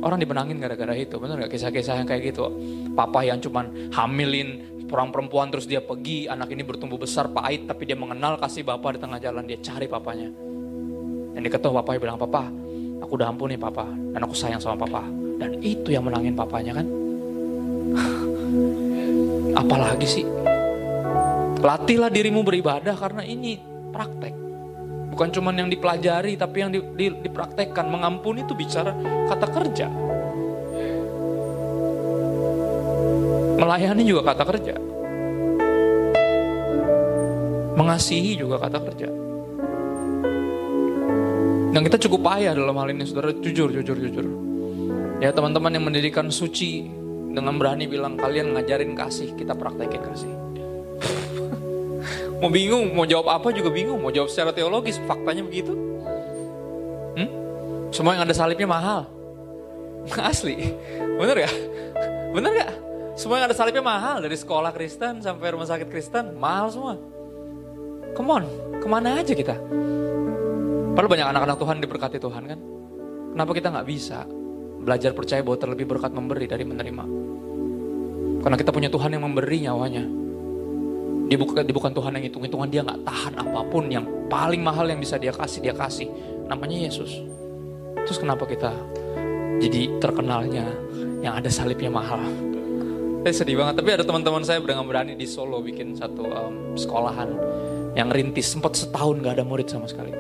Orang 0.01 0.19
dibenangin 0.21 0.57
gara-gara 0.57 0.97
itu, 0.97 1.21
bener 1.21 1.45
gak 1.45 1.53
kisah-kisah 1.53 2.01
yang 2.01 2.09
kayak 2.09 2.33
gitu? 2.33 2.49
Papa 2.97 3.21
yang 3.21 3.37
cuman 3.37 3.93
hamilin 3.93 4.81
orang 4.91 5.15
perempuan 5.15 5.53
terus 5.53 5.69
dia 5.69 5.79
pergi, 5.85 6.27
anak 6.27 6.51
ini 6.51 6.67
bertumbuh 6.67 6.99
besar 6.99 7.31
pahit 7.31 7.69
tapi 7.69 7.87
dia 7.87 7.95
mengenal 7.95 8.41
kasih 8.41 8.67
bapak 8.67 8.97
di 8.97 9.01
tengah 9.05 9.19
jalan, 9.23 9.45
dia 9.47 9.59
cari 9.61 9.87
papanya. 9.87 10.29
Dan 11.31 11.41
diketuk 11.47 11.71
papanya 11.71 11.99
bilang, 12.01 12.19
papa 12.19 12.49
aku 13.01 13.13
udah 13.17 13.29
ampuni 13.33 13.57
papa 13.57 13.87
dan 13.87 14.21
aku 14.23 14.35
sayang 14.37 14.61
sama 14.61 14.87
papa. 14.87 15.05
Dan 15.41 15.57
itu 15.65 15.89
yang 15.93 16.05
menangin 16.05 16.37
papanya 16.37 16.81
kan? 16.81 16.87
Apalagi 19.61 20.07
sih? 20.07 20.25
Latihlah 21.61 22.09
dirimu 22.09 22.41
beribadah 22.41 22.97
karena 22.97 23.25
ini 23.25 23.61
praktek. 23.93 24.50
Bukan 25.21 25.37
cuma 25.37 25.53
yang 25.53 25.69
dipelajari 25.69 26.33
tapi 26.33 26.65
yang 26.65 26.73
di, 26.73 26.81
di, 26.97 27.13
dipraktekkan. 27.13 27.93
Mengampuni 27.93 28.41
itu 28.41 28.57
bicara 28.57 28.97
kata 29.29 29.53
kerja. 29.53 29.85
Melayani 33.61 34.01
juga 34.01 34.33
kata 34.33 34.49
kerja. 34.49 34.81
Mengasihi 37.77 38.33
juga 38.33 38.65
kata 38.65 38.81
kerja. 38.81 39.09
Dan 41.77 41.81
kita 41.85 42.01
cukup 42.01 42.25
payah 42.25 42.57
dalam 42.57 42.81
hal 42.81 42.89
ini, 42.89 43.05
saudara. 43.05 43.37
Jujur, 43.37 43.77
jujur, 43.77 44.01
jujur. 44.01 44.25
Ya 45.21 45.37
teman-teman 45.37 45.77
yang 45.77 45.85
mendirikan 45.85 46.33
suci 46.33 46.89
dengan 47.29 47.61
berani 47.61 47.85
bilang 47.85 48.17
kalian 48.17 48.57
ngajarin 48.57 48.97
kasih, 48.97 49.37
kita 49.37 49.53
praktekin 49.53 50.01
kasih. 50.01 50.40
Mau 52.41 52.51
bingung, 52.51 52.97
mau 52.97 53.05
jawab 53.05 53.29
apa 53.29 53.53
juga 53.53 53.69
bingung, 53.69 54.01
mau 54.01 54.09
jawab 54.11 54.33
secara 54.33 54.51
teologis, 54.51 54.97
faktanya 55.05 55.45
begitu. 55.45 55.77
Hmm? 57.15 57.31
Semua 57.93 58.17
yang 58.17 58.25
ada 58.25 58.35
salibnya 58.35 58.67
mahal. 58.67 59.07
Asli, 60.33 60.73
bener 61.21 61.45
ya? 61.45 61.51
Bener 62.31 62.55
gak? 62.63 62.73
Semua 63.19 63.43
yang 63.43 63.51
ada 63.51 63.59
salibnya 63.59 63.83
mahal, 63.83 64.23
dari 64.23 64.39
sekolah 64.39 64.71
Kristen 64.71 65.19
sampai 65.19 65.51
rumah 65.51 65.67
sakit 65.67 65.91
Kristen, 65.91 66.39
mahal 66.39 66.71
semua. 66.71 66.95
Come 68.15 68.31
on, 68.31 68.45
ke 68.79 68.87
mana 68.87 69.19
aja 69.19 69.35
kita? 69.35 69.59
Padahal 70.95 71.11
banyak 71.11 71.29
anak-anak 71.35 71.57
Tuhan 71.59 71.77
diberkati 71.83 72.19
Tuhan 72.23 72.43
kan? 72.47 72.61
Kenapa 73.35 73.53
kita 73.55 73.69
nggak 73.75 73.87
bisa 73.87 74.27
belajar 74.81 75.11
percaya 75.11 75.43
bahwa 75.43 75.59
terlebih 75.59 75.87
berkat 75.91 76.15
memberi 76.15 76.47
dari 76.47 76.63
menerima? 76.63 77.05
Karena 78.41 78.57
kita 78.57 78.71
punya 78.71 78.89
Tuhan 78.89 79.11
yang 79.13 79.27
memberi 79.27 79.59
nyawanya. 79.67 80.05
Dia 81.31 81.39
bukan, 81.39 81.63
dia 81.63 81.71
bukan 81.71 81.95
Tuhan 81.95 82.11
yang 82.19 82.25
hitung-hitungan, 82.27 82.67
dia 82.67 82.83
nggak 82.83 83.07
tahan 83.07 83.35
apa 83.39 83.63
pun 83.71 83.87
yang 83.87 84.03
paling 84.27 84.67
mahal 84.67 84.91
yang 84.91 84.99
bisa 84.99 85.15
dia 85.15 85.31
kasih, 85.31 85.63
dia 85.63 85.71
kasih. 85.71 86.11
Namanya 86.51 86.91
Yesus. 86.91 87.23
Terus 88.03 88.19
kenapa 88.19 88.51
kita 88.51 88.75
jadi 89.63 89.95
terkenalnya 90.03 90.67
yang 91.23 91.39
ada 91.39 91.47
salibnya 91.47 91.87
mahal? 91.87 92.19
Saya 93.23 93.47
sedih 93.47 93.63
banget, 93.63 93.79
tapi 93.79 93.95
ada 93.95 94.03
teman-teman 94.03 94.43
saya 94.43 94.59
dengan 94.59 94.83
berani 94.91 95.15
di 95.15 95.29
Solo 95.29 95.63
bikin 95.63 95.95
satu 95.95 96.25
um, 96.27 96.75
sekolahan 96.75 97.31
yang 97.95 98.11
rintis, 98.11 98.51
sempat 98.51 98.75
setahun 98.75 99.23
gak 99.23 99.39
ada 99.39 99.47
murid 99.47 99.71
sama 99.71 99.87
sekali. 99.87 100.11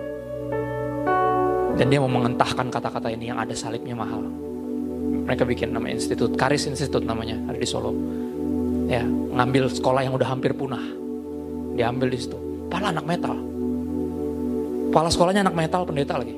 Dan 1.74 1.90
dia 1.90 1.98
mau 1.98 2.12
mengentahkan 2.12 2.70
kata-kata 2.70 3.10
ini 3.10 3.34
yang 3.34 3.40
ada 3.42 3.56
salibnya 3.56 3.98
mahal. 3.98 4.22
Mereka 5.26 5.42
bikin 5.42 5.74
nama 5.74 5.90
institut, 5.90 6.38
Karis 6.38 6.70
Institute 6.70 7.02
namanya, 7.02 7.34
ada 7.50 7.58
di 7.58 7.66
Solo. 7.66 7.90
Ya, 8.90 9.06
ngambil 9.06 9.70
sekolah 9.70 10.02
yang 10.02 10.18
udah 10.18 10.26
hampir 10.26 10.50
punah. 10.50 10.82
Diambil 11.78 12.10
di 12.10 12.18
situ. 12.18 12.34
Pala 12.66 12.90
anak 12.90 13.06
metal. 13.06 13.38
Pala 14.90 15.06
sekolahnya 15.06 15.46
anak 15.46 15.54
metal, 15.54 15.86
pendeta 15.86 16.18
lagi. 16.18 16.34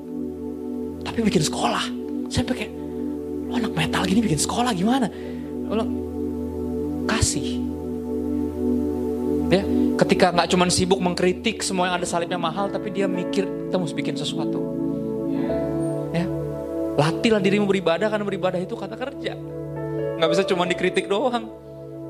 Tapi 1.00 1.18
bikin 1.24 1.40
sekolah. 1.40 1.84
Saya 2.28 2.44
pakai, 2.44 2.68
lo 3.48 3.56
anak 3.56 3.72
metal 3.72 4.04
gini 4.04 4.20
bikin 4.20 4.36
sekolah 4.36 4.76
gimana? 4.76 5.08
Lo 5.72 5.84
kasih. 7.08 7.64
Ya, 9.48 9.64
ketika 10.04 10.36
nggak 10.36 10.48
cuma 10.52 10.68
sibuk 10.68 11.00
mengkritik 11.00 11.64
semua 11.64 11.88
yang 11.88 11.96
ada 11.96 12.04
salibnya 12.04 12.36
mahal, 12.36 12.68
tapi 12.68 12.92
dia 12.92 13.08
mikir 13.08 13.48
kita 13.48 13.76
mesti 13.80 13.96
bikin 13.96 14.16
sesuatu. 14.20 14.82
Latihlah 16.92 17.40
dirimu 17.40 17.64
beribadah 17.64 18.12
karena 18.12 18.24
beribadah 18.26 18.60
itu 18.60 18.76
kata 18.76 18.96
kerja. 19.00 19.32
Nggak 20.20 20.28
bisa 20.28 20.42
cuma 20.44 20.68
dikritik 20.68 21.08
doang. 21.08 21.48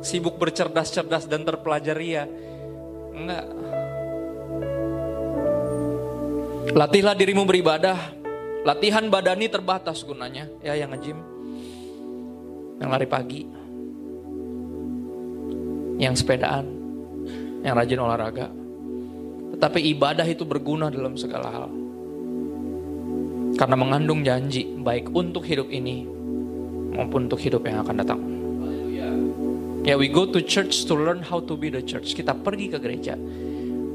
Sibuk 0.03 0.35
bercerdas-cerdas 0.37 1.31
dan 1.31 1.47
terpelajari 1.47 2.09
ya. 2.19 2.27
Enggak. 3.15 3.47
Latihlah 6.75 7.15
dirimu 7.15 7.47
beribadah. 7.47 8.19
Latihan 8.67 9.07
badani 9.07 9.47
terbatas 9.47 10.03
gunanya. 10.03 10.51
Ya 10.59 10.75
yang 10.75 10.91
ngejim. 10.91 11.19
Yang 12.83 12.91
lari 12.91 13.07
pagi. 13.07 13.43
Yang 16.03 16.27
sepedaan. 16.27 16.67
Yang 17.63 17.75
rajin 17.79 18.01
olahraga. 18.03 18.47
Tetapi 19.55 19.79
ibadah 19.95 20.27
itu 20.27 20.43
berguna 20.43 20.91
dalam 20.91 21.15
segala 21.15 21.47
hal. 21.47 21.71
Karena 23.55 23.77
mengandung 23.79 24.27
janji 24.27 24.67
baik 24.67 25.13
untuk 25.15 25.45
hidup 25.47 25.71
ini 25.71 26.03
maupun 26.97 27.31
untuk 27.31 27.39
hidup 27.39 27.63
yang 27.69 27.85
akan 27.85 27.97
datang. 28.01 28.32
Ya, 29.83 29.99
we 29.99 30.07
go 30.07 30.31
to 30.31 30.39
church 30.39 30.87
to 30.87 30.95
learn 30.95 31.27
how 31.27 31.43
to 31.43 31.59
be 31.59 31.67
the 31.67 31.83
church. 31.83 32.15
Kita 32.15 32.39
pergi 32.39 32.71
ke 32.71 32.79
gereja 32.79 33.19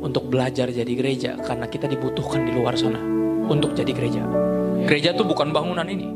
untuk 0.04 0.28
belajar 0.28 0.68
jadi 0.68 0.92
gereja 0.92 1.40
karena 1.40 1.64
kita 1.64 1.88
dibutuhkan 1.88 2.44
di 2.44 2.52
luar 2.52 2.76
sana 2.76 3.00
untuk 3.48 3.72
jadi 3.72 3.96
gereja. 3.96 4.20
Gereja 4.84 5.16
itu 5.16 5.24
bukan 5.24 5.56
bangunan 5.56 5.88
ini. 5.88 6.12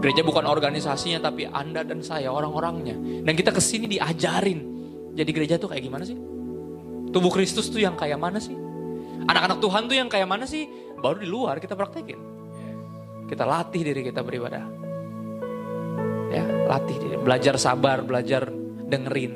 Gereja 0.00 0.24
bukan 0.24 0.48
organisasinya 0.48 1.20
tapi 1.20 1.44
Anda 1.44 1.84
dan 1.84 2.00
saya 2.00 2.32
orang-orangnya. 2.32 2.96
Dan 3.20 3.36
kita 3.36 3.52
ke 3.52 3.60
sini 3.60 3.92
diajarin. 3.92 4.60
Jadi 5.12 5.30
gereja 5.36 5.60
tuh 5.60 5.68
kayak 5.68 5.84
gimana 5.84 6.08
sih? 6.08 6.16
Tubuh 7.12 7.28
Kristus 7.28 7.68
tuh 7.68 7.84
yang 7.84 8.00
kayak 8.00 8.16
mana 8.16 8.40
sih? 8.40 8.56
Anak-anak 9.28 9.60
Tuhan 9.60 9.84
tuh 9.84 10.00
yang 10.00 10.08
kayak 10.08 10.32
mana 10.32 10.48
sih? 10.48 10.64
Baru 10.96 11.20
di 11.20 11.28
luar 11.28 11.60
kita 11.60 11.76
praktekin. 11.76 12.16
Kita 13.28 13.44
latih 13.44 13.84
diri 13.84 14.00
kita 14.00 14.24
beribadah. 14.24 14.64
Ya, 16.32 16.44
latih 16.72 16.96
diri, 16.96 17.16
belajar 17.20 17.60
sabar, 17.60 18.00
belajar 18.00 18.59
dengerin. 18.90 19.32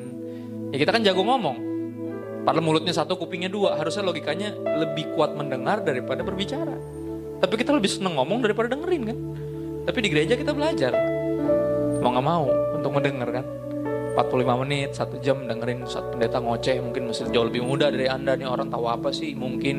Ya 0.75 0.83
kita 0.83 0.91
kan 0.91 1.07
jago 1.07 1.23
ngomong. 1.23 1.73
Padahal 2.45 2.61
mulutnya 2.61 2.93
satu, 2.93 3.17
kupingnya 3.17 3.49
dua. 3.49 3.79
Harusnya 3.81 4.05
logikanya 4.05 4.53
lebih 4.53 5.17
kuat 5.17 5.33
mendengar 5.33 5.81
daripada 5.81 6.21
berbicara. 6.21 6.77
Tapi 7.41 7.55
kita 7.57 7.73
lebih 7.73 7.89
seneng 7.89 8.21
ngomong 8.21 8.45
daripada 8.45 8.75
dengerin 8.75 9.03
kan. 9.09 9.19
Tapi 9.89 9.99
di 10.05 10.09
gereja 10.13 10.35
kita 10.37 10.53
belajar. 10.53 10.93
Mau 12.05 12.13
gak 12.13 12.27
mau 12.27 12.45
untuk 12.77 12.91
mendengar 12.93 13.41
kan. 13.41 13.47
45 14.15 14.63
menit, 14.63 14.95
satu 14.95 15.19
jam 15.19 15.43
dengerin 15.49 15.89
satu 15.91 16.15
pendeta 16.15 16.39
ngoceh. 16.39 16.79
Mungkin 16.79 17.11
masih 17.11 17.33
jauh 17.35 17.51
lebih 17.51 17.67
muda 17.67 17.91
dari 17.91 18.07
Anda 18.07 18.39
nih 18.39 18.47
orang 18.47 18.71
tahu 18.71 18.87
apa 18.87 19.11
sih. 19.11 19.35
Mungkin 19.35 19.77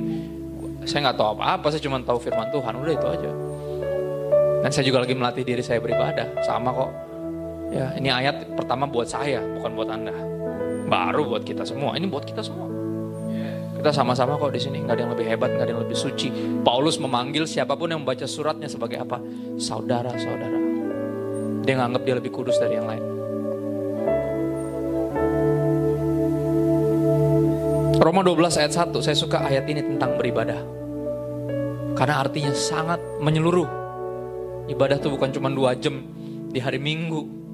saya 0.84 1.10
nggak 1.10 1.18
tahu 1.18 1.28
apa-apa, 1.40 1.68
saya 1.72 1.82
cuma 1.82 2.04
tahu 2.04 2.20
firman 2.20 2.52
Tuhan. 2.52 2.74
Udah 2.76 2.94
itu 2.94 3.08
aja. 3.08 3.32
Dan 4.60 4.70
saya 4.74 4.84
juga 4.84 5.08
lagi 5.08 5.16
melatih 5.16 5.44
diri 5.48 5.64
saya 5.64 5.80
beribadah. 5.80 6.44
Sama 6.44 6.74
kok. 6.76 6.92
Ya, 7.74 7.94
ini 7.98 8.10
ayat 8.14 8.54
pertama 8.54 8.86
buat 8.86 9.10
saya, 9.10 9.42
bukan 9.58 9.72
buat 9.74 9.90
Anda. 9.90 10.14
Baru 10.86 11.30
buat 11.30 11.42
kita 11.42 11.66
semua. 11.66 11.98
Ini 11.98 12.06
buat 12.10 12.26
kita 12.26 12.46
semua. 12.46 12.70
Kita 13.76 13.90
sama-sama 13.94 14.38
kok 14.38 14.54
di 14.54 14.62
sini. 14.62 14.86
Nggak 14.86 14.96
ada 14.98 15.02
yang 15.06 15.14
lebih 15.14 15.28
hebat, 15.30 15.50
nggak 15.54 15.66
ada 15.66 15.74
yang 15.74 15.84
lebih 15.86 15.98
suci. 15.98 16.28
Paulus 16.62 17.02
memanggil 17.02 17.46
siapa 17.50 17.74
pun 17.74 17.90
yang 17.90 18.06
membaca 18.06 18.26
suratnya 18.26 18.70
sebagai 18.70 19.02
apa? 19.02 19.18
Saudara-saudara. 19.58 20.60
Dia 21.66 21.74
nganggap 21.82 22.02
dia 22.06 22.16
lebih 22.22 22.32
kudus 22.34 22.58
dari 22.62 22.78
yang 22.78 22.86
lain. 22.86 23.04
Roma 27.98 28.22
12 28.22 28.62
ayat 28.62 28.74
1, 28.74 29.02
saya 29.02 29.18
suka 29.18 29.42
ayat 29.42 29.66
ini 29.66 29.82
tentang 29.82 30.14
beribadah. 30.14 30.62
Karena 31.98 32.22
artinya 32.22 32.54
sangat 32.54 33.02
menyeluruh 33.18 33.86
Ibadah 34.66 34.98
tuh 34.98 35.14
bukan 35.14 35.30
cuma 35.30 35.54
dua 35.54 35.78
jam 35.78 36.02
di 36.50 36.58
hari 36.58 36.82
Minggu. 36.82 37.45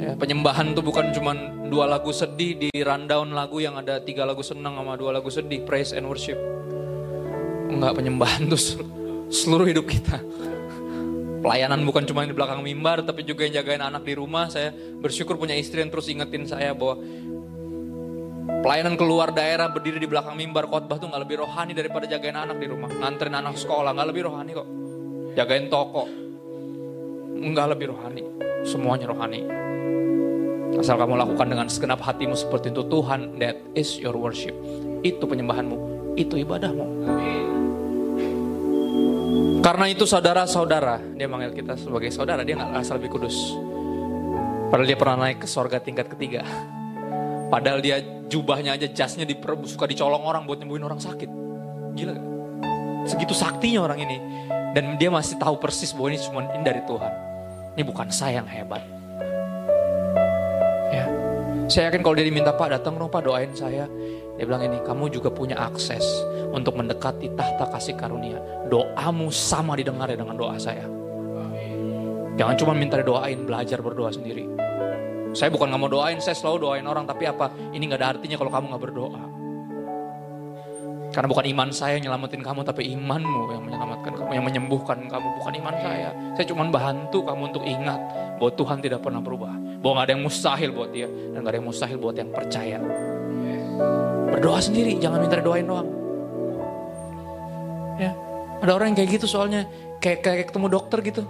Ya, 0.00 0.16
penyembahan 0.16 0.72
tuh 0.72 0.80
bukan 0.80 1.12
cuma 1.12 1.36
dua 1.68 1.84
lagu 1.84 2.08
sedih 2.08 2.56
di 2.56 2.72
rundown 2.80 3.36
lagu 3.36 3.60
yang 3.60 3.76
ada 3.76 4.00
tiga 4.00 4.24
lagu 4.24 4.40
senang 4.40 4.80
sama 4.80 4.96
dua 4.96 5.12
lagu 5.12 5.28
sedih, 5.28 5.60
praise 5.68 5.92
and 5.92 6.08
worship. 6.08 6.40
Enggak, 7.68 8.00
penyembahan 8.00 8.48
tuh 8.48 8.80
seluruh 9.28 9.68
hidup 9.68 9.84
kita. 9.84 10.16
Pelayanan 11.44 11.84
bukan 11.84 12.08
cuma 12.08 12.24
di 12.24 12.32
belakang 12.32 12.64
mimbar, 12.64 13.04
tapi 13.04 13.28
juga 13.28 13.44
yang 13.44 13.60
jagain 13.60 13.84
anak 13.84 14.00
di 14.00 14.16
rumah. 14.16 14.48
Saya 14.48 14.72
bersyukur 14.72 15.36
punya 15.36 15.52
istri 15.52 15.84
yang 15.84 15.92
terus 15.92 16.08
ingetin 16.08 16.48
saya 16.48 16.72
bahwa 16.72 16.96
pelayanan 18.64 18.96
keluar 18.96 19.36
daerah 19.36 19.68
berdiri 19.68 20.00
di 20.00 20.08
belakang 20.08 20.32
mimbar 20.32 20.64
khotbah 20.64 20.96
tuh 20.96 21.12
nggak 21.12 21.22
lebih 21.28 21.44
rohani 21.44 21.76
daripada 21.76 22.08
jagain 22.08 22.40
anak 22.40 22.56
di 22.56 22.72
rumah. 22.72 22.88
Nganterin 22.88 23.36
anak 23.36 23.60
sekolah 23.60 23.92
nggak 23.92 24.08
lebih 24.08 24.32
rohani 24.32 24.50
kok 24.56 24.68
jagain 25.36 25.68
toko. 25.68 26.08
Enggak 27.40 27.72
lebih 27.76 27.92
rohani, 27.92 28.24
semuanya 28.64 29.08
rohani. 29.12 29.59
Asal 30.78 30.94
kamu 31.00 31.18
lakukan 31.18 31.46
dengan 31.50 31.66
segenap 31.66 31.98
hatimu 32.04 32.38
seperti 32.38 32.70
itu 32.70 32.86
Tuhan, 32.86 33.40
that 33.42 33.58
is 33.74 33.98
your 33.98 34.14
worship. 34.14 34.54
Itu 35.02 35.26
penyembahanmu, 35.26 35.76
itu 36.14 36.38
ibadahmu. 36.38 36.86
Karena 39.60 39.86
itu 39.92 40.08
saudara-saudara, 40.08 41.02
dia 41.18 41.28
manggil 41.28 41.52
kita 41.52 41.76
sebagai 41.76 42.08
saudara, 42.14 42.46
dia 42.46 42.56
nggak 42.56 42.80
asal 42.80 42.96
lebih 42.96 43.12
kudus. 43.18 43.36
Padahal 44.70 44.86
dia 44.86 44.96
pernah 44.96 45.16
naik 45.26 45.44
ke 45.44 45.48
sorga 45.50 45.82
tingkat 45.82 46.08
ketiga. 46.14 46.46
Padahal 47.50 47.82
dia 47.82 47.98
jubahnya 48.30 48.78
aja, 48.78 48.86
jasnya 48.86 49.26
di, 49.26 49.34
suka 49.66 49.90
dicolong 49.90 50.22
orang 50.22 50.46
buat 50.46 50.62
nyembuhin 50.62 50.86
orang 50.86 51.02
sakit. 51.02 51.28
Gila? 51.98 52.14
Segitu 53.10 53.34
saktinya 53.34 53.90
orang 53.90 53.98
ini. 54.06 54.16
Dan 54.70 54.94
dia 54.96 55.10
masih 55.10 55.34
tahu 55.36 55.58
persis 55.58 55.90
bahwa 55.90 56.14
ini 56.14 56.18
cuma 56.22 56.46
ini 56.46 56.62
dari 56.62 56.80
Tuhan. 56.86 57.12
Ini 57.74 57.82
bukan 57.82 58.08
saya 58.14 58.38
yang 58.38 58.48
hebat. 58.48 58.99
Ya. 61.70 61.72
Saya 61.78 61.84
yakin 61.94 62.02
kalau 62.02 62.18
dia 62.18 62.26
diminta 62.26 62.50
Pak 62.50 62.68
datang 62.74 62.98
dong 62.98 63.06
Pak 63.06 63.22
doain 63.22 63.54
saya. 63.54 63.86
Dia 64.34 64.44
bilang 64.44 64.66
ini, 64.66 64.82
kamu 64.82 65.06
juga 65.14 65.30
punya 65.30 65.54
akses 65.54 66.02
untuk 66.50 66.74
mendekati 66.74 67.30
tahta 67.38 67.70
kasih 67.70 67.94
karunia. 67.94 68.42
Doamu 68.66 69.30
sama 69.30 69.78
didengar 69.78 70.10
ya 70.10 70.18
dengan 70.18 70.34
doa 70.34 70.58
saya. 70.58 70.82
Jangan 72.34 72.56
cuma 72.58 72.72
minta 72.74 72.98
doain, 72.98 73.46
belajar 73.46 73.78
berdoa 73.78 74.10
sendiri. 74.10 74.50
Saya 75.30 75.54
bukan 75.54 75.70
nggak 75.70 75.78
mau 75.78 75.92
doain, 75.92 76.18
saya 76.18 76.34
selalu 76.34 76.58
doain 76.66 76.86
orang. 76.90 77.06
Tapi 77.06 77.30
apa? 77.30 77.54
Ini 77.70 77.82
nggak 77.86 78.00
ada 78.02 78.08
artinya 78.18 78.34
kalau 78.34 78.50
kamu 78.50 78.64
nggak 78.74 78.82
berdoa. 78.90 79.22
Karena 81.10 81.26
bukan 81.26 81.46
iman 81.54 81.68
saya 81.74 81.98
yang 81.98 82.10
nyelamatin 82.10 82.42
kamu, 82.42 82.62
tapi 82.62 82.86
imanmu 82.94 83.50
yang 83.50 83.62
menyelamatkan 83.66 84.14
kamu, 84.14 84.30
yang 84.30 84.46
menyembuhkan 84.46 84.98
kamu, 85.10 85.26
bukan 85.42 85.52
iman 85.58 85.74
saya. 85.82 86.10
Saya 86.38 86.46
cuma 86.46 86.66
bantu 86.70 87.26
kamu 87.26 87.42
untuk 87.50 87.66
ingat 87.66 87.98
bahwa 88.38 88.50
Tuhan 88.54 88.78
tidak 88.78 89.02
pernah 89.02 89.18
berubah. 89.18 89.69
Bahwa 89.80 89.92
gak 90.00 90.04
ada 90.06 90.12
yang 90.12 90.24
mustahil 90.28 90.70
buat 90.76 90.90
dia, 90.92 91.08
dan 91.08 91.38
gak 91.40 91.50
ada 91.50 91.58
yang 91.58 91.68
mustahil 91.68 91.96
buat 91.96 92.16
yang 92.16 92.30
percaya. 92.30 92.76
Berdoa 94.30 94.60
sendiri, 94.60 95.00
jangan 95.00 95.24
minta 95.24 95.40
doain 95.40 95.64
doang. 95.64 95.88
Ya, 97.96 98.12
ada 98.60 98.72
orang 98.76 98.92
yang 98.92 98.98
kayak 99.00 99.10
gitu 99.20 99.26
soalnya, 99.28 99.64
kayak 100.04 100.20
kayak 100.20 100.52
ketemu 100.52 100.66
dokter 100.68 101.00
gitu. 101.00 101.22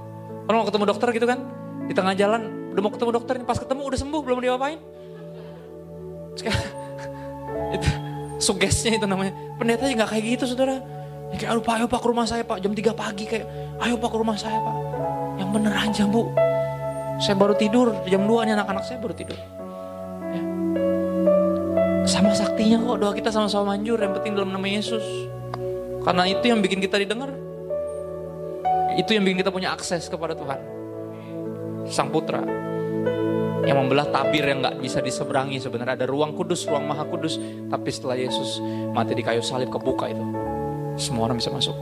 Orang 0.51 0.63
mau 0.63 0.67
ketemu 0.67 0.85
dokter 0.91 1.09
gitu 1.15 1.27
kan, 1.31 1.39
di 1.87 1.95
tengah 1.95 2.15
jalan 2.19 2.75
udah 2.75 2.83
mau 2.83 2.93
ketemu 2.95 3.11
dokter, 3.15 3.35
pas 3.47 3.59
ketemu 3.59 3.81
udah 3.87 3.99
sembuh 3.99 4.21
belum 4.23 4.39
diapain. 4.43 4.79
itu 7.77 7.89
sugesnya 8.41 8.99
itu 8.99 9.07
namanya. 9.07 9.33
Pendeta 9.61 9.87
aja 9.87 9.95
nggak 9.95 10.11
kayak 10.11 10.25
gitu 10.39 10.45
saudara. 10.55 10.81
Ya, 11.31 11.37
kayak 11.39 11.51
aduh 11.55 11.63
pak 11.63 11.75
ayo 11.79 11.87
pak 11.87 12.01
ke 12.03 12.07
rumah 12.11 12.27
saya 12.27 12.43
pak 12.43 12.59
jam 12.59 12.73
3 12.75 12.91
pagi 12.97 13.25
kayak 13.29 13.47
ayo 13.87 13.95
pak 14.01 14.11
ke 14.11 14.17
rumah 14.19 14.37
saya 14.39 14.59
pak. 14.59 14.77
Yang 15.39 15.51
bener 15.55 15.75
aja 15.77 16.03
bu. 16.09 16.23
Saya 17.21 17.37
baru 17.37 17.53
tidur 17.53 17.93
jam 18.09 18.25
2 18.25 18.49
nih 18.49 18.57
anak-anak 18.57 18.85
saya 18.89 18.97
baru 18.97 19.13
tidur. 19.13 19.37
Ya. 19.37 20.43
Sama 22.09 22.33
saktinya 22.33 22.81
kok 22.81 22.97
doa 22.97 23.13
kita 23.13 23.29
sama-sama 23.29 23.77
manjur 23.77 24.01
yang 24.01 24.17
penting 24.17 24.33
dalam 24.33 24.57
nama 24.57 24.65
Yesus. 24.65 25.05
Karena 26.01 26.25
itu 26.25 26.49
yang 26.49 26.65
bikin 26.65 26.81
kita 26.81 26.97
didengar. 26.97 27.29
Itu 28.97 29.13
yang 29.13 29.29
bikin 29.29 29.45
kita 29.45 29.53
punya 29.53 29.77
akses 29.77 30.09
kepada 30.09 30.33
Tuhan. 30.33 30.59
Sang 31.93 32.09
Putra 32.09 32.41
yang 33.69 33.77
membelah 33.77 34.09
tabir 34.09 34.41
yang 34.41 34.65
nggak 34.65 34.81
bisa 34.81 35.05
diseberangi 35.05 35.61
sebenarnya 35.61 36.01
ada 36.01 36.07
ruang 36.09 36.33
kudus, 36.33 36.65
ruang 36.65 36.89
maha 36.89 37.05
kudus. 37.05 37.37
Tapi 37.69 37.89
setelah 37.93 38.17
Yesus 38.17 38.65
mati 38.97 39.13
di 39.13 39.21
kayu 39.21 39.45
salib 39.45 39.69
kebuka 39.69 40.09
itu, 40.09 40.25
semua 40.97 41.29
orang 41.29 41.37
bisa 41.37 41.53
masuk. 41.53 41.77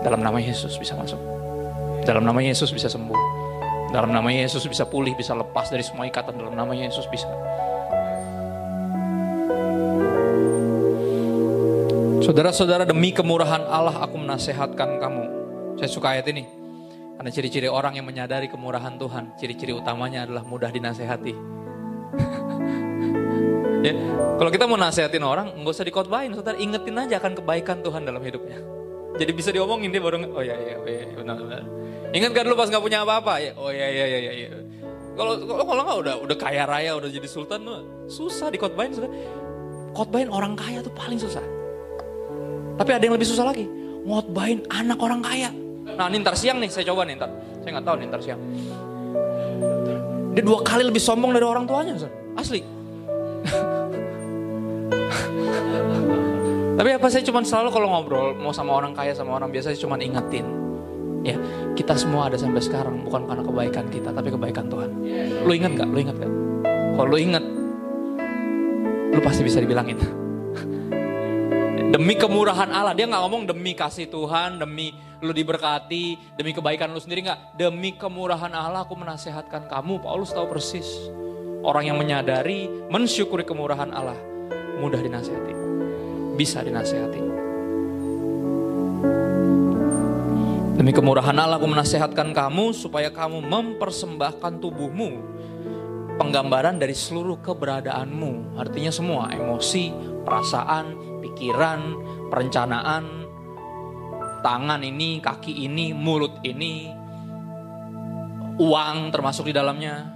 Dalam 0.00 0.24
nama 0.24 0.40
Yesus 0.40 0.80
bisa 0.80 0.96
masuk. 0.96 1.20
Dalam 2.08 2.24
nama 2.24 2.40
Yesus 2.40 2.72
bisa 2.72 2.88
sembuh. 2.88 3.31
Dalam 3.92 4.08
nama 4.08 4.32
Yesus 4.32 4.64
bisa 4.64 4.88
pulih, 4.88 5.12
bisa 5.12 5.36
lepas 5.36 5.68
dari 5.68 5.84
semua 5.84 6.08
ikatan. 6.08 6.40
Dalam 6.40 6.56
nama 6.56 6.72
Yesus 6.72 7.04
bisa. 7.12 7.28
Saudara-saudara 12.24 12.88
demi 12.88 13.12
kemurahan 13.12 13.68
Allah 13.68 14.00
aku 14.00 14.16
menasehatkan 14.16 14.96
kamu. 14.96 15.24
Saya 15.76 15.92
suka 15.92 16.16
ayat 16.16 16.24
ini. 16.32 16.48
Karena 17.20 17.28
ciri-ciri 17.28 17.68
orang 17.68 18.00
yang 18.00 18.08
menyadari 18.08 18.48
kemurahan 18.48 18.96
Tuhan, 18.96 19.36
ciri-ciri 19.36 19.76
utamanya 19.76 20.24
adalah 20.24 20.40
mudah 20.40 20.72
dinasehati. 20.72 21.32
ya, 23.86 23.92
kalau 24.40 24.48
kita 24.48 24.64
mau 24.64 24.80
nasehatin 24.80 25.20
orang, 25.20 25.52
nggak 25.52 25.74
usah 25.76 25.84
dikotbahin, 25.84 26.32
saudara 26.32 26.56
ingetin 26.56 26.96
aja 26.96 27.20
akan 27.20 27.44
kebaikan 27.44 27.84
Tuhan 27.84 28.08
dalam 28.08 28.24
hidupnya. 28.24 28.81
Jadi 29.12 29.32
bisa 29.36 29.52
diomongin 29.52 29.92
dia 29.92 30.00
baru, 30.00 30.24
oh 30.32 30.40
ya 30.40 30.56
ya, 30.56 30.80
ya, 30.80 31.04
benar 31.12 31.36
benar. 31.36 31.62
Ingat 32.12 32.30
kan 32.32 32.44
lu 32.48 32.56
pas 32.56 32.68
nggak 32.68 32.84
punya 32.84 33.04
apa-apa 33.04 33.40
ya, 33.40 33.52
oh 33.56 33.68
ya 33.68 33.88
ya 33.88 34.04
ya 34.08 34.18
ya. 34.20 34.32
ya. 34.48 34.50
Kalau 35.12 35.36
kalau 35.44 35.64
kalau 35.68 35.82
nggak 35.84 35.98
udah 36.00 36.14
udah 36.24 36.36
kaya 36.40 36.64
raya 36.64 36.96
udah 36.96 37.08
jadi 37.12 37.28
sultan 37.28 37.68
tuh 37.68 38.08
susah 38.08 38.48
dikotbahin 38.48 38.96
saudara. 38.96 39.12
Kotbahin 39.92 40.32
orang 40.32 40.56
kaya 40.56 40.80
tuh 40.80 40.92
paling 40.96 41.20
susah. 41.20 41.44
Tapi 42.80 42.90
ada 42.96 43.04
yang 43.04 43.20
lebih 43.20 43.28
susah 43.28 43.44
lagi, 43.44 43.68
ngotbahin 44.08 44.64
anak 44.72 44.96
orang 44.96 45.20
kaya. 45.20 45.52
Nah 45.92 46.08
ini 46.08 46.24
ntar 46.24 46.32
siang 46.32 46.56
nih, 46.56 46.72
saya 46.72 46.88
coba 46.88 47.04
nih 47.04 47.20
ntar. 47.20 47.28
Saya 47.60 47.70
nggak 47.76 47.84
tahu 47.84 47.96
nih 48.00 48.06
ntar 48.08 48.20
siang. 48.24 48.40
Dia 50.32 50.40
dua 50.40 50.64
kali 50.64 50.88
lebih 50.88 51.04
sombong 51.04 51.36
dari 51.36 51.44
orang 51.44 51.68
tuanya, 51.68 51.92
asli. 52.40 52.64
Tapi 56.72 56.88
apa 56.96 57.06
saya 57.12 57.20
cuma 57.28 57.44
selalu 57.44 57.68
kalau 57.68 57.88
ngobrol 57.92 58.32
mau 58.40 58.54
sama 58.54 58.72
orang 58.72 58.96
kaya 58.96 59.12
sama 59.12 59.36
orang 59.36 59.52
biasa 59.52 59.72
saya 59.72 59.80
cuma 59.80 60.00
ingetin. 60.00 60.46
Ya, 61.22 61.38
kita 61.78 61.94
semua 61.94 62.26
ada 62.26 62.34
sampai 62.34 62.58
sekarang 62.58 63.06
bukan 63.06 63.30
karena 63.30 63.46
kebaikan 63.46 63.86
kita, 63.92 64.10
tapi 64.10 64.34
kebaikan 64.34 64.66
Tuhan. 64.66 64.90
Lu 65.46 65.52
ingat 65.54 65.72
gak? 65.78 65.86
Lu 65.86 65.98
ingat 66.02 66.16
gak? 66.18 66.32
Kalau 66.98 67.08
lu 67.08 67.18
ingat, 67.20 67.44
lu 69.14 69.20
pasti 69.22 69.46
bisa 69.46 69.62
dibilangin. 69.62 70.02
Demi 71.94 72.18
kemurahan 72.18 72.72
Allah, 72.74 72.96
dia 72.96 73.06
nggak 73.06 73.22
ngomong 73.22 73.44
demi 73.44 73.76
kasih 73.76 74.08
Tuhan, 74.08 74.58
demi 74.58 74.96
lu 75.22 75.30
diberkati, 75.30 76.34
demi 76.34 76.50
kebaikan 76.50 76.90
lu 76.90 76.98
sendiri 76.98 77.22
nggak. 77.22 77.54
Demi 77.54 77.94
kemurahan 77.94 78.50
Allah 78.50 78.82
aku 78.82 78.98
menasehatkan 78.98 79.70
kamu. 79.70 80.02
Paulus 80.02 80.34
tahu 80.34 80.50
persis. 80.50 80.88
Orang 81.62 81.86
yang 81.86 82.00
menyadari, 82.00 82.66
mensyukuri 82.90 83.46
kemurahan 83.46 83.94
Allah, 83.94 84.18
mudah 84.82 84.98
dinasehati. 84.98 85.61
Bisa 86.32 86.64
dinasehati. 86.64 87.22
Demi 90.82 90.90
kemurahan 90.90 91.36
Allah 91.38 91.60
aku 91.60 91.68
menasehatkan 91.70 92.34
kamu 92.34 92.74
supaya 92.74 93.12
kamu 93.12 93.44
mempersembahkan 93.44 94.58
tubuhmu. 94.58 95.10
Penggambaran 96.18 96.80
dari 96.80 96.96
seluruh 96.96 97.38
keberadaanmu. 97.38 98.58
Artinya 98.58 98.90
semua, 98.90 99.30
emosi, 99.30 99.94
perasaan, 100.26 101.20
pikiran, 101.22 101.80
perencanaan, 102.32 103.04
tangan 104.42 104.82
ini, 104.82 105.22
kaki 105.22 105.54
ini, 105.70 105.94
mulut 105.94 106.42
ini, 106.42 106.90
uang 108.58 109.14
termasuk 109.14 109.48
di 109.48 109.54
dalamnya. 109.54 110.10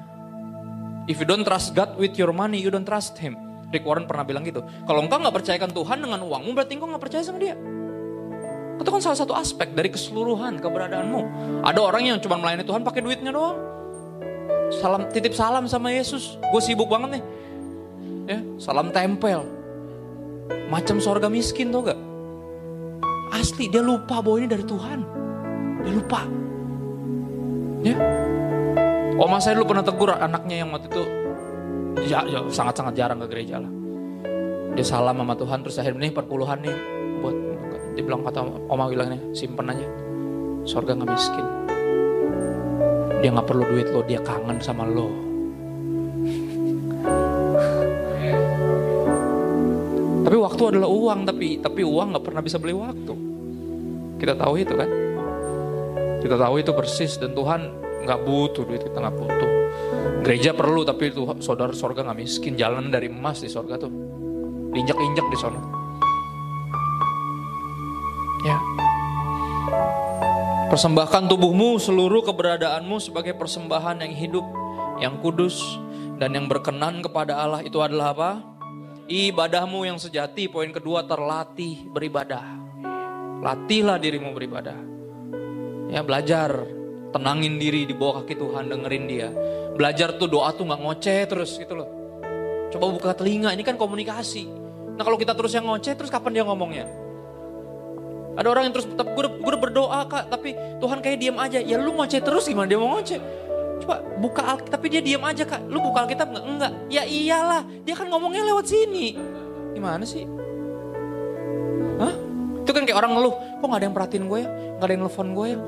If 1.07 1.23
you 1.23 1.29
don't 1.31 1.47
trust 1.47 1.79
God 1.79 1.95
with 1.95 2.19
your 2.19 2.35
money, 2.35 2.59
you 2.59 2.75
don't 2.75 2.83
trust 2.89 3.23
Him. 3.23 3.46
Rick 3.75 3.83
Warren 3.83 4.07
pernah 4.07 4.23
bilang 4.23 4.47
gitu. 4.47 4.63
Kalau 4.87 5.01
engkau 5.03 5.19
nggak 5.19 5.35
percayakan 5.35 5.71
Tuhan 5.75 5.99
dengan 5.99 6.21
uangmu, 6.23 6.55
berarti 6.55 6.79
engkau 6.79 6.89
nggak 6.91 7.03
percaya 7.03 7.23
sama 7.27 7.39
Dia. 7.43 7.57
Itu 8.77 8.91
kan 8.93 9.03
salah 9.03 9.19
satu 9.19 9.33
aspek 9.35 9.73
dari 9.75 9.91
keseluruhan 9.91 10.63
keberadaanmu. 10.63 11.21
Ada 11.65 11.81
orang 11.81 12.03
yang 12.15 12.19
cuma 12.23 12.39
melayani 12.39 12.63
Tuhan 12.63 12.87
pakai 12.87 13.01
duitnya 13.03 13.33
doang. 13.35 13.59
Salam 14.71 15.09
titip 15.11 15.35
salam 15.35 15.67
sama 15.67 15.91
Yesus. 15.91 16.39
Gue 16.53 16.63
sibuk 16.63 16.87
banget 16.87 17.19
nih. 17.19 17.23
Ya, 18.27 18.39
salam 18.61 18.95
tempel. 18.95 19.43
Macam 20.71 20.99
sorga 21.03 21.27
miskin 21.31 21.71
tau 21.71 21.83
gak? 21.83 21.99
Asli 23.35 23.67
dia 23.71 23.83
lupa 23.83 24.23
bahwa 24.23 24.39
ini 24.39 24.49
dari 24.51 24.63
Tuhan. 24.67 24.99
Dia 25.83 25.93
lupa. 25.95 26.21
Ya. 27.83 27.97
Oma 29.17 29.41
saya 29.41 29.57
dulu 29.59 29.73
pernah 29.73 29.85
tegur 29.87 30.13
anaknya 30.13 30.63
yang 30.63 30.71
waktu 30.75 30.93
itu 30.93 31.26
ya, 32.05 32.21
ya 32.29 32.41
sangat-sangat 32.53 32.93
jarang 32.93 33.25
ke 33.25 33.29
gereja 33.33 33.65
lah. 33.65 33.73
Dia 34.77 34.85
salam 34.85 35.17
sama 35.17 35.33
Tuhan 35.33 35.65
terus 35.65 35.81
akhirnya 35.81 36.05
nih 36.05 36.13
perpuluhan 36.13 36.59
nih 36.61 36.77
buat 37.25 37.37
dibilang 37.97 38.21
kata 38.29 38.45
Oma 38.69 38.93
bilangnya 38.93 39.17
simpen 39.33 39.73
aja. 39.73 39.89
Sorga 40.69 40.93
nggak 40.93 41.09
miskin. 41.09 41.47
Dia 43.25 43.33
nggak 43.33 43.49
perlu 43.49 43.65
duit 43.65 43.89
lo, 43.89 44.05
dia 44.05 44.21
kangen 44.21 44.61
sama 44.61 44.85
lo. 44.85 45.09
Tapi 50.27 50.37
waktu 50.43 50.63
adalah 50.75 50.91
uang, 50.91 51.21
tapi 51.23 51.63
tapi 51.63 51.81
uang 51.87 52.13
nggak 52.13 52.25
pernah 52.27 52.43
bisa 52.43 52.59
beli 52.59 52.75
waktu. 52.77 53.15
Kita 54.21 54.35
tahu 54.37 54.55
itu 54.61 54.75
kan? 54.75 54.91
Kita 56.21 56.35
tahu 56.35 56.55
itu 56.61 56.75
persis 56.75 57.15
dan 57.17 57.33
Tuhan 57.33 57.61
nggak 58.05 58.21
butuh 58.27 58.67
duit 58.67 58.83
kita 58.83 58.99
nggak 58.99 59.17
butuh. 59.17 59.46
Gereja 60.27 60.51
perlu 60.59 60.83
tapi 60.83 61.15
itu 61.15 61.23
saudara 61.39 61.71
sorga 61.71 62.03
nggak 62.03 62.19
miskin 62.19 62.59
jalan 62.59 62.91
dari 62.91 63.07
emas 63.07 63.43
di 63.43 63.47
sorga 63.47 63.79
tuh, 63.79 63.93
injak 64.75 64.99
injak 64.99 65.27
di 65.31 65.39
sana. 65.39 65.61
Ya. 68.43 68.59
Persembahkan 70.67 71.31
tubuhmu 71.31 71.79
seluruh 71.79 72.27
keberadaanmu 72.27 72.99
sebagai 72.99 73.39
persembahan 73.39 74.03
yang 74.03 74.15
hidup, 74.19 74.47
yang 74.99 75.15
kudus 75.23 75.63
dan 76.19 76.35
yang 76.35 76.51
berkenan 76.51 77.07
kepada 77.07 77.39
Allah 77.39 77.63
itu 77.63 77.79
adalah 77.79 78.11
apa? 78.13 78.31
Ibadahmu 79.07 79.87
yang 79.87 80.03
sejati. 80.03 80.51
Poin 80.51 80.75
kedua 80.75 81.07
terlatih 81.07 81.87
beribadah. 81.87 82.43
Latihlah 83.47 84.03
dirimu 84.03 84.35
beribadah. 84.35 84.75
Ya 85.87 86.03
belajar 86.03 86.67
tenangin 87.15 87.59
diri 87.61 87.87
di 87.87 87.95
bawah 87.95 88.23
kaki 88.23 88.35
Tuhan, 88.39 88.71
dengerin 88.71 89.05
dia. 89.07 89.29
Belajar 89.77 90.17
tuh 90.17 90.31
doa 90.31 90.51
tuh 90.57 90.65
nggak 90.67 90.81
ngoceh 90.81 91.21
terus 91.29 91.61
gitu 91.61 91.75
loh. 91.77 91.89
Coba 92.73 92.91
buka 92.91 93.11
telinga, 93.15 93.53
ini 93.55 93.63
kan 93.63 93.79
komunikasi. 93.79 94.49
Nah 94.97 95.03
kalau 95.05 95.21
kita 95.21 95.37
terus 95.37 95.53
yang 95.53 95.69
ngoceh, 95.69 95.93
terus 95.95 96.09
kapan 96.09 96.41
dia 96.41 96.45
ngomongnya? 96.45 96.89
Ada 98.37 98.49
orang 98.53 98.69
yang 98.69 98.75
terus 98.77 98.87
gue, 98.89 99.27
udah 99.41 99.61
berdoa 99.61 100.01
kak, 100.09 100.29
tapi 100.29 100.53
Tuhan 100.81 101.01
kayak 101.01 101.19
diam 101.21 101.37
aja. 101.41 101.57
Ya 101.61 101.81
lu 101.81 101.97
ngoceh 101.97 102.21
terus 102.21 102.49
gimana 102.49 102.69
dia 102.69 102.77
mau 102.77 102.97
ngoceh? 102.97 103.21
Coba 103.85 104.01
buka 104.21 104.43
Alkitab, 104.45 104.73
tapi 104.81 104.87
dia 104.93 105.01
diam 105.01 105.25
aja 105.25 105.45
kak. 105.45 105.65
Lu 105.69 105.81
buka 105.81 106.05
Alkitab 106.05 106.33
nggak? 106.33 106.45
Enggak. 106.45 106.73
Ya 106.93 107.05
iyalah, 107.09 107.65
dia 107.85 107.97
kan 107.97 108.09
ngomongnya 108.13 108.45
lewat 108.45 108.69
sini. 108.69 109.17
Gimana 109.73 110.05
sih? 110.05 110.25
Hah? 111.97 112.15
Itu 112.61 112.71
kan 112.75 112.83
kayak 112.85 112.99
orang 112.99 113.13
ngeluh, 113.17 113.35
kok 113.63 113.67
gak 113.69 113.79
ada 113.79 113.87
yang 113.87 113.97
perhatiin 113.97 114.25
gue 114.27 114.39
ya? 114.43 114.49
Gak 114.81 114.85
ada 114.85 114.93
yang 114.93 115.03
nelfon 115.07 115.29
gue 115.33 115.47
ya? 115.49 115.59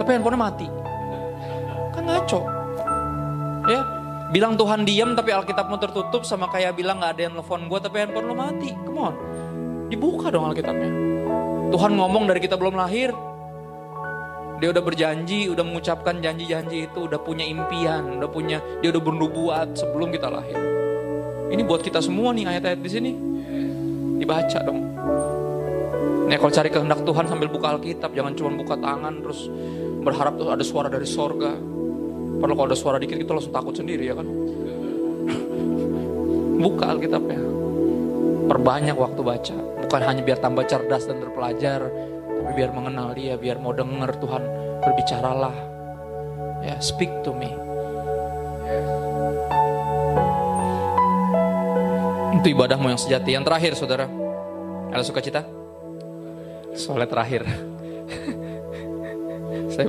Tapi 0.00 0.08
handphonenya 0.14 0.40
mati. 0.40 0.66
Kan 1.94 2.02
ngaco. 2.06 2.40
Ya, 3.64 3.80
bilang 4.34 4.58
Tuhan 4.60 4.84
diam 4.84 5.16
tapi 5.16 5.32
Alkitabmu 5.32 5.80
tertutup 5.80 6.26
sama 6.26 6.52
kayak 6.52 6.76
bilang 6.76 7.00
gak 7.00 7.16
ada 7.16 7.22
yang 7.30 7.34
nelfon 7.38 7.64
gue 7.70 7.78
tapi 7.80 7.96
handphone 8.02 8.26
lo 8.28 8.34
mati. 8.36 8.70
Come 8.84 9.00
on. 9.00 9.14
Dibuka 9.88 10.28
dong 10.28 10.50
Alkitabnya. 10.50 10.90
Tuhan 11.70 11.92
ngomong 11.96 12.28
dari 12.28 12.40
kita 12.42 12.58
belum 12.58 12.76
lahir. 12.76 13.14
Dia 14.62 14.70
udah 14.70 14.84
berjanji, 14.86 15.50
udah 15.50 15.66
mengucapkan 15.66 16.22
janji-janji 16.22 16.86
itu, 16.86 17.10
udah 17.10 17.18
punya 17.18 17.42
impian, 17.42 18.22
udah 18.22 18.30
punya, 18.30 18.62
dia 18.78 18.94
udah 18.94 19.02
bernubuat 19.02 19.74
sebelum 19.74 20.14
kita 20.14 20.30
lahir. 20.30 20.56
Ini 21.50 21.62
buat 21.66 21.82
kita 21.82 21.98
semua 22.00 22.30
nih 22.32 22.48
ayat-ayat 22.48 22.80
di 22.80 22.90
sini. 22.90 23.12
Dibaca 24.22 24.58
dong. 24.62 24.80
Nih 26.24 26.40
kalau 26.40 26.52
cari 26.52 26.68
kehendak 26.72 27.00
Tuhan 27.04 27.24
sambil 27.28 27.48
buka 27.52 27.76
Alkitab, 27.76 28.16
jangan 28.16 28.32
cuma 28.32 28.50
buka 28.56 28.74
tangan 28.80 29.20
terus 29.20 29.52
berharap 30.00 30.40
tuh 30.40 30.48
ada 30.48 30.64
suara 30.64 30.88
dari 30.88 31.04
sorga. 31.04 31.52
Padahal 32.40 32.56
kalau 32.56 32.68
ada 32.72 32.78
suara 32.78 32.96
dikit 32.96 33.20
kita 33.20 33.36
langsung 33.36 33.52
takut 33.52 33.76
sendiri 33.76 34.08
ya 34.08 34.16
kan. 34.16 34.26
buka 36.64 36.84
Alkitabnya. 36.96 37.40
Perbanyak 38.44 38.96
waktu 38.96 39.20
baca. 39.20 39.56
Bukan 39.84 40.00
hanya 40.04 40.22
biar 40.24 40.38
tambah 40.40 40.64
cerdas 40.68 41.08
dan 41.08 41.20
terpelajar, 41.20 41.88
tapi 42.28 42.52
biar 42.56 42.76
mengenal 42.76 43.16
dia, 43.16 43.40
biar 43.40 43.56
mau 43.60 43.72
denger 43.72 44.20
Tuhan 44.20 44.42
berbicaralah. 44.84 45.56
Ya, 46.64 46.76
speak 46.80 47.12
to 47.24 47.32
me. 47.32 47.52
Itu 52.40 52.52
ibadahmu 52.52 52.92
yang 52.92 53.00
sejati. 53.00 53.32
Yang 53.32 53.44
terakhir, 53.48 53.72
saudara. 53.76 54.06
Ada 54.92 55.04
sukacita? 55.04 55.63
Soalnya 56.74 57.08
terakhir. 57.08 57.42
saya 59.74 59.86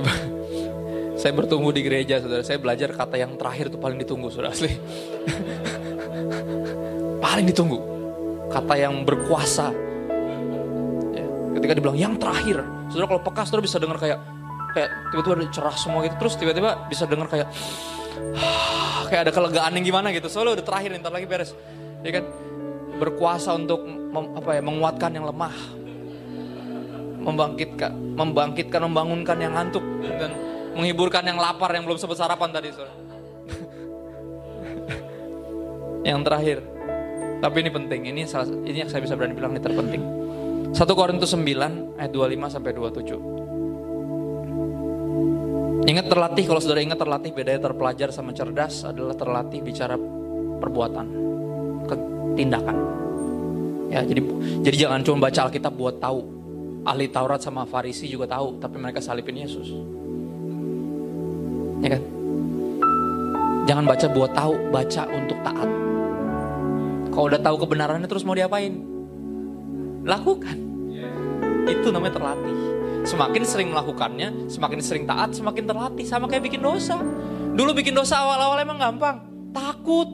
saya 1.16 1.32
bertumbuh 1.42 1.74
di 1.74 1.82
gereja, 1.82 2.22
saudara. 2.22 2.46
Saya 2.46 2.62
belajar 2.62 2.94
kata 2.94 3.18
yang 3.18 3.34
terakhir 3.34 3.74
itu 3.74 3.78
paling 3.82 3.98
ditunggu, 3.98 4.30
saudara 4.30 4.54
asli. 4.54 4.70
paling 7.24 7.46
ditunggu. 7.50 7.78
Kata 8.46 8.74
yang 8.78 9.02
berkuasa. 9.02 9.74
Ya, 11.10 11.26
ketika 11.58 11.72
dibilang 11.74 11.98
yang 11.98 12.14
terakhir, 12.14 12.62
saudara 12.92 13.10
kalau 13.10 13.22
peka, 13.26 13.42
saudara 13.42 13.64
bisa 13.66 13.82
dengar 13.82 13.98
kayak 13.98 14.22
kayak 14.70 14.90
tiba-tiba 15.10 15.34
ada 15.40 15.46
cerah 15.50 15.76
semua 15.80 16.06
gitu. 16.06 16.14
Terus 16.14 16.34
tiba-tiba 16.38 16.70
bisa 16.86 17.04
dengar 17.10 17.26
kayak 17.26 17.48
kayak 19.10 19.20
ada 19.26 19.32
kelegaan 19.34 19.72
yang 19.74 19.84
gimana 19.88 20.14
gitu. 20.14 20.30
Soalnya 20.30 20.62
udah 20.62 20.66
terakhir, 20.68 20.94
ntar 21.00 21.10
lagi 21.10 21.26
beres. 21.26 21.50
Ya 22.06 22.22
kan? 22.22 22.24
Berkuasa 23.02 23.50
untuk 23.56 23.82
mem, 23.82 24.36
apa 24.36 24.50
ya, 24.56 24.62
menguatkan 24.62 25.10
yang 25.10 25.26
lemah, 25.26 25.52
membangkitkan, 27.26 27.92
membangkitkan, 28.14 28.80
membangunkan 28.86 29.36
yang 29.42 29.52
ngantuk 29.58 29.82
dan 30.06 30.30
menghiburkan 30.78 31.26
yang 31.26 31.42
lapar 31.42 31.74
yang 31.74 31.82
belum 31.82 31.98
sempat 31.98 32.22
sarapan 32.22 32.54
tadi, 32.54 32.70
saudara. 32.70 32.94
yang 36.08 36.22
terakhir, 36.22 36.62
tapi 37.42 37.56
ini 37.66 37.70
penting, 37.74 38.00
ini 38.06 38.22
salah, 38.30 38.46
ini 38.46 38.86
yang 38.86 38.88
saya 38.88 39.02
bisa 39.02 39.18
berani 39.18 39.34
bilang 39.34 39.58
ini 39.58 39.60
terpenting. 39.60 40.02
1 40.70 40.76
Korintus 40.92 41.34
9 41.34 41.98
ayat 41.98 42.12
25 42.14 42.54
sampai 42.54 42.70
27. 42.76 43.36
Ingat 45.86 46.10
terlatih, 46.10 46.44
kalau 46.50 46.58
saudara 46.58 46.82
ingat 46.82 46.98
terlatih 46.98 47.30
bedanya 47.30 47.70
terpelajar 47.70 48.10
sama 48.10 48.34
cerdas 48.34 48.82
adalah 48.86 49.14
terlatih 49.14 49.62
bicara 49.62 49.94
perbuatan, 50.58 51.06
tindakan. 52.36 52.76
Ya, 53.86 54.02
jadi 54.02 54.20
jadi 54.66 54.76
jangan 54.86 55.00
cuma 55.06 55.30
baca 55.30 55.46
Alkitab 55.46 55.72
buat 55.78 56.02
tahu. 56.02 56.35
Ahli 56.86 57.10
Taurat 57.10 57.42
sama 57.42 57.66
Farisi 57.66 58.06
juga 58.06 58.30
tahu, 58.30 58.62
tapi 58.62 58.78
mereka 58.78 59.02
salipin 59.02 59.42
Yesus. 59.42 59.74
Ya 61.82 61.98
kan? 61.98 62.02
Jangan 63.66 63.84
baca 63.90 64.06
buat 64.14 64.30
tahu, 64.30 64.54
baca 64.70 65.02
untuk 65.10 65.38
taat. 65.42 65.70
Kalau 67.10 67.26
udah 67.26 67.42
tahu 67.42 67.56
kebenarannya 67.66 68.06
terus 68.06 68.22
mau 68.22 68.38
diapain? 68.38 68.70
Lakukan. 70.06 70.58
Itu 71.66 71.90
namanya 71.90 72.22
terlatih. 72.22 72.54
Semakin 73.02 73.42
sering 73.42 73.68
melakukannya, 73.74 74.46
semakin 74.46 74.78
sering 74.78 75.04
taat, 75.10 75.34
semakin 75.34 75.66
terlatih. 75.66 76.06
Sama 76.06 76.30
kayak 76.30 76.46
bikin 76.46 76.62
dosa. 76.62 77.02
Dulu 77.58 77.74
bikin 77.74 77.98
dosa 77.98 78.22
awal-awal 78.22 78.62
emang 78.62 78.78
gampang. 78.78 79.26
Takut. 79.50 80.06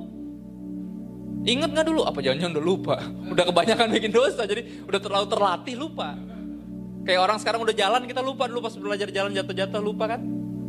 Ingat 1.44 1.76
gak 1.76 1.86
dulu? 1.90 2.08
Apa 2.08 2.24
jangan-jangan 2.24 2.56
udah 2.56 2.64
lupa? 2.64 2.96
Udah 3.28 3.44
kebanyakan 3.44 3.92
bikin 3.92 4.12
dosa, 4.14 4.48
jadi 4.48 4.88
udah 4.88 5.00
terlalu 5.02 5.26
terlatih 5.28 5.74
lupa. 5.76 6.16
Kayak 7.02 7.20
orang 7.26 7.38
sekarang 7.42 7.60
udah 7.66 7.74
jalan, 7.74 8.06
kita 8.06 8.22
lupa 8.22 8.46
dulu 8.46 8.62
pas 8.62 8.74
belajar 8.78 9.08
jalan 9.10 9.34
jatuh-jatuh 9.34 9.82
lupa 9.82 10.16
kan? 10.16 10.20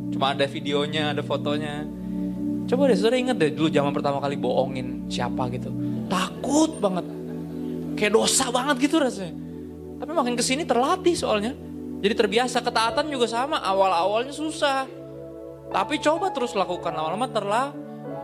Cuma 0.10 0.34
ada 0.34 0.46
videonya, 0.50 1.14
ada 1.14 1.22
fotonya. 1.22 1.86
Coba 2.66 2.90
deh, 2.90 2.98
saudara 2.98 3.18
ingat 3.22 3.38
deh 3.38 3.54
dulu 3.54 3.70
zaman 3.70 3.92
pertama 3.94 4.18
kali 4.18 4.40
bohongin 4.40 5.06
siapa 5.12 5.46
gitu. 5.54 5.70
Takut 6.10 6.74
banget. 6.82 7.06
Kayak 7.94 8.14
dosa 8.18 8.50
banget 8.50 8.90
gitu 8.90 8.98
rasanya. 8.98 9.36
Tapi 10.02 10.12
makin 10.12 10.34
ke 10.34 10.44
sini 10.44 10.66
terlatih 10.66 11.14
soalnya. 11.14 11.54
Jadi 12.02 12.14
terbiasa, 12.18 12.60
ketaatan 12.66 13.08
juga 13.14 13.30
sama. 13.30 13.62
Awal-awalnya 13.62 14.34
susah. 14.34 14.90
Tapi 15.70 16.02
coba 16.02 16.34
terus 16.34 16.58
lakukan 16.58 16.92
lama-lama 16.92 17.30
terla 17.30 17.64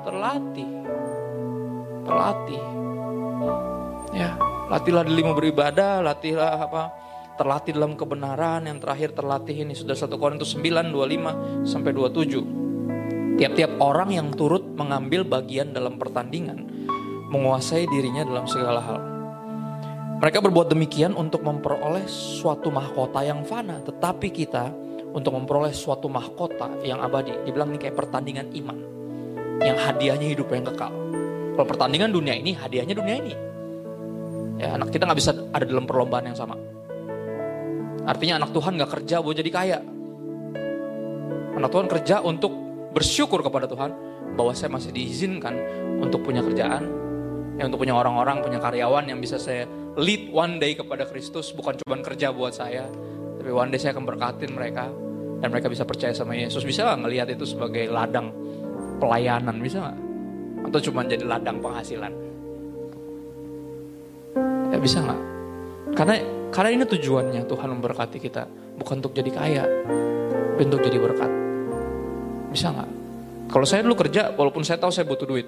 terlatih 0.03 0.79
terlatih. 2.09 2.63
Ya, 4.17 4.33
latihlah 4.73 5.05
dirimu 5.05 5.37
beribadah, 5.37 6.01
latihlah 6.01 6.65
apa? 6.65 6.89
Terlatih 7.39 7.71
dalam 7.71 7.95
kebenaran, 7.95 8.67
yang 8.67 8.83
terakhir 8.83 9.15
terlatih 9.15 9.63
ini 9.63 9.71
sudah 9.71 9.95
1 9.95 10.11
Korintus 10.19 10.59
9 10.59 10.91
25 10.91 11.63
sampai 11.63 11.95
27. 11.95 13.39
Tiap-tiap 13.39 13.79
orang 13.79 14.11
yang 14.11 14.27
turut 14.35 14.75
mengambil 14.75 15.23
bagian 15.23 15.71
dalam 15.71 15.95
pertandingan 15.95 16.67
menguasai 17.31 17.87
dirinya 17.87 18.27
dalam 18.27 18.43
segala 18.43 18.83
hal. 18.83 18.99
Mereka 20.19 20.43
berbuat 20.43 20.67
demikian 20.67 21.15
untuk 21.15 21.47
memperoleh 21.47 22.03
suatu 22.11 22.75
mahkota 22.75 23.23
yang 23.23 23.47
fana, 23.47 23.79
tetapi 23.87 24.35
kita 24.35 24.67
untuk 25.15 25.31
memperoleh 25.39 25.71
suatu 25.71 26.11
mahkota 26.11 26.83
yang 26.83 26.99
abadi. 26.99 27.31
Dibilang 27.47 27.71
ini 27.71 27.79
kayak 27.79 27.95
pertandingan 27.95 28.51
iman 28.51 28.77
yang 29.63 29.79
hadiahnya 29.79 30.27
hidup 30.35 30.51
yang 30.51 30.67
kekal. 30.67 30.91
Kalau 31.55 31.63
pertandingan 31.63 32.11
dunia 32.11 32.35
ini, 32.35 32.51
hadiahnya 32.51 32.99
dunia 32.99 33.15
ini. 33.15 33.33
Ya, 34.59 34.75
anak 34.75 34.91
kita 34.91 35.07
nggak 35.07 35.19
bisa 35.23 35.31
ada 35.55 35.63
dalam 35.63 35.87
perlombaan 35.87 36.27
yang 36.27 36.35
sama. 36.35 36.68
Artinya 38.09 38.41
anak 38.41 38.49
Tuhan 38.57 38.73
nggak 38.73 38.91
kerja 38.97 39.21
buat 39.21 39.37
jadi 39.37 39.51
kaya. 39.53 39.79
Anak 41.53 41.69
Tuhan 41.69 41.85
kerja 41.85 42.25
untuk 42.25 42.49
bersyukur 42.89 43.45
kepada 43.45 43.69
Tuhan 43.69 43.93
bahwa 44.33 44.49
saya 44.57 44.73
masih 44.73 44.89
diizinkan 44.89 45.53
untuk 46.01 46.25
punya 46.25 46.41
kerjaan, 46.41 46.89
ya 47.61 47.69
untuk 47.69 47.85
punya 47.85 47.93
orang-orang, 47.93 48.41
punya 48.41 48.57
karyawan 48.57 49.05
yang 49.05 49.21
bisa 49.21 49.37
saya 49.37 49.69
lead 49.93 50.33
one 50.33 50.57
day 50.57 50.73
kepada 50.73 51.05
Kristus, 51.05 51.53
bukan 51.53 51.77
cuma 51.85 52.01
kerja 52.01 52.33
buat 52.33 52.57
saya, 52.57 52.89
tapi 53.37 53.53
one 53.53 53.69
day 53.69 53.77
saya 53.77 53.93
akan 53.93 54.05
berkatin 54.09 54.57
mereka 54.57 54.89
dan 55.37 55.47
mereka 55.53 55.69
bisa 55.69 55.85
percaya 55.85 56.15
sama 56.17 56.33
Yesus. 56.33 56.65
Bisa 56.65 56.89
nggak 56.89 56.99
ngelihat 57.05 57.27
itu 57.29 57.45
sebagai 57.45 57.93
ladang 57.93 58.33
pelayanan? 58.97 59.61
Bisa 59.61 59.85
nggak? 59.85 59.97
Atau 60.65 60.79
cuma 60.89 61.05
jadi 61.05 61.29
ladang 61.29 61.61
penghasilan? 61.61 62.13
Ya 64.73 64.77
bisa 64.81 64.97
nggak? 64.97 65.21
Karena 65.93 66.38
karena 66.49 66.69
ini 66.73 66.83
tujuannya 66.85 67.45
Tuhan 67.45 67.69
memberkati 67.77 68.17
kita, 68.17 68.43
bukan 68.77 69.01
untuk 69.01 69.13
jadi 69.13 69.31
kaya, 69.31 69.63
tapi 70.55 70.61
untuk 70.65 70.81
jadi 70.81 70.97
berkat. 70.97 71.31
Bisa 72.49 72.73
nggak? 72.73 72.89
Kalau 73.49 73.65
saya 73.65 73.81
dulu 73.85 73.95
kerja, 73.97 74.33
walaupun 74.33 74.61
saya 74.61 74.77
tahu 74.77 74.93
saya 74.93 75.05
butuh 75.09 75.25
duit, 75.25 75.47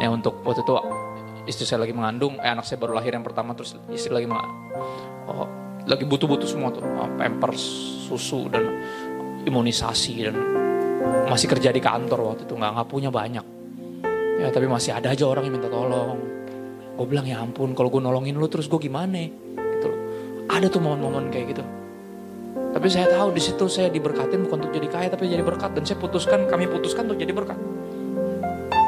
ya 0.00 0.08
untuk 0.12 0.44
waktu 0.44 0.64
itu 0.64 0.72
istri 1.48 1.64
saya 1.64 1.84
lagi 1.84 1.96
mengandung, 1.96 2.36
eh 2.40 2.50
anak 2.50 2.68
saya 2.68 2.80
baru 2.80 2.96
lahir 2.96 3.16
yang 3.16 3.24
pertama, 3.24 3.56
terus 3.56 3.76
istri 3.92 4.12
lagi 4.12 4.28
mengandung, 4.28 4.58
oh, 5.28 5.48
lagi 5.88 6.04
butuh-butuh 6.04 6.48
semua 6.48 6.72
tuh, 6.72 6.84
oh, 6.84 7.08
pampers, 7.16 7.64
susu 8.08 8.48
dan 8.52 8.68
imunisasi 9.44 10.14
dan 10.28 10.36
masih 11.28 11.48
kerja 11.48 11.68
di 11.72 11.80
kantor 11.80 12.32
waktu 12.32 12.48
itu 12.48 12.56
nggak 12.56 12.70
nggak 12.80 12.88
punya 12.88 13.08
banyak, 13.12 13.44
ya 14.40 14.48
tapi 14.52 14.68
masih 14.68 14.96
ada 14.96 15.12
aja 15.12 15.24
orang 15.24 15.48
yang 15.48 15.56
minta 15.60 15.68
tolong, 15.68 16.34
Gue 16.94 17.06
bilang 17.10 17.26
ya 17.26 17.42
ampun 17.42 17.74
kalau 17.74 17.90
gue 17.90 17.98
nolongin 17.98 18.38
lu 18.38 18.46
terus 18.46 18.70
gue 18.70 18.78
gimana. 18.78 19.26
Ada 20.54 20.70
tuh 20.70 20.78
momen-momen 20.78 21.34
kayak 21.34 21.58
gitu. 21.58 21.64
Tapi 22.54 22.86
saya 22.86 23.10
tahu 23.10 23.34
di 23.34 23.42
situ 23.42 23.66
saya 23.66 23.90
diberkatin 23.90 24.46
bukan 24.46 24.62
untuk 24.62 24.70
jadi 24.74 24.86
kaya 24.86 25.08
tapi 25.10 25.26
jadi 25.26 25.42
berkat 25.42 25.74
dan 25.74 25.82
saya 25.82 25.98
putuskan 25.98 26.46
kami 26.46 26.70
putuskan 26.70 27.10
untuk 27.10 27.18
jadi 27.18 27.34
berkat. 27.34 27.58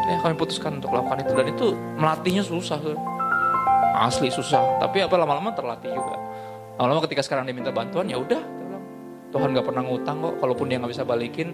Ya 0.06 0.22
kami 0.22 0.38
putuskan 0.38 0.78
untuk 0.78 0.94
lakukan 0.94 1.26
itu 1.26 1.32
dan 1.34 1.46
itu 1.50 1.66
melatihnya 1.98 2.46
susah. 2.46 2.78
Asli 3.98 4.30
susah. 4.30 4.78
Tapi 4.78 5.02
apa 5.02 5.18
lama-lama 5.18 5.50
terlatih 5.58 5.90
juga. 5.90 6.14
Lama-lama 6.78 7.02
ketika 7.10 7.26
sekarang 7.26 7.50
dia 7.50 7.54
minta 7.58 7.74
bantuan 7.74 8.06
ya 8.06 8.22
udah. 8.22 8.38
Tuhan 9.34 9.50
gak 9.50 9.66
pernah 9.66 9.82
ngutang 9.82 10.22
kok. 10.22 10.34
Kalaupun 10.38 10.70
dia 10.70 10.78
nggak 10.78 10.92
bisa 10.94 11.02
balikin, 11.02 11.50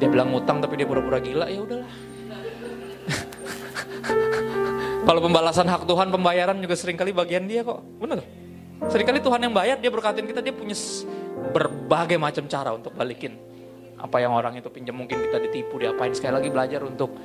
dia 0.00 0.08
bilang 0.08 0.32
ngutang 0.32 0.64
tapi 0.64 0.80
dia 0.80 0.88
pura-pura 0.88 1.20
gila 1.20 1.44
ya 1.52 1.60
udahlah. 1.60 1.90
Kalau 5.06 5.20
pembalasan 5.20 5.68
hak 5.68 5.84
Tuhan, 5.84 6.08
pembayaran 6.08 6.56
juga 6.56 6.72
sering 6.72 6.96
kali 6.96 7.12
bagian 7.12 7.44
dia 7.44 7.60
kok. 7.60 7.84
Benar. 8.00 8.45
Seringkali 8.76 9.24
Tuhan 9.24 9.40
yang 9.40 9.54
bayar, 9.56 9.80
dia 9.80 9.88
berkatin 9.88 10.28
kita, 10.28 10.44
dia 10.44 10.52
punya 10.52 10.76
berbagai 11.56 12.20
macam 12.20 12.44
cara 12.44 12.76
untuk 12.76 12.92
balikin. 12.92 13.40
Apa 13.96 14.20
yang 14.20 14.36
orang 14.36 14.60
itu 14.60 14.68
pinjam 14.68 14.92
mungkin 14.92 15.16
kita 15.16 15.40
ditipu, 15.40 15.80
diapain. 15.80 16.12
Sekali 16.12 16.36
lagi 16.36 16.48
belajar 16.52 16.84
untuk 16.84 17.16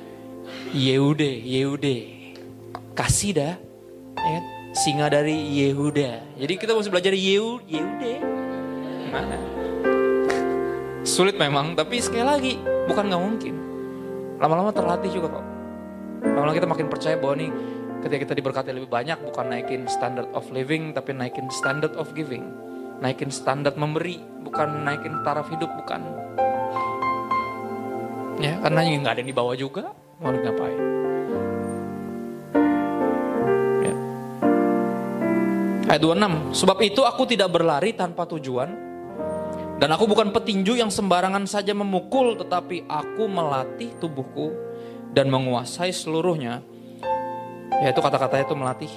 Yehude, 0.72 1.28
Yehude. 1.28 1.96
Kasih 2.96 3.36
dah. 3.36 3.54
Ya, 4.16 4.40
singa 4.72 5.12
dari 5.12 5.36
Yehuda. 5.36 6.40
Jadi 6.40 6.52
kita 6.56 6.72
mesti 6.72 6.88
belajar 6.88 7.12
Yehu, 7.12 7.60
Yehude. 7.68 8.14
Gimana? 9.08 9.36
Sulit 11.04 11.36
memang, 11.36 11.76
tapi 11.76 12.00
sekali 12.00 12.24
lagi 12.24 12.52
bukan 12.88 13.12
nggak 13.12 13.22
mungkin. 13.22 13.54
Lama-lama 14.40 14.72
terlatih 14.72 15.12
juga 15.12 15.36
kok. 15.36 15.44
Lama-lama 16.24 16.56
kita 16.56 16.68
makin 16.70 16.86
percaya 16.88 17.20
bahwa 17.20 17.36
nih 17.36 17.50
ketika 18.02 18.26
kita 18.26 18.34
diberkati 18.34 18.74
lebih 18.74 18.90
banyak 18.90 19.14
bukan 19.22 19.46
naikin 19.54 19.86
standard 19.86 20.26
of 20.34 20.42
living 20.50 20.90
tapi 20.90 21.14
naikin 21.14 21.46
standard 21.54 21.94
of 21.94 22.10
giving. 22.18 22.50
Naikin 22.98 23.30
standar 23.30 23.74
memberi 23.78 24.18
bukan 24.42 24.82
naikin 24.82 25.22
taraf 25.22 25.46
hidup 25.50 25.70
bukan. 25.78 26.02
Ya 28.42 28.58
karena 28.58 28.82
nggak 28.82 29.12
ada 29.14 29.20
yang 29.22 29.30
dibawa 29.30 29.54
juga 29.54 29.94
mau 30.18 30.34
ngapain. 30.34 30.80
Ya. 33.86 33.94
Ayat 35.94 36.02
26, 36.02 36.58
sebab 36.58 36.78
itu 36.82 37.02
aku 37.06 37.22
tidak 37.26 37.54
berlari 37.54 37.94
tanpa 37.94 38.26
tujuan 38.26 38.70
dan 39.82 39.90
aku 39.90 40.06
bukan 40.06 40.30
petinju 40.30 40.78
yang 40.78 40.90
sembarangan 40.94 41.42
saja 41.46 41.74
memukul 41.74 42.38
tetapi 42.38 42.86
aku 42.86 43.26
melatih 43.26 43.90
tubuhku 43.98 44.54
dan 45.10 45.26
menguasai 45.26 45.90
seluruhnya. 45.90 46.71
Yaitu 47.80 48.04
kata-kata 48.04 48.44
itu 48.44 48.52
melatih. 48.52 48.92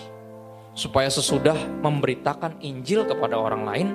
Supaya 0.75 1.07
sesudah 1.07 1.55
memberitakan 1.79 2.59
Injil 2.59 3.07
kepada 3.07 3.39
orang 3.39 3.63
lain, 3.63 3.87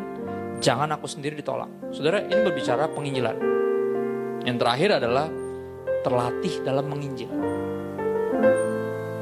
jangan 0.64 0.88
aku 0.96 1.04
sendiri 1.04 1.36
ditolak. 1.36 1.68
Saudara, 1.92 2.24
ini 2.24 2.40
berbicara 2.40 2.88
penginjilan. 2.88 3.36
Yang 4.48 4.56
terakhir 4.56 4.90
adalah 4.96 5.28
terlatih 6.00 6.64
dalam 6.64 6.88
menginjil. 6.88 7.28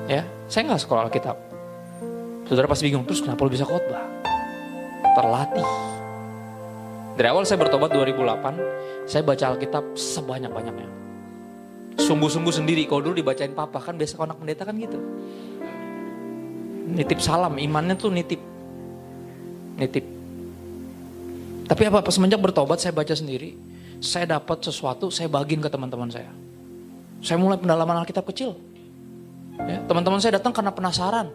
Ya, 0.06 0.22
saya 0.46 0.70
nggak 0.70 0.82
sekolah 0.86 1.10
Alkitab. 1.10 1.36
Saudara 2.46 2.70
pasti 2.70 2.86
bingung, 2.86 3.02
terus 3.02 3.18
kenapa 3.18 3.42
lu 3.42 3.50
bisa 3.50 3.66
khotbah? 3.66 4.06
Terlatih. 5.18 5.70
Dari 7.18 7.28
awal 7.34 7.42
saya 7.42 7.58
bertobat 7.58 7.90
2008, 7.90 9.10
saya 9.10 9.26
baca 9.26 9.44
Alkitab 9.50 9.98
sebanyak-banyaknya 9.98 11.07
sungguh-sungguh 11.98 12.54
sendiri. 12.54 12.86
Kalau 12.86 13.10
dulu 13.10 13.18
dibacain 13.18 13.52
papa 13.52 13.82
kan 13.82 13.98
biasa 13.98 14.16
anak 14.22 14.38
pendeta 14.38 14.62
kan 14.62 14.74
gitu. 14.78 14.98
Nitip 16.88 17.20
salam, 17.20 17.58
imannya 17.60 17.98
tuh 17.98 18.08
nitip. 18.08 18.40
Nitip. 19.76 20.04
Tapi 21.68 21.82
apa, 21.84 22.00
pas 22.00 22.14
semenjak 22.16 22.40
bertobat 22.40 22.80
saya 22.80 22.96
baca 22.96 23.12
sendiri, 23.12 23.52
saya 24.00 24.40
dapat 24.40 24.64
sesuatu, 24.64 25.12
saya 25.12 25.28
bagiin 25.28 25.60
ke 25.60 25.68
teman-teman 25.68 26.08
saya. 26.08 26.32
Saya 27.20 27.36
mulai 27.36 27.60
pendalaman 27.60 28.00
Alkitab 28.00 28.24
kecil. 28.32 28.56
Ya, 29.68 29.84
teman-teman 29.84 30.16
saya 30.22 30.40
datang 30.40 30.56
karena 30.56 30.72
penasaran. 30.72 31.28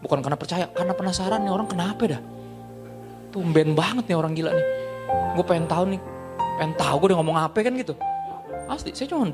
Bukan 0.00 0.24
karena 0.24 0.38
percaya, 0.40 0.64
karena 0.72 0.96
penasaran 0.96 1.44
nih 1.44 1.52
orang 1.52 1.68
kenapa 1.68 2.02
dah. 2.08 2.22
Tumben 3.36 3.76
banget 3.76 4.08
nih 4.08 4.16
orang 4.16 4.32
gila 4.32 4.54
nih. 4.54 4.66
Gue 5.36 5.44
pengen 5.44 5.68
tahu 5.68 5.84
nih, 5.92 6.00
pengen 6.56 6.74
tahu 6.80 6.94
gue 7.04 7.08
udah 7.12 7.18
ngomong 7.20 7.36
apa 7.36 7.58
kan 7.60 7.74
gitu. 7.76 7.92
Asli, 8.64 8.96
saya 8.96 9.12
cuma 9.12 9.28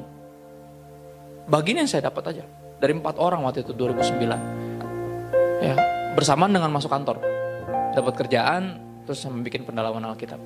bagian 1.50 1.82
yang 1.82 1.90
saya 1.90 2.06
dapat 2.06 2.30
aja. 2.30 2.44
Dari 2.80 2.96
empat 2.96 3.20
orang 3.20 3.44
waktu 3.44 3.60
itu 3.60 3.76
2009 3.76 5.60
ya 5.60 5.74
bersamaan 6.16 6.54
dengan 6.54 6.72
masuk 6.72 6.88
kantor. 6.88 7.20
Dapat 7.92 8.14
kerjaan 8.24 8.62
terus 9.04 9.20
membuat 9.28 9.68
pendalaman 9.68 10.02
Alkitab. 10.14 10.40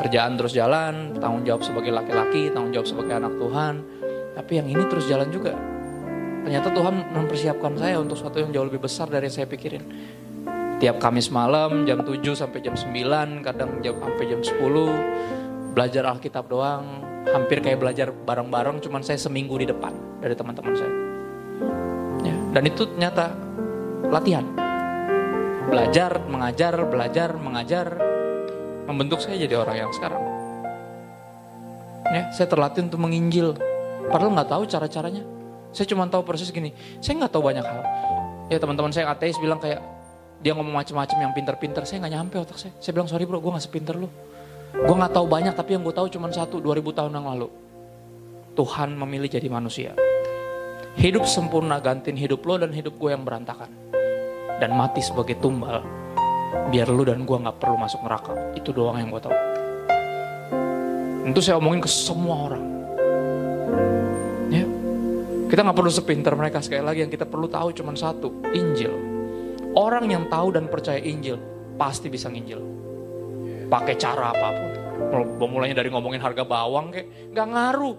Kerjaan 0.00 0.34
terus 0.40 0.56
jalan 0.56 1.14
tanggung 1.20 1.44
jawab 1.44 1.62
sebagai 1.62 1.92
laki-laki 1.92 2.50
tanggung 2.50 2.74
jawab 2.74 2.88
sebagai 2.88 3.14
anak 3.20 3.36
Tuhan. 3.36 3.74
Tapi 4.34 4.52
yang 4.58 4.66
ini 4.72 4.82
terus 4.88 5.06
jalan 5.06 5.28
juga. 5.30 5.54
Ternyata 6.40 6.72
Tuhan 6.72 7.12
mempersiapkan 7.12 7.76
saya 7.76 8.00
untuk 8.00 8.16
sesuatu 8.16 8.40
yang 8.40 8.50
jauh 8.50 8.66
lebih 8.66 8.80
besar 8.80 9.06
dari 9.12 9.28
yang 9.28 9.36
saya 9.36 9.46
pikirin. 9.46 9.84
Tiap 10.80 10.96
Kamis 10.96 11.28
malam 11.28 11.84
jam 11.84 12.00
7 12.00 12.24
sampai 12.32 12.64
jam 12.64 12.72
9 12.72 13.44
kadang 13.44 13.84
jam 13.84 14.00
sampai 14.00 14.24
jam 14.24 14.40
10 14.40 14.56
belajar 15.70 16.06
Alkitab 16.10 16.50
doang 16.50 17.06
hampir 17.30 17.62
kayak 17.62 17.78
belajar 17.78 18.08
bareng-bareng, 18.10 18.82
cuman 18.82 19.04
saya 19.04 19.20
seminggu 19.20 19.54
di 19.60 19.70
depan 19.70 19.92
dari 20.18 20.34
teman-teman 20.34 20.74
saya. 20.74 20.94
Ya, 22.26 22.34
dan 22.56 22.62
itu 22.66 22.82
ternyata 22.88 23.32
latihan. 24.08 24.46
Belajar, 25.70 26.18
mengajar, 26.26 26.74
belajar, 26.88 27.30
mengajar, 27.38 27.86
membentuk 28.90 29.22
saya 29.22 29.38
jadi 29.38 29.54
orang 29.54 29.86
yang 29.86 29.90
sekarang. 29.94 30.22
Ya, 32.10 32.26
saya 32.34 32.50
terlatih 32.50 32.90
untuk 32.90 32.98
menginjil. 32.98 33.54
Padahal 34.10 34.34
nggak 34.34 34.50
tahu 34.50 34.62
cara-caranya. 34.66 35.22
Saya 35.70 35.86
cuma 35.86 36.10
tahu 36.10 36.26
persis 36.26 36.50
gini. 36.50 36.74
Saya 36.98 37.22
nggak 37.22 37.30
tahu 37.30 37.46
banyak 37.46 37.62
hal. 37.62 37.80
Ya 38.50 38.58
teman-teman 38.58 38.90
saya 38.90 39.06
ateis 39.14 39.38
bilang 39.38 39.62
kayak 39.62 39.78
dia 40.42 40.50
ngomong 40.58 40.74
macam-macam 40.74 41.16
yang 41.22 41.30
pinter-pinter. 41.30 41.86
Saya 41.86 42.02
nggak 42.02 42.14
nyampe 42.18 42.34
otak 42.42 42.58
saya. 42.58 42.74
Saya 42.82 42.98
bilang 42.98 43.06
sorry 43.06 43.22
bro, 43.30 43.38
gue 43.38 43.52
nggak 43.54 43.62
sepinter 43.62 43.94
lu. 43.94 44.10
Gue 44.70 44.94
gak 44.94 45.10
tahu 45.10 45.26
banyak 45.26 45.54
tapi 45.58 45.74
yang 45.74 45.82
gue 45.82 45.90
tahu 45.90 46.06
cuma 46.06 46.30
satu 46.30 46.62
2000 46.62 46.94
tahun 46.94 47.12
yang 47.18 47.26
lalu. 47.26 47.50
Tuhan 48.54 48.94
memilih 48.94 49.26
jadi 49.26 49.48
manusia. 49.50 49.98
Hidup 50.94 51.26
sempurna 51.26 51.82
gantiin 51.82 52.14
hidup 52.14 52.42
lo 52.46 52.54
dan 52.58 52.70
hidup 52.70 52.94
gue 52.94 53.10
yang 53.10 53.26
berantakan. 53.26 53.70
Dan 54.62 54.78
mati 54.78 55.02
sebagai 55.02 55.42
tumbal. 55.42 55.82
Biar 56.70 56.86
lo 56.86 57.02
dan 57.02 57.26
gue 57.26 57.36
gak 57.36 57.58
perlu 57.58 57.82
masuk 57.82 58.00
neraka. 58.06 58.34
Itu 58.54 58.70
doang 58.70 58.98
yang 59.02 59.10
gue 59.10 59.22
tahu. 59.22 59.36
Itu 61.34 61.40
saya 61.42 61.58
omongin 61.58 61.82
ke 61.82 61.90
semua 61.90 62.34
orang. 62.50 62.64
Ya. 64.54 64.66
Kita 65.50 65.66
gak 65.66 65.78
perlu 65.78 65.90
sepinter 65.90 66.34
mereka 66.38 66.62
sekali 66.62 66.86
lagi. 66.86 67.02
Yang 67.02 67.18
kita 67.18 67.26
perlu 67.26 67.50
tahu 67.50 67.74
cuma 67.74 67.90
satu. 67.98 68.46
Injil. 68.54 68.94
Orang 69.74 70.06
yang 70.10 70.30
tahu 70.30 70.54
dan 70.54 70.70
percaya 70.70 71.02
Injil 71.02 71.38
pasti 71.74 72.10
bisa 72.10 72.30
nginjil 72.30 72.79
pakai 73.70 73.94
cara 73.94 74.34
apa 74.34 74.48
pun. 74.50 74.70
Mulainya 75.40 75.78
dari 75.80 75.88
ngomongin 75.88 76.20
harga 76.20 76.42
bawang 76.42 76.90
kayak 76.90 77.30
nggak 77.30 77.46
ngaruh. 77.46 77.96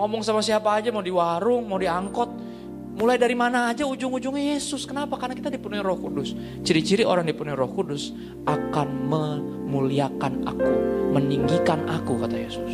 Ngomong 0.00 0.24
sama 0.24 0.40
siapa 0.40 0.80
aja 0.80 0.88
mau 0.88 1.04
di 1.04 1.12
warung, 1.12 1.68
mau 1.68 1.76
di 1.76 1.84
angkot. 1.84 2.48
Mulai 2.90 3.16
dari 3.16 3.32
mana 3.38 3.70
aja 3.70 3.86
ujung-ujungnya 3.86 4.56
Yesus. 4.56 4.84
Kenapa? 4.84 5.16
Karena 5.16 5.36
kita 5.36 5.48
dipenuhi 5.52 5.80
roh 5.80 5.96
kudus. 5.96 6.34
Ciri-ciri 6.64 7.04
orang 7.04 7.28
dipenuhi 7.28 7.56
roh 7.56 7.70
kudus 7.70 8.12
akan 8.44 8.88
memuliakan 9.08 10.44
aku, 10.44 10.74
meninggikan 11.14 11.84
aku 11.88 12.20
kata 12.20 12.36
Yesus. 12.36 12.72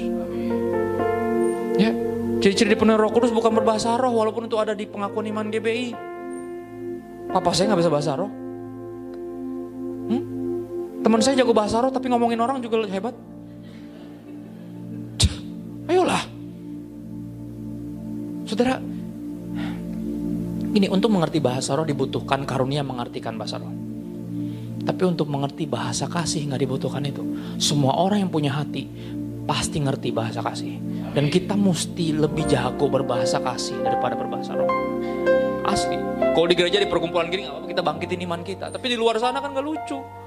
Ya, 1.77 1.93
ciri-ciri 2.43 2.75
dipenuhi 2.75 2.99
roh 2.99 3.13
kudus 3.13 3.31
bukan 3.31 3.55
berbahasa 3.55 3.95
roh 4.01 4.11
walaupun 4.11 4.51
itu 4.51 4.57
ada 4.59 4.75
di 4.75 4.89
pengakuan 4.89 5.31
iman 5.31 5.47
GBI. 5.53 5.95
Papa 7.31 7.51
saya 7.55 7.71
nggak 7.71 7.81
bisa 7.87 7.93
bahasa 7.93 8.13
roh. 8.19 8.46
Teman 11.07 11.23
saya 11.23 11.39
jago 11.39 11.55
bahasa 11.55 11.79
roh 11.79 11.95
tapi 11.95 12.11
ngomongin 12.11 12.43
orang 12.43 12.59
juga 12.59 12.83
hebat. 12.83 13.15
Ayolah. 15.87 16.19
Saudara, 18.43 18.83
ini 20.75 20.91
untuk 20.91 21.15
mengerti 21.15 21.39
bahasa 21.39 21.79
roh 21.79 21.87
dibutuhkan 21.87 22.43
karunia 22.43 22.83
mengartikan 22.83 23.39
bahasa 23.39 23.63
roh. 23.63 23.71
Tapi 24.83 25.03
untuk 25.07 25.31
mengerti 25.31 25.71
bahasa 25.71 26.11
kasih 26.11 26.51
nggak 26.51 26.67
dibutuhkan 26.67 27.07
itu. 27.07 27.23
Semua 27.63 28.03
orang 28.03 28.27
yang 28.27 28.31
punya 28.35 28.51
hati 28.59 28.91
pasti 29.47 29.79
ngerti 29.79 30.11
bahasa 30.11 30.43
kasih. 30.43 30.75
Dan 31.15 31.31
kita 31.31 31.55
mesti 31.55 32.19
lebih 32.19 32.51
jago 32.51 32.91
berbahasa 32.91 33.39
kasih 33.47 33.79
daripada 33.79 34.19
berbahasa 34.19 34.59
roh. 34.59 34.67
Asli. 35.71 36.03
Kalau 36.35 36.51
di 36.51 36.59
gereja 36.59 36.83
di 36.83 36.91
perkumpulan 36.91 37.31
gini 37.31 37.47
apa 37.47 37.63
kita 37.63 37.87
bangkitin 37.87 38.27
iman 38.27 38.43
kita. 38.43 38.75
Tapi 38.75 38.91
di 38.91 38.99
luar 38.99 39.23
sana 39.23 39.39
kan 39.39 39.55
gak 39.55 39.63
lucu. 39.63 40.26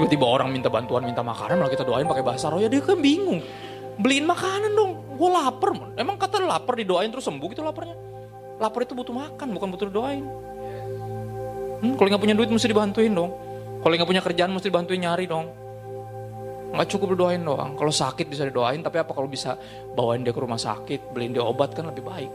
Tiba-tiba 0.00 0.24
orang 0.24 0.48
minta 0.48 0.72
bantuan, 0.72 1.04
minta 1.04 1.20
makanan, 1.20 1.60
malah 1.60 1.68
kita 1.68 1.84
doain 1.84 2.08
pakai 2.08 2.24
bahasa 2.24 2.48
roh. 2.48 2.56
Ya 2.56 2.72
dia 2.72 2.80
kan 2.80 2.96
bingung. 2.96 3.44
Beliin 4.00 4.24
makanan 4.24 4.72
dong. 4.72 4.96
Gue 5.20 5.28
lapar. 5.28 5.76
Emang 6.00 6.16
kata 6.16 6.40
lapar 6.40 6.72
didoain 6.80 7.12
terus 7.12 7.28
sembuh 7.28 7.48
gitu 7.52 7.60
laparnya. 7.60 8.08
lapar 8.60 8.84
itu 8.84 8.92
butuh 8.96 9.12
makan, 9.12 9.56
bukan 9.56 9.68
butuh 9.72 9.88
doain. 9.92 10.24
Hmm, 11.84 11.96
kalau 11.96 12.08
nggak 12.12 12.20
punya 12.20 12.36
duit 12.36 12.48
mesti 12.48 12.68
dibantuin 12.68 13.12
dong. 13.12 13.32
Kalau 13.80 13.92
nggak 13.92 14.08
punya 14.08 14.24
kerjaan 14.24 14.52
mesti 14.56 14.72
dibantuin 14.72 15.00
nyari 15.04 15.24
dong. 15.28 15.48
Nggak 16.72 16.88
cukup 16.96 17.16
doain 17.16 17.44
doang. 17.44 17.76
Kalau 17.76 17.92
sakit 17.92 18.24
bisa 18.24 18.48
didoain, 18.48 18.80
tapi 18.80 19.00
apa 19.00 19.12
kalau 19.12 19.28
bisa 19.28 19.56
bawain 19.92 20.24
dia 20.24 20.32
ke 20.32 20.40
rumah 20.40 20.60
sakit, 20.60 21.12
beliin 21.12 21.36
dia 21.36 21.44
obat 21.44 21.76
kan 21.76 21.88
lebih 21.88 22.04
baik. 22.04 22.32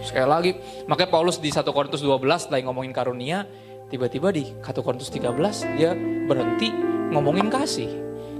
Sekali 0.00 0.28
lagi, 0.28 0.50
makanya 0.88 1.12
Paulus 1.12 1.36
di 1.36 1.52
1 1.52 1.60
Korintus 1.76 2.00
12 2.00 2.52
lagi 2.52 2.64
ngomongin 2.64 2.92
karunia, 2.92 3.44
tiba-tiba 3.90 4.30
di 4.30 4.46
1 4.62 4.86
Korintus 4.86 5.10
13 5.10 5.76
dia 5.76 5.92
berhenti 6.30 6.70
ngomongin 7.10 7.50
kasih. 7.50 7.90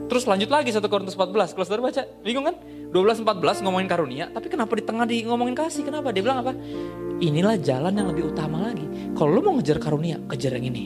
Terus 0.07 0.27
lanjut 0.27 0.51
lagi 0.51 0.71
1 0.71 0.83
Korintus 0.87 1.15
14, 1.19 1.55
kalau 1.55 1.67
saudara 1.67 1.83
baca, 1.91 2.03
bingung 2.23 2.47
kan? 2.47 2.57
12 2.91 3.23
14 3.23 3.63
ngomongin 3.63 3.87
karunia, 3.87 4.27
tapi 4.31 4.51
kenapa 4.51 4.75
di 4.75 4.83
tengah 4.83 5.07
di 5.07 5.23
ngomongin 5.23 5.55
kasih? 5.55 5.87
Kenapa? 5.87 6.11
Dia 6.11 6.23
bilang 6.27 6.43
apa? 6.43 6.55
Inilah 7.23 7.55
jalan 7.63 7.95
yang 7.95 8.11
lebih 8.11 8.35
utama 8.35 8.67
lagi. 8.67 8.83
Kalau 9.15 9.31
lu 9.31 9.43
mau 9.43 9.55
ngejar 9.59 9.79
karunia, 9.79 10.19
kejar 10.27 10.59
yang 10.59 10.67
ini. 10.71 10.85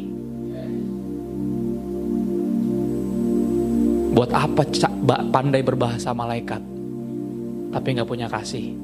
Buat 4.12 4.30
apa 4.30 4.62
pandai 5.32 5.64
berbahasa 5.64 6.12
malaikat, 6.12 6.60
tapi 7.72 7.88
nggak 7.96 8.08
punya 8.08 8.28
kasih? 8.28 8.76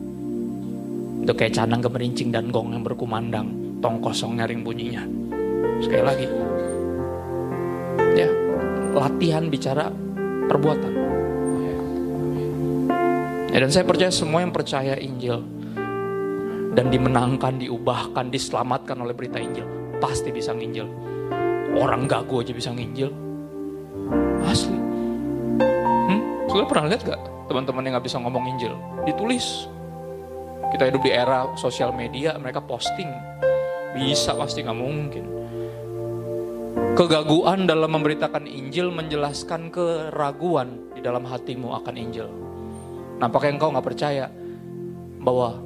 Itu 1.20 1.32
kayak 1.36 1.52
canang 1.52 1.84
gemerincing 1.84 2.32
dan 2.32 2.48
gong 2.48 2.72
yang 2.72 2.80
berkumandang. 2.80 3.52
Tong 3.84 4.00
kosong 4.00 4.40
nyaring 4.40 4.64
bunyinya. 4.64 5.04
Sekali 5.80 6.02
lagi. 6.04 6.26
Ya, 8.16 8.28
latihan 8.94 9.48
bicara 9.48 9.88
perbuatan. 10.50 10.92
Ya, 13.50 13.58
dan 13.58 13.70
saya 13.70 13.82
percaya 13.82 14.14
semua 14.14 14.46
yang 14.46 14.54
percaya 14.54 14.94
Injil 14.94 15.42
dan 16.70 16.86
dimenangkan, 16.86 17.58
diubahkan, 17.58 18.30
diselamatkan 18.30 18.94
oleh 19.02 19.10
berita 19.10 19.42
Injil 19.42 19.66
pasti 19.98 20.30
bisa 20.30 20.54
nginjil. 20.56 20.86
Orang 21.76 22.06
gagu 22.10 22.42
aja 22.42 22.50
bisa 22.54 22.70
nginjil. 22.70 23.10
Asli. 24.46 24.78
Hmm? 26.10 26.20
Sudah 26.50 26.66
pernah 26.66 26.90
lihat 26.90 27.02
gak 27.06 27.20
teman-teman 27.46 27.86
yang 27.86 27.94
gak 28.00 28.06
bisa 28.06 28.18
ngomong 28.18 28.44
Injil? 28.56 28.74
Ditulis 29.06 29.66
kita 30.70 30.86
hidup 30.86 31.02
di 31.02 31.10
era 31.10 31.50
sosial 31.58 31.90
media, 31.90 32.38
mereka 32.38 32.62
posting. 32.62 33.10
Bisa 33.90 34.38
pasti 34.38 34.62
nggak 34.62 34.78
mungkin. 34.78 35.39
Kegaguan 36.94 37.64
dalam 37.64 37.96
memberitakan 37.96 38.44
Injil 38.44 38.92
menjelaskan 38.92 39.72
keraguan 39.72 40.92
di 40.92 41.00
dalam 41.00 41.24
hatimu 41.24 41.72
akan 41.80 41.94
Injil. 41.96 42.28
Nampaknya 43.16 43.56
engkau 43.56 43.72
nggak 43.72 43.86
percaya 43.86 44.28
bahwa 45.20 45.60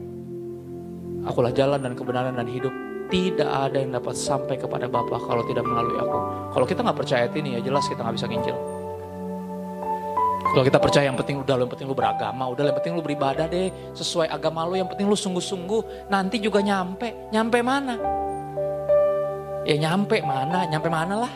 akulah 1.26 1.50
jalan 1.50 1.82
dan 1.82 1.92
kebenaran 1.98 2.34
dan 2.38 2.46
hidup. 2.46 2.72
Tidak 3.05 3.46
ada 3.46 3.78
yang 3.78 3.92
dapat 3.92 4.16
sampai 4.16 4.57
kepada 4.57 4.88
Bapa 4.88 5.20
kalau 5.20 5.44
tidak 5.44 5.66
melalui 5.68 5.98
aku. 6.00 6.18
Kalau 6.57 6.66
kita 6.66 6.80
nggak 6.80 6.98
percaya 6.98 7.26
ini 7.36 7.59
ya 7.59 7.61
jelas 7.61 7.84
kita 7.86 8.00
nggak 8.00 8.16
bisa 8.16 8.26
nginjil. 8.30 8.57
Kalau 10.55 10.62
kita 10.62 10.78
percaya 10.78 11.11
yang 11.11 11.18
penting 11.18 11.42
udah, 11.42 11.57
yang 11.59 11.66
penting 11.66 11.90
lu 11.90 11.98
beragama, 11.98 12.46
udah 12.46 12.62
yang 12.70 12.76
penting 12.78 12.94
lu 12.94 13.02
beribadah 13.02 13.50
deh 13.50 13.74
sesuai 13.90 14.30
agama 14.30 14.62
lu, 14.62 14.78
yang 14.78 14.86
penting 14.86 15.11
lu 15.11 15.18
sungguh-sungguh, 15.18 16.07
nanti 16.07 16.38
juga 16.38 16.62
nyampe. 16.62 17.34
Nyampe 17.34 17.59
mana? 17.59 17.98
Ya 19.65 19.77
nyampe 19.81 20.21
mana? 20.21 20.69
Nyampe 20.69 20.89
mana 20.93 21.25
lah? 21.25 21.33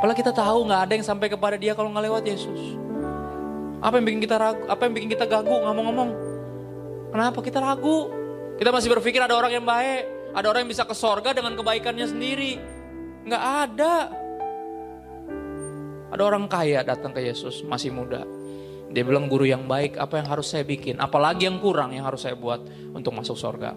Padahal 0.00 0.16
kita 0.16 0.32
tahu 0.32 0.64
nggak 0.64 0.80
ada 0.88 0.92
yang 0.96 1.06
sampai 1.06 1.28
kepada 1.28 1.60
dia 1.60 1.76
kalau 1.76 1.92
nggak 1.92 2.04
lewat 2.08 2.22
Yesus. 2.24 2.78
Apa 3.84 4.00
yang 4.00 4.06
bikin 4.08 4.20
kita 4.24 4.36
ragu? 4.40 4.62
Apa 4.66 4.88
yang 4.88 4.92
bikin 4.96 5.10
kita 5.12 5.28
gagu 5.28 5.52
ngomong-ngomong? 5.52 6.10
Kenapa 7.12 7.38
kita 7.44 7.60
ragu? 7.60 8.10
Kita 8.58 8.74
masih 8.74 8.90
berpikir 8.90 9.22
ada 9.22 9.36
orang 9.38 9.54
yang 9.54 9.66
baik, 9.66 10.34
ada 10.34 10.46
orang 10.50 10.66
yang 10.66 10.70
bisa 10.72 10.82
ke 10.88 10.94
sorga 10.96 11.30
dengan 11.36 11.54
kebaikannya 11.54 12.06
sendiri. 12.08 12.58
Nggak 13.28 13.42
ada. 13.42 13.94
Ada 16.08 16.22
orang 16.24 16.48
kaya 16.48 16.80
datang 16.82 17.12
ke 17.12 17.20
Yesus, 17.20 17.60
masih 17.68 17.92
muda. 17.92 18.24
Dia 18.88 19.04
bilang 19.04 19.28
guru 19.28 19.44
yang 19.44 19.68
baik, 19.68 20.00
apa 20.00 20.16
yang 20.16 20.26
harus 20.32 20.48
saya 20.48 20.64
bikin? 20.64 20.96
Apalagi 20.96 21.44
yang 21.44 21.60
kurang 21.60 21.92
yang 21.92 22.08
harus 22.08 22.24
saya 22.24 22.32
buat 22.32 22.64
untuk 22.96 23.12
masuk 23.12 23.36
surga. 23.36 23.76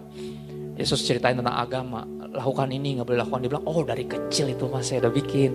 Yesus 0.80 1.04
ceritain 1.04 1.36
tentang 1.36 1.52
agama, 1.52 2.08
lakukan 2.32 2.68
ini 2.72 2.98
nggak 2.98 3.06
boleh 3.06 3.20
lakukan. 3.20 3.38
Dia 3.44 3.50
bilang, 3.52 3.66
oh 3.68 3.80
dari 3.84 4.04
kecil 4.08 4.52
itu 4.52 4.64
mas 4.66 4.88
saya 4.88 5.04
udah 5.06 5.12
bikin. 5.12 5.52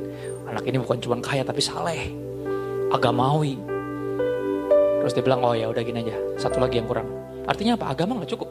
Anak 0.48 0.64
ini 0.70 0.78
bukan 0.80 0.98
cuma 1.02 1.18
kaya 1.20 1.42
tapi 1.42 1.60
saleh, 1.60 2.14
agamawi. 2.94 3.58
Terus 5.04 5.14
dia 5.14 5.24
bilang, 5.26 5.42
oh 5.44 5.58
ya 5.58 5.68
udah 5.68 5.82
gini 5.82 6.06
aja, 6.06 6.16
satu 6.38 6.62
lagi 6.62 6.80
yang 6.80 6.88
kurang. 6.88 7.08
Artinya 7.48 7.80
apa? 7.80 7.92
Agama 7.92 8.20
nggak 8.22 8.32
cukup, 8.38 8.50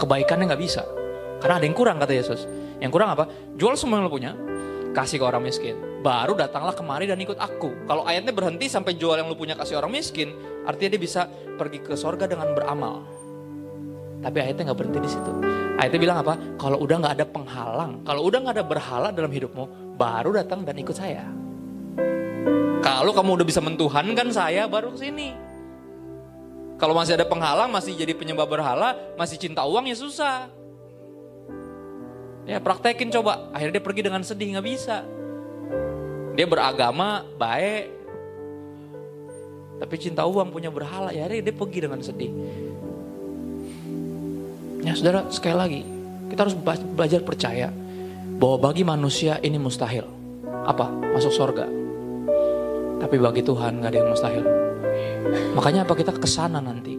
kebaikannya 0.00 0.50
nggak 0.52 0.62
bisa. 0.62 0.82
Karena 1.40 1.60
ada 1.60 1.66
yang 1.68 1.76
kurang 1.76 2.00
kata 2.00 2.12
Yesus. 2.16 2.48
Yang 2.80 2.92
kurang 2.96 3.12
apa? 3.12 3.28
Jual 3.56 3.76
semua 3.76 4.00
yang 4.00 4.08
lo 4.08 4.12
punya, 4.12 4.32
kasih 4.96 5.20
ke 5.20 5.24
orang 5.24 5.44
miskin. 5.44 5.76
Baru 6.00 6.32
datanglah 6.32 6.72
kemari 6.72 7.04
dan 7.04 7.20
ikut 7.20 7.36
aku. 7.36 7.84
Kalau 7.84 8.08
ayatnya 8.08 8.32
berhenti 8.32 8.72
sampai 8.72 8.96
jual 8.96 9.20
yang 9.20 9.28
lu 9.28 9.36
punya 9.36 9.52
kasih 9.52 9.76
orang 9.76 9.92
miskin, 9.92 10.32
artinya 10.64 10.96
dia 10.96 11.02
bisa 11.02 11.28
pergi 11.60 11.84
ke 11.84 11.92
sorga 11.92 12.24
dengan 12.24 12.56
beramal. 12.56 13.15
Tapi 14.24 14.36
ayatnya 14.40 14.72
nggak 14.72 14.78
berhenti 14.78 15.00
di 15.02 15.10
situ. 15.10 15.30
Ayatnya 15.76 16.00
bilang 16.00 16.18
apa? 16.24 16.34
Kalau 16.56 16.80
udah 16.80 16.96
nggak 17.04 17.14
ada 17.20 17.26
penghalang, 17.28 17.92
kalau 18.02 18.24
udah 18.24 18.38
nggak 18.40 18.54
ada 18.56 18.64
berhala 18.64 19.08
dalam 19.12 19.28
hidupmu, 19.28 19.96
baru 20.00 20.32
datang 20.32 20.64
dan 20.64 20.76
ikut 20.80 20.96
saya. 20.96 21.24
Kalau 22.80 23.12
kamu 23.12 23.42
udah 23.42 23.46
bisa 23.46 23.60
mentuhankan 23.60 24.28
saya, 24.32 24.64
baru 24.64 24.94
ke 24.96 25.04
sini. 25.04 25.36
Kalau 26.76 26.92
masih 26.92 27.16
ada 27.16 27.24
penghalang, 27.28 27.72
masih 27.72 27.96
jadi 27.96 28.12
penyembah 28.12 28.44
berhala, 28.44 28.96
masih 29.16 29.40
cinta 29.40 29.64
uang 29.64 29.88
ya 29.88 29.96
susah. 29.96 30.48
Ya 32.46 32.60
praktekin 32.60 33.08
coba. 33.10 33.48
Akhirnya 33.50 33.80
dia 33.80 33.84
pergi 33.84 34.02
dengan 34.04 34.22
sedih, 34.22 34.56
nggak 34.56 34.66
bisa. 34.66 35.02
Dia 36.36 36.46
beragama, 36.48 37.24
baik. 37.40 37.96
Tapi 39.76 39.94
cinta 40.00 40.24
uang 40.24 40.52
punya 40.52 40.72
berhala, 40.72 41.12
ya 41.12 41.28
dia 41.28 41.52
pergi 41.52 41.84
dengan 41.84 42.00
sedih. 42.00 42.32
Ya 44.86 44.94
saudara, 44.94 45.26
sekali 45.34 45.56
lagi. 45.58 45.80
Kita 46.30 46.46
harus 46.46 46.54
belajar 46.94 47.18
percaya. 47.26 47.74
Bahwa 48.38 48.70
bagi 48.70 48.86
manusia 48.86 49.42
ini 49.42 49.58
mustahil. 49.58 50.06
Apa? 50.46 51.10
Masuk 51.10 51.34
sorga. 51.34 51.66
Tapi 53.02 53.18
bagi 53.18 53.42
Tuhan 53.42 53.82
gak 53.82 53.90
ada 53.90 53.98
yang 53.98 54.10
mustahil. 54.14 54.46
Makanya 55.58 55.82
apa 55.82 55.98
kita 55.98 56.14
ke 56.14 56.30
sana 56.30 56.62
nanti. 56.62 56.94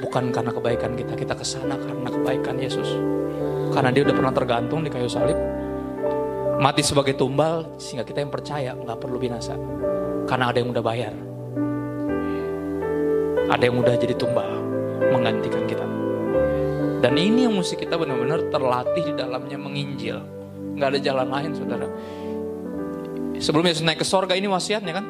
Bukan 0.00 0.32
karena 0.32 0.56
kebaikan 0.56 0.96
kita, 0.96 1.12
kita 1.12 1.36
ke 1.36 1.44
sana 1.44 1.76
karena 1.76 2.08
kebaikan 2.08 2.56
Yesus. 2.56 2.96
Karena 3.76 3.92
dia 3.92 4.08
udah 4.08 4.16
pernah 4.16 4.32
tergantung 4.32 4.80
di 4.80 4.88
kayu 4.88 5.10
salib. 5.12 5.36
Mati 6.64 6.80
sebagai 6.80 7.12
tumbal 7.12 7.76
sehingga 7.76 8.08
kita 8.08 8.24
yang 8.24 8.32
percaya 8.32 8.72
nggak 8.72 8.98
perlu 9.04 9.20
binasa. 9.20 9.52
Karena 10.24 10.48
ada 10.48 10.64
yang 10.64 10.72
udah 10.72 10.84
bayar. 10.84 11.12
Ada 13.52 13.62
yang 13.68 13.76
udah 13.84 13.94
jadi 14.00 14.16
tumbal 14.16 14.48
menggantikan 15.12 15.68
kita. 15.68 15.97
Dan 16.98 17.14
ini 17.14 17.46
yang 17.46 17.54
mesti 17.54 17.78
kita 17.78 17.94
benar-benar 17.94 18.50
terlatih 18.50 19.02
di 19.06 19.14
dalamnya 19.14 19.54
menginjil. 19.54 20.18
Nggak 20.74 20.88
ada 20.94 20.98
jalan 20.98 21.28
lain 21.30 21.50
saudara. 21.54 21.86
Sebelum 23.38 23.64
Yesus 23.70 23.86
naik 23.86 24.02
ke 24.02 24.06
sorga 24.06 24.34
ini 24.34 24.50
wasiatnya 24.50 24.98
kan? 24.98 25.06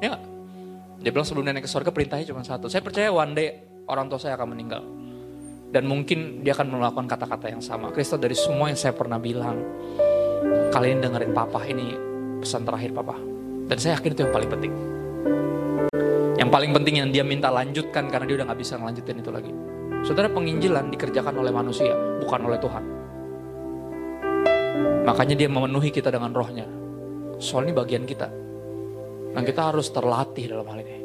Ya 0.00 0.16
Dia 1.04 1.10
bilang 1.12 1.28
sebelum 1.28 1.44
naik 1.44 1.68
ke 1.68 1.70
sorga 1.70 1.92
perintahnya 1.92 2.32
cuma 2.32 2.40
satu. 2.40 2.72
Saya 2.72 2.80
percaya 2.80 3.12
one 3.12 3.36
day 3.36 3.60
orang 3.84 4.08
tua 4.08 4.16
saya 4.16 4.40
akan 4.40 4.56
meninggal. 4.56 4.82
Dan 5.72 5.84
mungkin 5.84 6.40
dia 6.40 6.56
akan 6.56 6.80
melakukan 6.80 7.08
kata-kata 7.08 7.52
yang 7.52 7.60
sama. 7.60 7.92
Kristus 7.92 8.16
dari 8.16 8.36
semua 8.36 8.72
yang 8.72 8.80
saya 8.80 8.96
pernah 8.96 9.20
bilang. 9.20 9.60
Kalian 10.72 11.04
dengerin 11.04 11.32
papa 11.36 11.60
ini 11.68 11.92
pesan 12.40 12.64
terakhir 12.64 12.96
papa. 12.96 13.20
Dan 13.68 13.76
saya 13.76 14.00
yakin 14.00 14.16
itu 14.16 14.20
yang 14.24 14.32
paling 14.32 14.50
penting. 14.52 14.72
Yang 16.40 16.48
paling 16.48 16.70
penting 16.72 16.94
yang 17.04 17.08
dia 17.12 17.24
minta 17.24 17.52
lanjutkan 17.52 18.08
karena 18.08 18.24
dia 18.24 18.36
udah 18.40 18.46
gak 18.48 18.60
bisa 18.60 18.80
ngelanjutin 18.80 19.16
itu 19.20 19.30
lagi. 19.32 19.52
Saudara 20.02 20.26
penginjilan 20.26 20.90
dikerjakan 20.90 21.34
oleh 21.38 21.54
manusia, 21.54 21.94
bukan 22.18 22.40
oleh 22.50 22.58
Tuhan. 22.58 22.84
Makanya 25.06 25.34
dia 25.38 25.46
memenuhi 25.46 25.94
kita 25.94 26.10
dengan 26.10 26.34
rohnya. 26.34 26.66
Soal 27.38 27.70
ini 27.70 27.74
bagian 27.74 28.02
kita. 28.02 28.26
Dan 29.32 29.42
kita 29.46 29.70
harus 29.70 29.94
terlatih 29.94 30.50
dalam 30.50 30.66
hal 30.66 30.78
ini. 30.82 30.96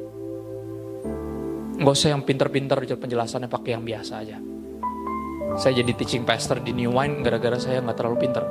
Gak 1.78 1.94
usah 1.94 2.10
yang 2.10 2.26
pinter-pinter 2.26 2.82
penjelasannya 2.82 3.46
pakai 3.46 3.78
yang 3.78 3.86
biasa 3.86 4.14
aja. 4.26 4.38
Saya 5.62 5.80
jadi 5.80 5.94
teaching 5.94 6.26
pastor 6.26 6.60
di 6.60 6.74
New 6.74 6.92
Wine 6.92 7.22
gara-gara 7.22 7.56
saya 7.62 7.80
nggak 7.86 7.98
terlalu 7.98 8.18
pinter. 8.20 8.44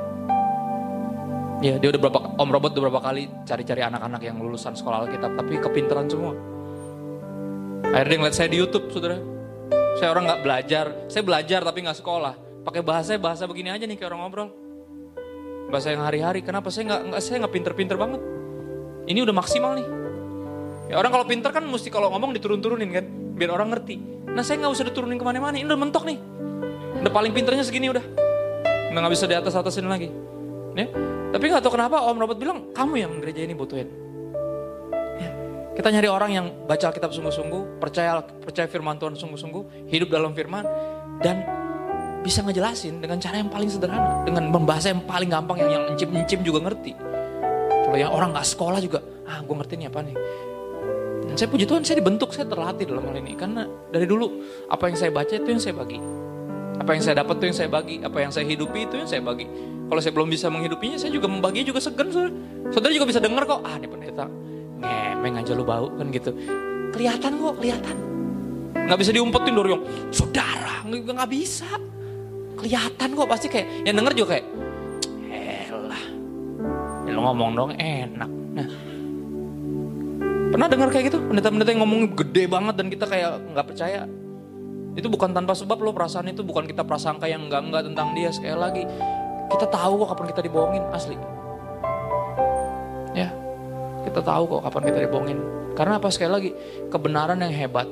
Ya 1.61 1.75
dia 1.77 1.89
udah 1.91 2.01
berapa 2.01 2.19
Om 2.39 2.49
Robert 2.49 2.73
udah 2.73 2.83
berapa 2.87 3.01
kali 3.03 3.23
cari-cari 3.43 3.81
anak-anak 3.83 4.21
yang 4.23 4.39
lulusan 4.39 4.73
sekolah 4.73 5.05
Alkitab 5.05 5.35
tapi 5.35 5.59
kepinteran 5.59 6.07
semua. 6.07 6.33
Akhirnya 7.91 8.15
ngeliat 8.23 8.35
saya 8.35 8.49
di 8.51 8.57
YouTube, 8.59 8.89
saudara. 8.91 9.36
Saya 9.97 10.13
orang 10.13 10.29
nggak 10.29 10.41
belajar, 10.45 10.85
saya 11.09 11.23
belajar 11.25 11.65
tapi 11.65 11.81
nggak 11.81 11.97
sekolah. 11.97 12.33
Pakai 12.61 12.85
bahasa 12.85 13.17
bahasa 13.17 13.49
begini 13.49 13.73
aja 13.73 13.89
nih 13.89 13.97
kayak 13.97 14.13
orang 14.13 14.21
ngobrol. 14.29 14.49
Bahasa 15.73 15.89
yang 15.89 16.05
hari-hari. 16.05 16.45
Kenapa 16.45 16.69
saya 16.69 16.93
nggak 16.93 17.01
nggak 17.09 17.21
saya 17.25 17.35
nggak 17.41 17.53
pinter-pinter 17.57 17.97
banget? 17.97 18.21
Ini 19.09 19.25
udah 19.25 19.35
maksimal 19.35 19.73
nih. 19.73 19.87
Ya 20.93 20.95
orang 21.01 21.11
kalau 21.11 21.25
pinter 21.25 21.49
kan 21.49 21.65
mesti 21.65 21.89
kalau 21.89 22.13
ngomong 22.13 22.31
diturun-turunin 22.37 22.89
kan, 22.93 23.05
biar 23.35 23.51
orang 23.51 23.73
ngerti. 23.73 23.97
Nah 24.31 24.45
saya 24.45 24.61
nggak 24.61 24.71
usah 24.77 24.85
diturunin 24.85 25.17
ke 25.17 25.25
mana-mana, 25.25 25.57
ini 25.57 25.65
udah 25.65 25.81
mentok 25.81 26.05
nih. 26.05 26.19
Udah 27.01 27.11
paling 27.11 27.33
pinternya 27.33 27.65
segini 27.65 27.89
udah. 27.89 28.05
Udah 28.93 28.99
gak 29.03 29.13
bisa 29.13 29.25
di 29.29 29.35
atas 29.35 29.53
atasin 29.53 29.85
lagi. 29.85 30.09
Ya. 30.73 30.87
Tapi 31.33 31.43
gak 31.51 31.61
tahu 31.61 31.75
kenapa 31.75 32.01
Om 32.01 32.17
Robert 32.17 32.39
bilang, 32.39 32.71
kamu 32.71 32.93
yang 32.97 33.11
gereja 33.21 33.43
ini 33.43 33.53
butuhin. 33.53 34.06
Kita 35.77 35.93
nyari 35.93 36.09
orang 36.09 36.31
yang 36.33 36.47
baca 36.65 36.89
Alkitab 36.89 37.13
sungguh-sungguh, 37.13 37.77
percaya 37.77 38.17
percaya 38.25 38.65
firman 38.65 38.97
Tuhan 38.97 39.13
sungguh-sungguh, 39.13 39.93
hidup 39.93 40.09
dalam 40.09 40.33
firman, 40.33 40.65
dan 41.21 41.45
bisa 42.25 42.41
ngejelasin 42.41 42.97
dengan 42.97 43.21
cara 43.21 43.37
yang 43.37 43.45
paling 43.53 43.69
sederhana, 43.69 44.25
dengan 44.25 44.49
membahasa 44.49 44.89
yang 44.89 45.05
paling 45.05 45.29
gampang 45.29 45.61
yang 45.61 45.69
yang 45.77 45.83
encim-encim 45.93 46.41
juga 46.41 46.65
ngerti. 46.65 46.97
Kalau 47.69 47.93
yang 47.93 48.09
orang 48.09 48.33
nggak 48.33 48.47
sekolah 48.57 48.81
juga, 48.81 49.05
ah 49.29 49.37
gue 49.45 49.53
ngerti 49.53 49.73
nih 49.77 49.87
apa 49.93 49.99
nih. 50.01 50.15
Dan 51.29 51.35
saya 51.37 51.49
puji 51.53 51.69
Tuhan 51.69 51.85
saya 51.85 52.01
dibentuk, 52.01 52.33
saya 52.33 52.49
terlatih 52.49 52.89
dalam 52.89 53.05
hal 53.05 53.15
ini. 53.21 53.37
Karena 53.37 53.69
dari 53.93 54.09
dulu 54.09 54.33
apa 54.73 54.89
yang 54.89 54.97
saya 54.97 55.13
baca 55.13 55.29
itu 55.29 55.45
yang 55.45 55.61
saya 55.61 55.77
bagi. 55.77 56.01
Apa 56.81 56.89
yang 56.97 57.03
saya 57.05 57.21
dapat 57.21 57.37
itu 57.37 57.45
yang 57.53 57.57
saya 57.61 57.69
bagi. 57.69 57.95
Apa 58.01 58.17
yang 58.25 58.33
saya 58.33 58.49
hidupi 58.49 58.89
itu 58.89 58.97
yang 58.97 59.05
saya 59.05 59.21
bagi. 59.21 59.45
Kalau 59.93 60.01
saya 60.01 60.09
belum 60.09 60.25
bisa 60.33 60.49
menghidupinya, 60.49 60.97
saya 60.97 61.13
juga 61.13 61.29
membagi 61.29 61.61
juga 61.61 61.77
segan. 61.77 62.09
Saudara, 62.09 62.33
saudara 62.73 62.91
juga 62.97 63.05
bisa 63.13 63.21
dengar 63.21 63.45
kok, 63.45 63.61
ah 63.61 63.77
ini 63.77 63.85
pendeta 63.85 64.25
ngemeng 64.81 65.41
aja 65.41 65.51
lu 65.57 65.65
bau 65.65 65.89
kan 65.97 66.07
gitu. 66.13 66.31
Kelihatan 66.93 67.31
kok, 67.35 67.53
kelihatan. 67.59 67.95
Nggak 68.87 68.99
bisa 69.03 69.11
diumpetin 69.11 69.51
dari 69.51 69.69
yang 69.75 69.83
saudara, 70.13 70.85
nggak 70.87 71.29
bisa. 71.29 71.67
Kelihatan 72.57 73.09
kok 73.13 73.27
pasti 73.29 73.47
kayak 73.51 73.85
yang 73.85 73.95
denger 74.01 74.13
juga 74.17 74.29
kayak 74.37 74.45
elah 75.29 76.03
ya 77.05 77.11
lo 77.13 77.21
ngomong 77.27 77.49
dong 77.53 77.71
enak. 77.77 78.29
Nah 78.29 78.67
pernah 80.47 80.67
dengar 80.71 80.89
kayak 80.89 81.13
gitu? 81.13 81.19
Pendeta-pendeta 81.21 81.69
yang 81.75 81.81
ngomong 81.85 82.17
gede 82.17 82.43
banget 82.49 82.73
dan 82.79 82.87
kita 82.89 83.05
kayak 83.05 83.31
nggak 83.53 83.65
percaya. 83.67 84.09
Itu 84.97 85.13
bukan 85.13 85.29
tanpa 85.35 85.53
sebab 85.53 85.77
lo 85.77 85.93
perasaan 85.93 86.33
itu 86.33 86.41
bukan 86.41 86.65
kita 86.65 86.81
prasangka 86.81 87.29
yang 87.29 87.45
enggak 87.45 87.61
enggak 87.61 87.83
tentang 87.85 88.17
dia. 88.17 88.33
Sekali 88.33 88.57
lagi 88.57 88.83
kita 89.53 89.69
tahu 89.69 90.01
kok 90.01 90.17
kapan 90.17 90.27
kita 90.33 90.41
dibohongin 90.49 90.83
asli 90.95 91.15
kita 94.07 94.23
tahu 94.23 94.43
kok 94.47 94.61
kapan 94.71 94.83
kita 94.87 94.99
dibohongin. 95.03 95.39
Karena 95.75 95.99
apa? 95.99 96.07
Sekali 96.09 96.31
lagi 96.31 96.49
kebenaran 96.89 97.37
yang 97.43 97.53
hebat 97.53 97.87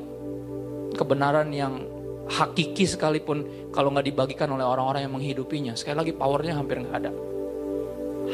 kebenaran 0.95 1.51
yang 1.51 1.84
hakiki 2.26 2.88
sekalipun 2.88 3.70
kalau 3.70 3.91
nggak 3.93 4.07
dibagikan 4.09 4.49
oleh 4.49 4.66
orang-orang 4.66 5.05
yang 5.05 5.13
menghidupinya 5.13 5.74
sekali 5.78 5.99
lagi 5.99 6.11
powernya 6.16 6.57
hampir 6.57 6.82
nggak 6.82 6.97
ada. 7.03 7.11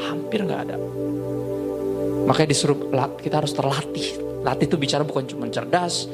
Hampir 0.08 0.40
nggak 0.46 0.60
ada. 0.70 0.76
Makanya 2.24 2.48
disuruh 2.48 2.78
kita 3.20 3.42
harus 3.42 3.52
terlatih. 3.52 4.40
Latih 4.46 4.66
itu 4.70 4.78
bicara 4.80 5.02
bukan 5.04 5.26
cuma 5.28 5.50
cerdas 5.50 6.08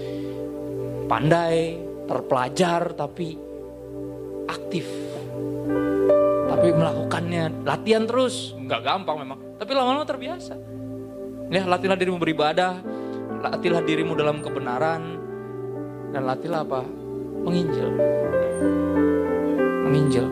pandai 1.07 1.79
terpelajar 2.09 2.97
tapi 2.97 3.37
aktif. 4.49 4.89
Tapi 6.49 6.67
melakukannya. 6.75 7.63
Latihan 7.63 8.09
terus. 8.09 8.57
Nggak 8.57 8.81
gampang 8.83 9.17
memang. 9.23 9.39
Tapi 9.61 9.71
lama-lama 9.77 10.09
terbiasa 10.09 10.78
ya 11.49 11.65
latihlah 11.65 11.97
dirimu 11.97 12.21
beribadah 12.21 12.81
latihlah 13.43 13.83
dirimu 13.87 14.19
dalam 14.19 14.43
kebenaran 14.43 15.03
dan 16.11 16.23
latihlah 16.25 16.65
apa 16.65 16.83
menginjil. 17.45 17.89
Menginjil. 19.89 20.27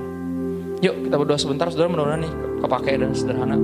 Yuk 0.84 1.08
kita 1.08 1.16
berdoa 1.16 1.38
sebentar, 1.40 1.70
saudara 1.72 1.88
mudah-mudahan 1.88 2.22
nih 2.26 2.34
kepake 2.60 2.92
dan 3.00 3.10
sederhana. 3.16 3.56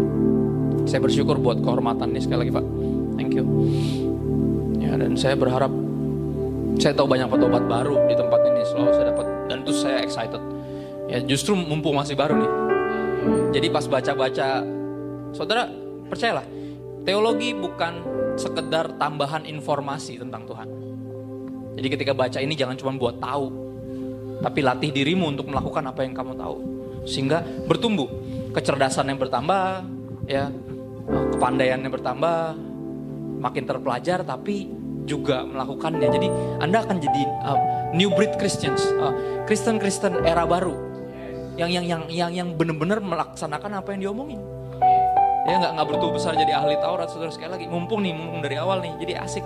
Saya 0.88 1.00
bersyukur 1.05 1.36
buat 1.38 1.61
kehormatan 1.61 2.14
nih 2.16 2.22
sekali 2.24 2.48
lagi 2.48 2.53
Pak. 2.55 2.66
Thank 3.20 3.32
you. 3.36 3.44
Ya 4.80 4.96
dan 4.96 5.14
saya 5.18 5.36
berharap 5.36 5.70
saya 6.80 6.96
tahu 6.96 7.07
banyak 7.07 7.28
obat 7.28 7.64
baru 7.68 8.00
di 8.09 8.14
tempat 8.16 8.40
ini 8.48 8.62
selalu 8.64 8.90
saya 8.96 9.07
dapat 9.12 9.26
dan 9.53 9.57
itu 9.62 9.72
saya 9.76 9.98
excited. 10.00 10.42
Ya 11.12 11.18
justru 11.20 11.53
mumpung 11.53 11.98
masih 11.98 12.16
baru 12.16 12.40
nih. 12.40 12.53
Jadi 13.53 13.66
pas 13.70 13.86
baca-baca, 13.86 14.66
saudara 15.30 15.70
percayalah, 16.11 16.42
teologi 17.03 17.55
bukan 17.55 18.03
sekedar 18.38 18.96
tambahan 18.96 19.44
informasi 19.44 20.18
tentang 20.18 20.46
Tuhan 20.48 20.82
jadi 21.76 21.88
ketika 21.88 22.12
baca 22.12 22.38
ini 22.40 22.53
jangan 22.53 22.76
cuma 22.76 22.92
buat 22.96 23.16
tahu, 23.16 23.46
tapi 24.44 24.61
latih 24.61 24.92
dirimu 24.92 25.32
untuk 25.32 25.48
melakukan 25.48 25.88
apa 25.88 26.05
yang 26.05 26.12
kamu 26.12 26.36
tahu. 26.36 26.57
Sehingga 27.09 27.42
bertumbuh, 27.64 28.09
kecerdasan 28.53 29.09
yang 29.09 29.18
bertambah, 29.18 29.82
ya, 30.28 30.53
kepandaian 31.36 31.80
yang 31.80 31.92
bertambah, 31.92 32.55
makin 33.40 33.64
terpelajar 33.64 34.22
tapi 34.22 34.68
juga 35.09 35.42
melakukannya. 35.42 36.09
Jadi 36.12 36.28
Anda 36.61 36.84
akan 36.84 36.96
jadi 37.00 37.22
uh, 37.42 37.59
new 37.96 38.12
breed 38.12 38.36
Christians, 38.36 38.84
uh, 39.00 39.42
Kristen 39.48 39.80
Kristen 39.80 40.22
era 40.22 40.44
baru, 40.44 40.76
yang 41.57 41.72
yang 41.72 41.84
yang 41.88 42.03
yang 42.12 42.30
yang 42.30 42.48
benar-benar 42.55 43.00
melaksanakan 43.00 43.80
apa 43.80 43.96
yang 43.96 44.12
diomongin. 44.12 44.38
Ya 45.43 45.59
nggak 45.59 45.72
nggak 45.74 45.86
bertumbuh 45.90 46.14
besar 46.14 46.38
jadi 46.38 46.55
ahli 46.55 46.78
Taurat 46.78 47.11
saudara. 47.11 47.34
Sekali 47.34 47.51
lagi. 47.51 47.66
Mumpung 47.66 48.07
nih, 48.07 48.14
mumpung 48.14 48.40
dari 48.47 48.55
awal 48.59 48.78
nih, 48.78 48.95
jadi 49.03 49.26
asik. 49.26 49.43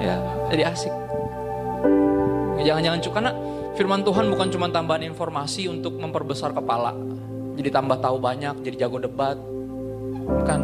Ya 0.00 0.16
jadi 0.48 0.72
asik. 0.72 0.92
Jangan-jangan 2.64 3.00
karena 3.12 3.32
firman 3.76 4.00
Tuhan 4.08 4.24
bukan 4.32 4.48
cuma 4.48 4.66
tambahan 4.72 5.04
informasi 5.04 5.68
untuk 5.68 6.00
memperbesar 6.00 6.56
kepala. 6.56 6.96
Jadi 7.60 7.68
tambah 7.68 8.00
tahu 8.00 8.16
banyak 8.16 8.64
jadi 8.64 8.88
jago 8.88 9.04
debat. 9.04 9.36
Bukan 10.24 10.60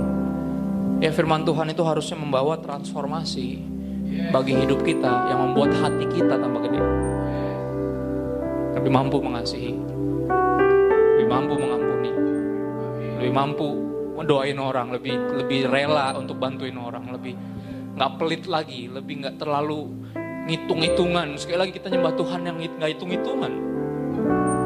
ya 1.04 1.12
firman 1.12 1.44
Tuhan 1.44 1.68
itu 1.68 1.84
harusnya 1.84 2.16
membawa 2.16 2.56
transformasi 2.56 3.60
bagi 4.32 4.56
hidup 4.56 4.80
kita 4.80 5.28
yang 5.28 5.52
membuat 5.52 5.76
hati 5.76 6.08
kita 6.08 6.40
tambah 6.40 6.60
gede. 6.64 6.80
Lebih 8.80 8.92
mampu 8.96 9.20
mengasihi. 9.20 9.76
Lebih 11.20 11.28
mampu 11.28 11.54
mengampuni. 11.60 12.10
Lebih 13.20 13.32
mampu 13.36 13.89
mendoain 14.20 14.60
orang 14.60 14.92
lebih 14.92 15.16
lebih 15.40 15.64
rela 15.64 16.12
untuk 16.20 16.36
bantuin 16.36 16.76
orang 16.76 17.08
lebih 17.08 17.32
nggak 17.96 18.10
pelit 18.20 18.44
lagi, 18.44 18.84
lebih 18.92 19.24
nggak 19.24 19.36
terlalu 19.40 19.88
ngitung-hitungan. 20.44 21.40
Sekali 21.40 21.58
lagi 21.64 21.72
kita 21.72 21.88
nyembah 21.88 22.12
Tuhan 22.20 22.40
yang 22.44 22.56
nggak 22.60 22.90
hitung-hitungan. 22.96 23.52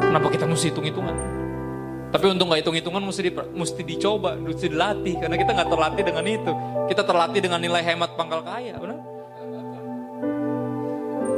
Kenapa 0.03 0.27
kita 0.27 0.43
mesti 0.43 0.75
hitung-hitungan? 0.75 1.15
Tapi 2.11 2.25
untuk 2.31 2.47
nggak 2.51 2.59
hitung-hitungan 2.63 3.01
mesti 3.03 3.21
di, 3.27 3.31
mesti 3.31 3.81
dicoba, 3.83 4.39
mesti 4.39 4.67
dilatih 4.71 5.15
karena 5.19 5.35
kita 5.35 5.51
nggak 5.51 5.69
terlatih 5.71 6.03
dengan 6.03 6.25
itu. 6.27 6.51
Kita 6.91 7.01
terlatih 7.03 7.39
dengan 7.43 7.59
nilai 7.59 7.83
hemat 7.83 8.11
pangkal 8.15 8.43
kaya, 8.43 8.75
benar? 8.75 8.99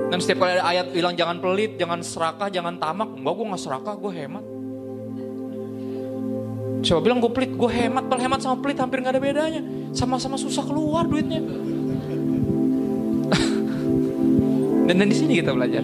Dan 0.07 0.18
setiap 0.24 0.45
kali 0.45 0.57
ada 0.57 0.65
ayat 0.65 0.88
bilang 0.93 1.13
jangan 1.20 1.38
pelit, 1.38 1.76
jangan 1.78 1.99
serakah, 1.99 2.49
jangan 2.49 2.80
tamak. 2.80 3.09
Enggak, 3.13 3.34
gue 3.38 3.45
nggak 3.53 3.61
serakah, 3.61 3.93
gue 3.97 4.11
hemat. 4.13 4.57
Coba 6.88 7.03
bilang 7.03 7.19
gue 7.19 7.31
pelit, 7.35 7.51
gue 7.51 7.67
hemat. 7.67 8.07
Padahal 8.07 8.31
hemat 8.31 8.39
sama 8.39 8.63
pelit 8.63 8.79
hampir 8.79 9.03
nggak 9.03 9.11
ada 9.11 9.19
bedanya. 9.19 9.59
Sama-sama 9.91 10.39
susah 10.39 10.63
keluar 10.63 11.03
duitnya. 11.03 11.43
Dan, 14.88 15.03
dan 15.03 15.11
di 15.11 15.19
sini 15.19 15.43
kita 15.43 15.51
belajar. 15.51 15.83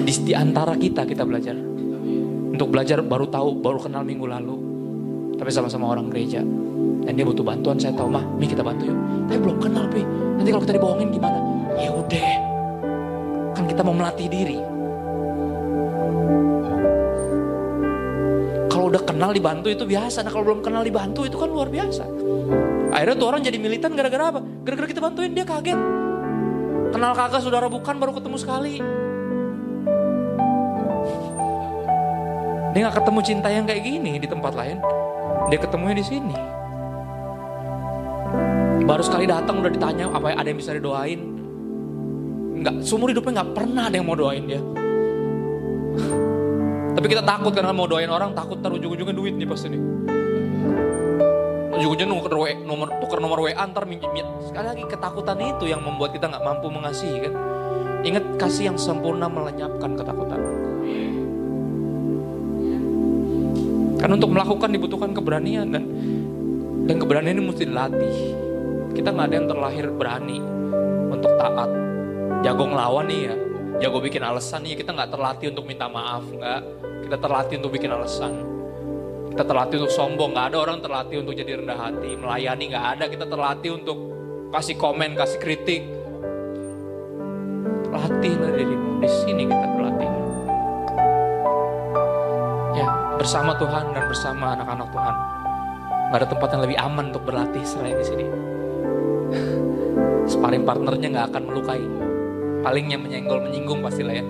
Di, 0.00 0.12
di 0.24 0.32
antara 0.32 0.72
kita 0.80 1.04
kita 1.04 1.28
belajar. 1.28 1.52
Untuk 2.56 2.72
belajar 2.72 3.04
baru 3.04 3.28
tahu, 3.28 3.60
baru 3.60 3.84
kenal 3.84 4.00
minggu 4.00 4.24
lalu. 4.24 4.56
Tapi 5.36 5.50
sama-sama 5.52 5.92
orang 5.92 6.08
gereja. 6.08 6.40
Dan 7.04 7.12
dia 7.12 7.24
butuh 7.24 7.44
bantuan, 7.44 7.76
saya 7.76 7.92
tahu 7.92 8.08
mah, 8.08 8.24
mi 8.40 8.48
kita 8.48 8.64
bantu 8.64 8.88
yuk. 8.88 8.96
Tapi 9.28 9.38
belum 9.44 9.56
kenal, 9.60 9.84
pi. 9.92 10.00
Nanti 10.40 10.48
kalau 10.48 10.62
kita 10.64 10.74
dibohongin 10.80 11.08
gimana? 11.12 11.36
Ya 11.76 11.92
udah. 11.92 12.28
Kan 13.52 13.64
kita 13.68 13.84
mau 13.84 13.92
melatih 13.92 14.32
diri. 14.32 14.79
Udah 18.90 19.06
kenal 19.06 19.30
dibantu 19.30 19.70
itu 19.70 19.86
biasa. 19.86 20.26
Nah 20.26 20.34
kalau 20.34 20.50
belum 20.50 20.66
kenal 20.66 20.82
dibantu 20.82 21.22
itu 21.22 21.38
kan 21.38 21.46
luar 21.46 21.70
biasa. 21.70 22.02
Akhirnya 22.90 23.14
tuh 23.14 23.26
orang 23.30 23.46
jadi 23.46 23.54
militan 23.62 23.94
gara-gara 23.94 24.34
apa? 24.34 24.42
Gara-gara 24.66 24.88
kita 24.90 24.98
bantuin 24.98 25.30
dia 25.30 25.46
kaget. 25.46 25.78
Kenal 26.90 27.14
kagak 27.14 27.38
saudara 27.38 27.70
bukan 27.70 28.02
baru 28.02 28.18
ketemu 28.18 28.36
sekali. 28.42 28.74
Dia 32.70 32.86
gak 32.86 33.02
ketemu 33.02 33.20
cinta 33.22 33.48
yang 33.50 33.62
kayak 33.66 33.82
gini 33.82 34.18
di 34.18 34.26
tempat 34.26 34.58
lain. 34.58 34.82
Dia 35.54 35.58
ketemunya 35.62 35.94
di 35.94 36.06
sini. 36.06 36.36
Baru 38.90 39.06
sekali 39.06 39.30
datang 39.30 39.62
udah 39.62 39.70
ditanya 39.70 40.10
apa 40.10 40.34
ada 40.34 40.50
yang 40.50 40.58
bisa 40.58 40.74
didoain. 40.74 41.22
Enggak, 42.58 42.82
seumur 42.82 43.14
hidupnya 43.14 43.38
nggak 43.38 43.52
pernah 43.54 43.86
ada 43.86 43.94
yang 43.94 44.06
mau 44.10 44.18
doain 44.18 44.50
dia. 44.50 44.58
Tapi 47.00 47.16
kita 47.16 47.24
takut 47.24 47.56
karena 47.56 47.72
mau 47.72 47.88
doain 47.88 48.12
orang, 48.12 48.36
takut 48.36 48.60
taruh 48.60 48.76
ujung-ujungnya 48.76 49.16
duit 49.16 49.32
nih 49.32 49.48
pasti 49.48 49.72
nih 49.72 49.80
ujung-ujungnya 51.80 52.12
nomor 52.12 52.28
nomor 52.68 52.88
tukar 53.00 53.18
nomor 53.24 53.40
WA 53.40 53.56
antar 53.56 53.88
minjem 53.88 54.12
sekali 54.44 54.68
lagi 54.68 54.84
ketakutan 54.84 55.40
itu 55.40 55.64
yang 55.64 55.80
membuat 55.80 56.12
kita 56.12 56.28
nggak 56.28 56.44
mampu 56.44 56.68
mengasihi 56.68 57.24
kan? 57.24 57.34
Ingat 58.04 58.24
kasih 58.36 58.68
yang 58.68 58.76
sempurna 58.76 59.32
melenyapkan 59.32 59.96
ketakutan. 59.96 60.40
Kan 63.96 64.10
untuk 64.12 64.28
melakukan 64.28 64.68
dibutuhkan 64.76 65.10
keberanian 65.16 65.72
dan 65.72 65.84
dan 66.84 66.96
keberanian 67.00 67.40
ini 67.40 67.44
mesti 67.48 67.64
dilatih. 67.64 68.16
Kita 68.92 69.08
nggak 69.16 69.26
ada 69.32 69.36
yang 69.40 69.48
terlahir 69.48 69.86
berani 69.88 70.36
untuk 71.08 71.32
taat. 71.40 71.72
Jago 72.44 72.64
ngelawan 72.68 73.08
nih 73.08 73.20
ya 73.24 73.34
jago 73.80 73.98
bikin 73.98 74.20
alasan 74.20 74.68
ya 74.68 74.76
kita 74.76 74.92
nggak 74.92 75.10
terlatih 75.10 75.46
untuk 75.56 75.64
minta 75.64 75.88
maaf 75.88 76.22
nggak. 76.28 76.60
Kita 77.08 77.16
terlatih 77.16 77.54
untuk 77.64 77.72
bikin 77.72 77.90
alasan. 77.90 78.32
Kita 79.32 79.42
terlatih 79.42 79.76
untuk 79.80 79.92
sombong 79.96 80.30
nggak 80.36 80.46
ada 80.52 80.58
orang 80.60 80.78
terlatih 80.84 81.16
untuk 81.24 81.32
jadi 81.32 81.64
rendah 81.64 81.78
hati. 81.80 82.12
Melayani 82.20 82.64
nggak 82.70 82.86
ada 82.96 83.04
kita 83.08 83.24
terlatih 83.24 83.70
untuk 83.80 83.98
kasih 84.52 84.76
komen 84.76 85.16
kasih 85.16 85.40
kritik. 85.40 85.82
Latihlah 87.90 88.52
dirimu 88.54 89.02
di 89.02 89.08
sini 89.10 89.42
kita 89.48 89.66
berlatih 89.74 90.08
ya 92.78 92.86
bersama 93.18 93.50
Tuhan 93.58 93.90
dan 93.96 94.04
bersama 94.06 94.44
anak-anak 94.60 94.88
Tuhan. 94.92 95.16
Nggak 96.10 96.18
ada 96.20 96.28
tempat 96.28 96.48
yang 96.52 96.62
lebih 96.68 96.78
aman 96.78 97.04
untuk 97.10 97.24
berlatih 97.24 97.64
selain 97.64 97.96
di 97.96 98.06
sini. 98.06 98.26
Sparring 100.30 100.62
partnernya 100.68 101.08
nggak 101.10 101.26
akan 101.34 101.42
melukai 101.48 102.09
palingnya 102.60 103.00
menyenggol 103.00 103.40
menyinggung 103.40 103.80
pastilah 103.80 104.14
ya. 104.20 104.24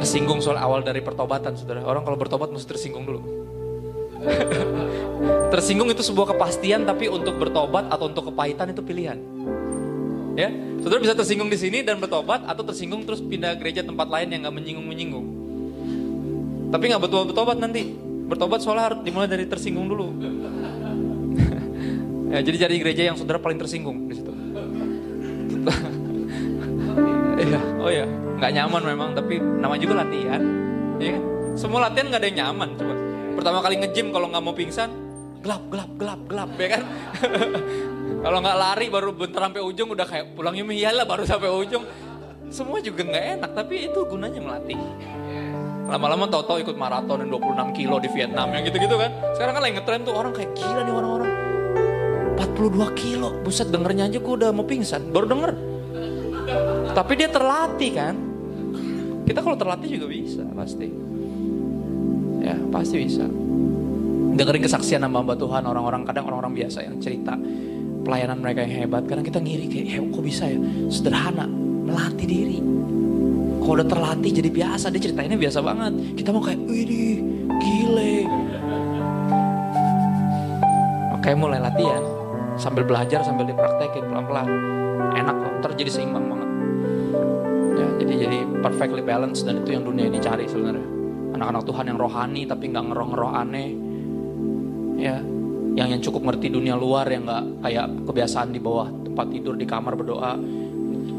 Tersinggung 0.00 0.40
soal 0.40 0.56
awal 0.60 0.80
dari 0.80 1.02
pertobatan 1.02 1.56
saudara. 1.58 1.84
Orang 1.84 2.06
kalau 2.06 2.16
bertobat 2.16 2.48
mesti 2.52 2.68
tersinggung 2.68 3.04
dulu. 3.04 3.20
Tersinggung 5.52 5.88
itu 5.88 6.04
sebuah 6.04 6.36
kepastian 6.36 6.84
tapi 6.84 7.08
untuk 7.08 7.40
bertobat 7.40 7.88
atau 7.88 8.08
untuk 8.08 8.32
kepahitan 8.32 8.70
itu 8.72 8.84
pilihan. 8.84 9.18
Ya 10.38 10.48
saudara 10.80 11.00
bisa 11.02 11.12
tersinggung 11.16 11.50
di 11.52 11.58
sini 11.58 11.84
dan 11.84 12.00
bertobat 12.00 12.46
atau 12.48 12.64
tersinggung 12.64 13.04
terus 13.04 13.20
pindah 13.20 13.58
gereja 13.58 13.84
tempat 13.84 14.08
lain 14.08 14.32
yang 14.32 14.46
nggak 14.46 14.56
menyinggung 14.56 14.86
menyinggung 14.88 15.26
tapi 16.70 16.86
nggak 16.86 17.02
betul 17.02 17.26
bertobat 17.26 17.58
nanti. 17.58 17.90
Bertobat 18.30 18.62
soalnya 18.62 18.94
harus 18.94 19.00
dimulai 19.02 19.26
dari 19.26 19.44
tersinggung 19.44 19.90
dulu. 19.90 20.06
Ya, 22.30 22.38
jadi 22.46 22.62
cari 22.62 22.78
gereja 22.78 23.02
yang 23.10 23.18
saudara 23.18 23.42
paling 23.42 23.58
tersinggung 23.58 24.06
di 24.06 24.14
situ 24.14 24.30
oh 27.80 27.90
ya, 27.90 28.04
nggak 28.36 28.52
nyaman 28.52 28.82
memang, 28.84 29.08
tapi 29.16 29.40
nama 29.40 29.74
juga 29.80 30.04
latihan. 30.04 30.42
Iya 31.00 31.10
kan? 31.16 31.22
Semua 31.56 31.88
latihan 31.88 32.06
nggak 32.12 32.20
ada 32.20 32.28
yang 32.28 32.38
nyaman. 32.46 32.68
Coba 32.76 32.94
pertama 33.40 33.58
kali 33.64 33.74
nge-gym 33.80 34.06
kalau 34.12 34.26
nggak 34.28 34.44
mau 34.44 34.54
pingsan, 34.54 34.90
gelap, 35.40 35.64
gelap, 35.72 35.90
gelap, 35.96 36.20
gelap, 36.28 36.50
ya 36.60 36.68
kan? 36.76 36.82
kalau 38.24 38.38
nggak 38.44 38.56
lari 38.60 38.86
baru 38.92 39.10
bentar 39.16 39.48
sampai 39.48 39.62
ujung 39.64 39.88
udah 39.96 40.06
kayak 40.06 40.36
pulang 40.36 40.54
yumi 40.54 40.76
iyalah 40.76 41.08
baru 41.08 41.24
sampai 41.24 41.48
ujung. 41.48 41.84
Semua 42.50 42.82
juga 42.82 43.06
nggak 43.06 43.24
enak, 43.38 43.50
tapi 43.54 43.86
itu 43.88 43.98
gunanya 44.10 44.42
melatih. 44.42 44.78
Lama-lama 45.90 46.26
tau-tau 46.30 46.58
ikut 46.62 46.78
maraton 46.78 47.26
yang 47.26 47.30
26 47.34 47.78
kilo 47.78 47.98
di 47.98 48.08
Vietnam 48.14 48.50
yang 48.54 48.62
gitu-gitu 48.62 48.94
kan. 48.94 49.10
Sekarang 49.34 49.58
kan 49.58 49.62
lagi 49.66 49.74
ngetren 49.78 50.02
tuh 50.06 50.14
orang 50.14 50.32
kayak 50.34 50.50
gila 50.54 50.82
nih 50.86 50.94
orang-orang. 50.94 51.30
42 52.38 53.00
kilo, 53.00 53.28
buset 53.42 53.68
dengernya 53.72 54.06
aja 54.10 54.18
gue 54.18 54.34
udah 54.34 54.50
mau 54.52 54.66
pingsan, 54.66 55.10
baru 55.10 55.26
denger. 55.30 55.50
Tapi 56.90 57.12
dia 57.16 57.28
terlatih 57.30 57.90
kan. 57.94 58.14
Kita 59.24 59.40
kalau 59.46 59.54
terlatih 59.54 59.88
juga 59.94 60.06
bisa 60.10 60.42
pasti. 60.54 60.88
Ya 62.42 62.56
pasti 62.68 62.96
bisa. 62.98 63.24
Dengerin 64.30 64.62
kesaksian 64.64 65.02
nama 65.04 65.20
hamba 65.20 65.36
Tuhan 65.36 65.62
orang-orang 65.66 66.02
kadang 66.06 66.26
orang-orang 66.30 66.54
biasa 66.64 66.86
yang 66.86 66.96
cerita 67.02 67.36
pelayanan 68.02 68.40
mereka 68.40 68.64
yang 68.64 68.86
hebat. 68.86 69.04
Kadang 69.06 69.24
kita 69.26 69.38
ngiri 69.38 69.66
kayak, 69.68 69.86
eh, 69.92 70.00
kok 70.02 70.24
bisa 70.24 70.44
ya? 70.48 70.58
Sederhana, 70.88 71.46
melatih 71.84 72.26
diri. 72.26 72.58
Kalau 73.60 73.74
udah 73.76 73.86
terlatih 73.86 74.30
jadi 74.34 74.50
biasa, 74.50 74.88
dia 74.90 75.02
ceritainnya 75.04 75.38
biasa 75.38 75.58
banget. 75.60 75.92
Kita 76.16 76.32
mau 76.32 76.42
kayak, 76.42 76.60
wih 76.66 77.20
gile. 77.60 78.14
Makanya 81.12 81.36
mulai 81.36 81.60
latihan, 81.60 82.02
sambil 82.56 82.82
belajar, 82.88 83.20
sambil 83.20 83.44
dipraktekin 83.46 84.08
pelan-pelan. 84.08 84.48
Enak 85.14 85.36
kok, 85.36 85.52
ntar 85.60 85.70
jadi 85.76 85.90
seimbang 85.92 86.24
banget. 86.24 86.39
Ya, 87.80 87.88
jadi 87.96 88.14
jadi 88.28 88.38
perfectly 88.60 89.00
balance 89.00 89.40
dan 89.40 89.64
itu 89.64 89.72
yang 89.72 89.88
dunia 89.88 90.12
ini 90.12 90.20
cari 90.20 90.44
sebenarnya. 90.44 90.84
Anak-anak 91.40 91.62
Tuhan 91.64 91.84
yang 91.88 91.98
rohani 91.98 92.44
tapi 92.44 92.68
nggak 92.68 92.84
ngeroh-ngeroh 92.92 93.32
aneh. 93.32 93.68
Ya, 95.00 95.16
yang 95.80 95.88
yang 95.96 96.02
cukup 96.04 96.28
ngerti 96.28 96.52
dunia 96.52 96.76
luar 96.76 97.08
yang 97.08 97.24
nggak 97.24 97.64
kayak 97.64 97.86
kebiasaan 98.04 98.52
di 98.52 98.60
bawah 98.60 98.88
tempat 99.06 99.26
tidur 99.32 99.54
di 99.56 99.64
kamar 99.64 99.96
berdoa 99.96 100.36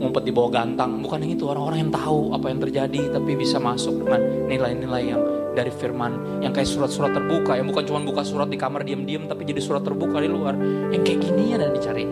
ngumpet 0.01 0.23
di 0.25 0.33
bawah 0.33 0.49
gantang 0.49 0.97
bukan 1.05 1.21
yang 1.21 1.37
itu 1.37 1.45
orang-orang 1.45 1.87
yang 1.87 1.93
tahu 1.93 2.33
apa 2.33 2.45
yang 2.49 2.59
terjadi 2.59 3.01
tapi 3.13 3.31
bisa 3.37 3.61
masuk 3.61 4.01
dengan 4.01 4.21
nilai-nilai 4.49 5.03
yang 5.05 5.21
dari 5.51 5.69
firman 5.69 6.41
yang 6.41 6.55
kayak 6.55 6.67
surat-surat 6.67 7.11
terbuka 7.11 7.59
yang 7.59 7.67
bukan 7.69 7.83
cuma 7.85 7.99
buka 8.01 8.23
surat 8.23 8.47
di 8.47 8.57
kamar 8.57 8.81
diam-diam 8.87 9.27
tapi 9.27 9.43
jadi 9.43 9.61
surat 9.61 9.83
terbuka 9.83 10.17
di 10.23 10.29
luar 10.31 10.55
yang 10.89 11.03
kayak 11.03 11.19
gini 11.21 11.53
ya 11.53 11.57
dan 11.59 11.75
dicari 11.75 12.07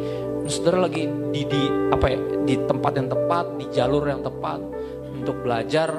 saudara 0.49 0.89
lagi 0.89 1.05
di, 1.29 1.45
di 1.45 1.61
apa 1.93 2.05
ya 2.09 2.19
di 2.43 2.57
tempat 2.65 2.91
yang 2.97 3.07
tepat 3.07 3.45
di 3.61 3.65
jalur 3.69 4.03
yang 4.09 4.25
tepat 4.25 4.59
untuk 5.13 5.45
belajar 5.45 5.93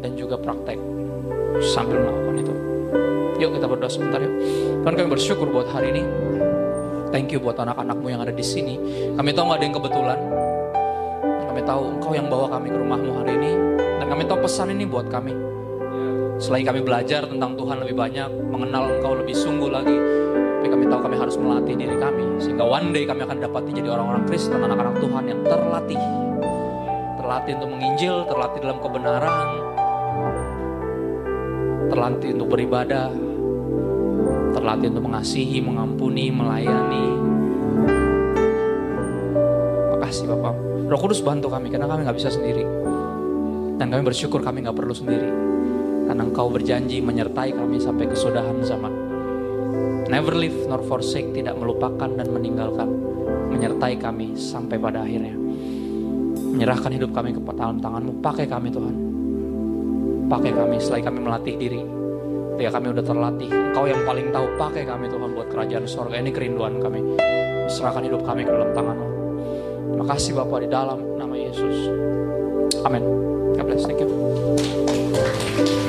dan 0.00 0.16
juga 0.16 0.40
praktek 0.40 0.80
sambil 1.60 2.00
melakukan 2.00 2.36
itu. 2.40 2.54
Yuk 3.40 3.50
kita 3.56 3.66
berdoa 3.68 3.90
sebentar 3.92 4.20
yuk. 4.20 4.34
Tuhan 4.80 4.94
kami 4.96 5.08
bersyukur 5.12 5.46
buat 5.52 5.68
hari 5.68 5.92
ini. 5.92 6.02
Thank 7.12 7.34
you 7.36 7.42
buat 7.42 7.60
anak-anakmu 7.60 8.06
yang 8.08 8.22
ada 8.24 8.32
di 8.32 8.44
sini. 8.44 8.80
Kami 9.18 9.30
tahu 9.36 9.44
nggak 9.50 9.58
ada 9.60 9.64
yang 9.66 9.76
kebetulan. 9.76 10.18
Kami 11.50 11.60
tahu 11.66 11.82
engkau 11.98 12.12
yang 12.14 12.26
bawa 12.30 12.46
kami 12.56 12.68
ke 12.70 12.78
rumahmu 12.78 13.10
hari 13.20 13.32
ini. 13.36 13.52
Dan 14.00 14.06
kami 14.06 14.22
tahu 14.24 14.38
pesan 14.46 14.70
ini 14.72 14.86
buat 14.86 15.10
kami. 15.10 15.34
Selain 16.40 16.64
kami 16.64 16.80
belajar 16.80 17.28
tentang 17.28 17.52
Tuhan 17.58 17.84
lebih 17.84 17.96
banyak 17.98 18.30
mengenal 18.48 18.96
engkau 18.96 19.12
lebih 19.18 19.36
sungguh 19.36 19.68
lagi 19.68 20.19
kami 20.70 20.86
tahu 20.86 21.00
kami 21.04 21.16
harus 21.18 21.36
melatih 21.36 21.74
diri 21.74 21.96
kami 21.98 22.24
sehingga 22.38 22.64
one 22.64 22.94
day 22.94 23.04
kami 23.04 23.26
akan 23.26 23.38
dapat 23.42 23.62
jadi 23.74 23.88
orang-orang 23.90 24.22
Kristen 24.30 24.62
anak-anak 24.62 24.96
Tuhan 25.02 25.24
yang 25.26 25.40
terlatih. 25.42 26.02
Terlatih 27.18 27.52
untuk 27.58 27.70
menginjil 27.74 28.14
terlatih 28.30 28.58
dalam 28.62 28.78
kebenaran 28.78 29.48
terlatih 31.90 32.38
untuk 32.38 32.48
beribadah 32.54 33.10
terlatih 34.54 34.86
untuk 34.94 35.04
mengasihi 35.10 35.58
mengampuni 35.58 36.30
melayani. 36.30 37.06
Makasih 39.98 40.26
Bapak. 40.30 40.54
Roh 40.90 41.00
Kudus 41.02 41.22
bantu 41.22 41.50
kami 41.50 41.70
karena 41.70 41.86
kami 41.90 42.06
nggak 42.06 42.18
bisa 42.18 42.30
sendiri. 42.30 42.62
Dan 43.78 43.90
kami 43.90 44.02
bersyukur 44.06 44.42
kami 44.42 44.62
nggak 44.62 44.76
perlu 44.76 44.94
sendiri. 44.94 45.30
Karena 46.10 46.22
Engkau 46.26 46.50
berjanji 46.50 46.98
menyertai 46.98 47.54
kami 47.54 47.78
sampai 47.78 48.10
kesudahan 48.10 48.58
zaman 48.66 48.99
Never 50.10 50.34
leave 50.34 50.66
nor 50.66 50.82
forsake, 50.82 51.30
tidak 51.30 51.54
melupakan 51.54 52.10
dan 52.10 52.26
meninggalkan. 52.34 52.90
Menyertai 53.54 53.94
kami 53.94 54.34
sampai 54.34 54.74
pada 54.74 55.06
akhirnya. 55.06 55.38
Menyerahkan 56.50 56.90
hidup 56.90 57.14
kami 57.14 57.30
ke 57.30 57.38
dalam 57.54 57.78
tanganmu. 57.78 58.18
Pakai 58.18 58.50
kami 58.50 58.74
Tuhan. 58.74 58.94
Pakai 60.26 60.50
kami 60.50 60.76
selain 60.82 61.06
kami 61.06 61.18
melatih 61.22 61.54
diri. 61.54 61.78
Ya 62.58 62.74
kami 62.74 62.90
udah 62.90 63.06
terlatih. 63.06 63.48
Engkau 63.54 63.86
yang 63.86 64.02
paling 64.02 64.34
tahu 64.34 64.46
pakai 64.58 64.82
kami 64.82 65.06
Tuhan 65.06 65.30
buat 65.30 65.46
kerajaan 65.46 65.86
sorga. 65.86 66.18
Ini 66.18 66.34
kerinduan 66.34 66.82
kami. 66.82 67.00
Serahkan 67.70 68.02
hidup 68.02 68.26
kami 68.26 68.42
ke 68.42 68.50
dalam 68.50 68.74
tanganmu. 68.74 69.06
Terima 69.94 70.06
kasih 70.10 70.32
Bapak 70.42 70.58
di 70.66 70.68
dalam 70.68 70.98
nama 71.22 71.34
Yesus. 71.38 71.86
Amin. 72.82 73.06
God 73.54 73.62
bless. 73.62 73.86
Thank 73.86 74.02
you. 74.02 75.79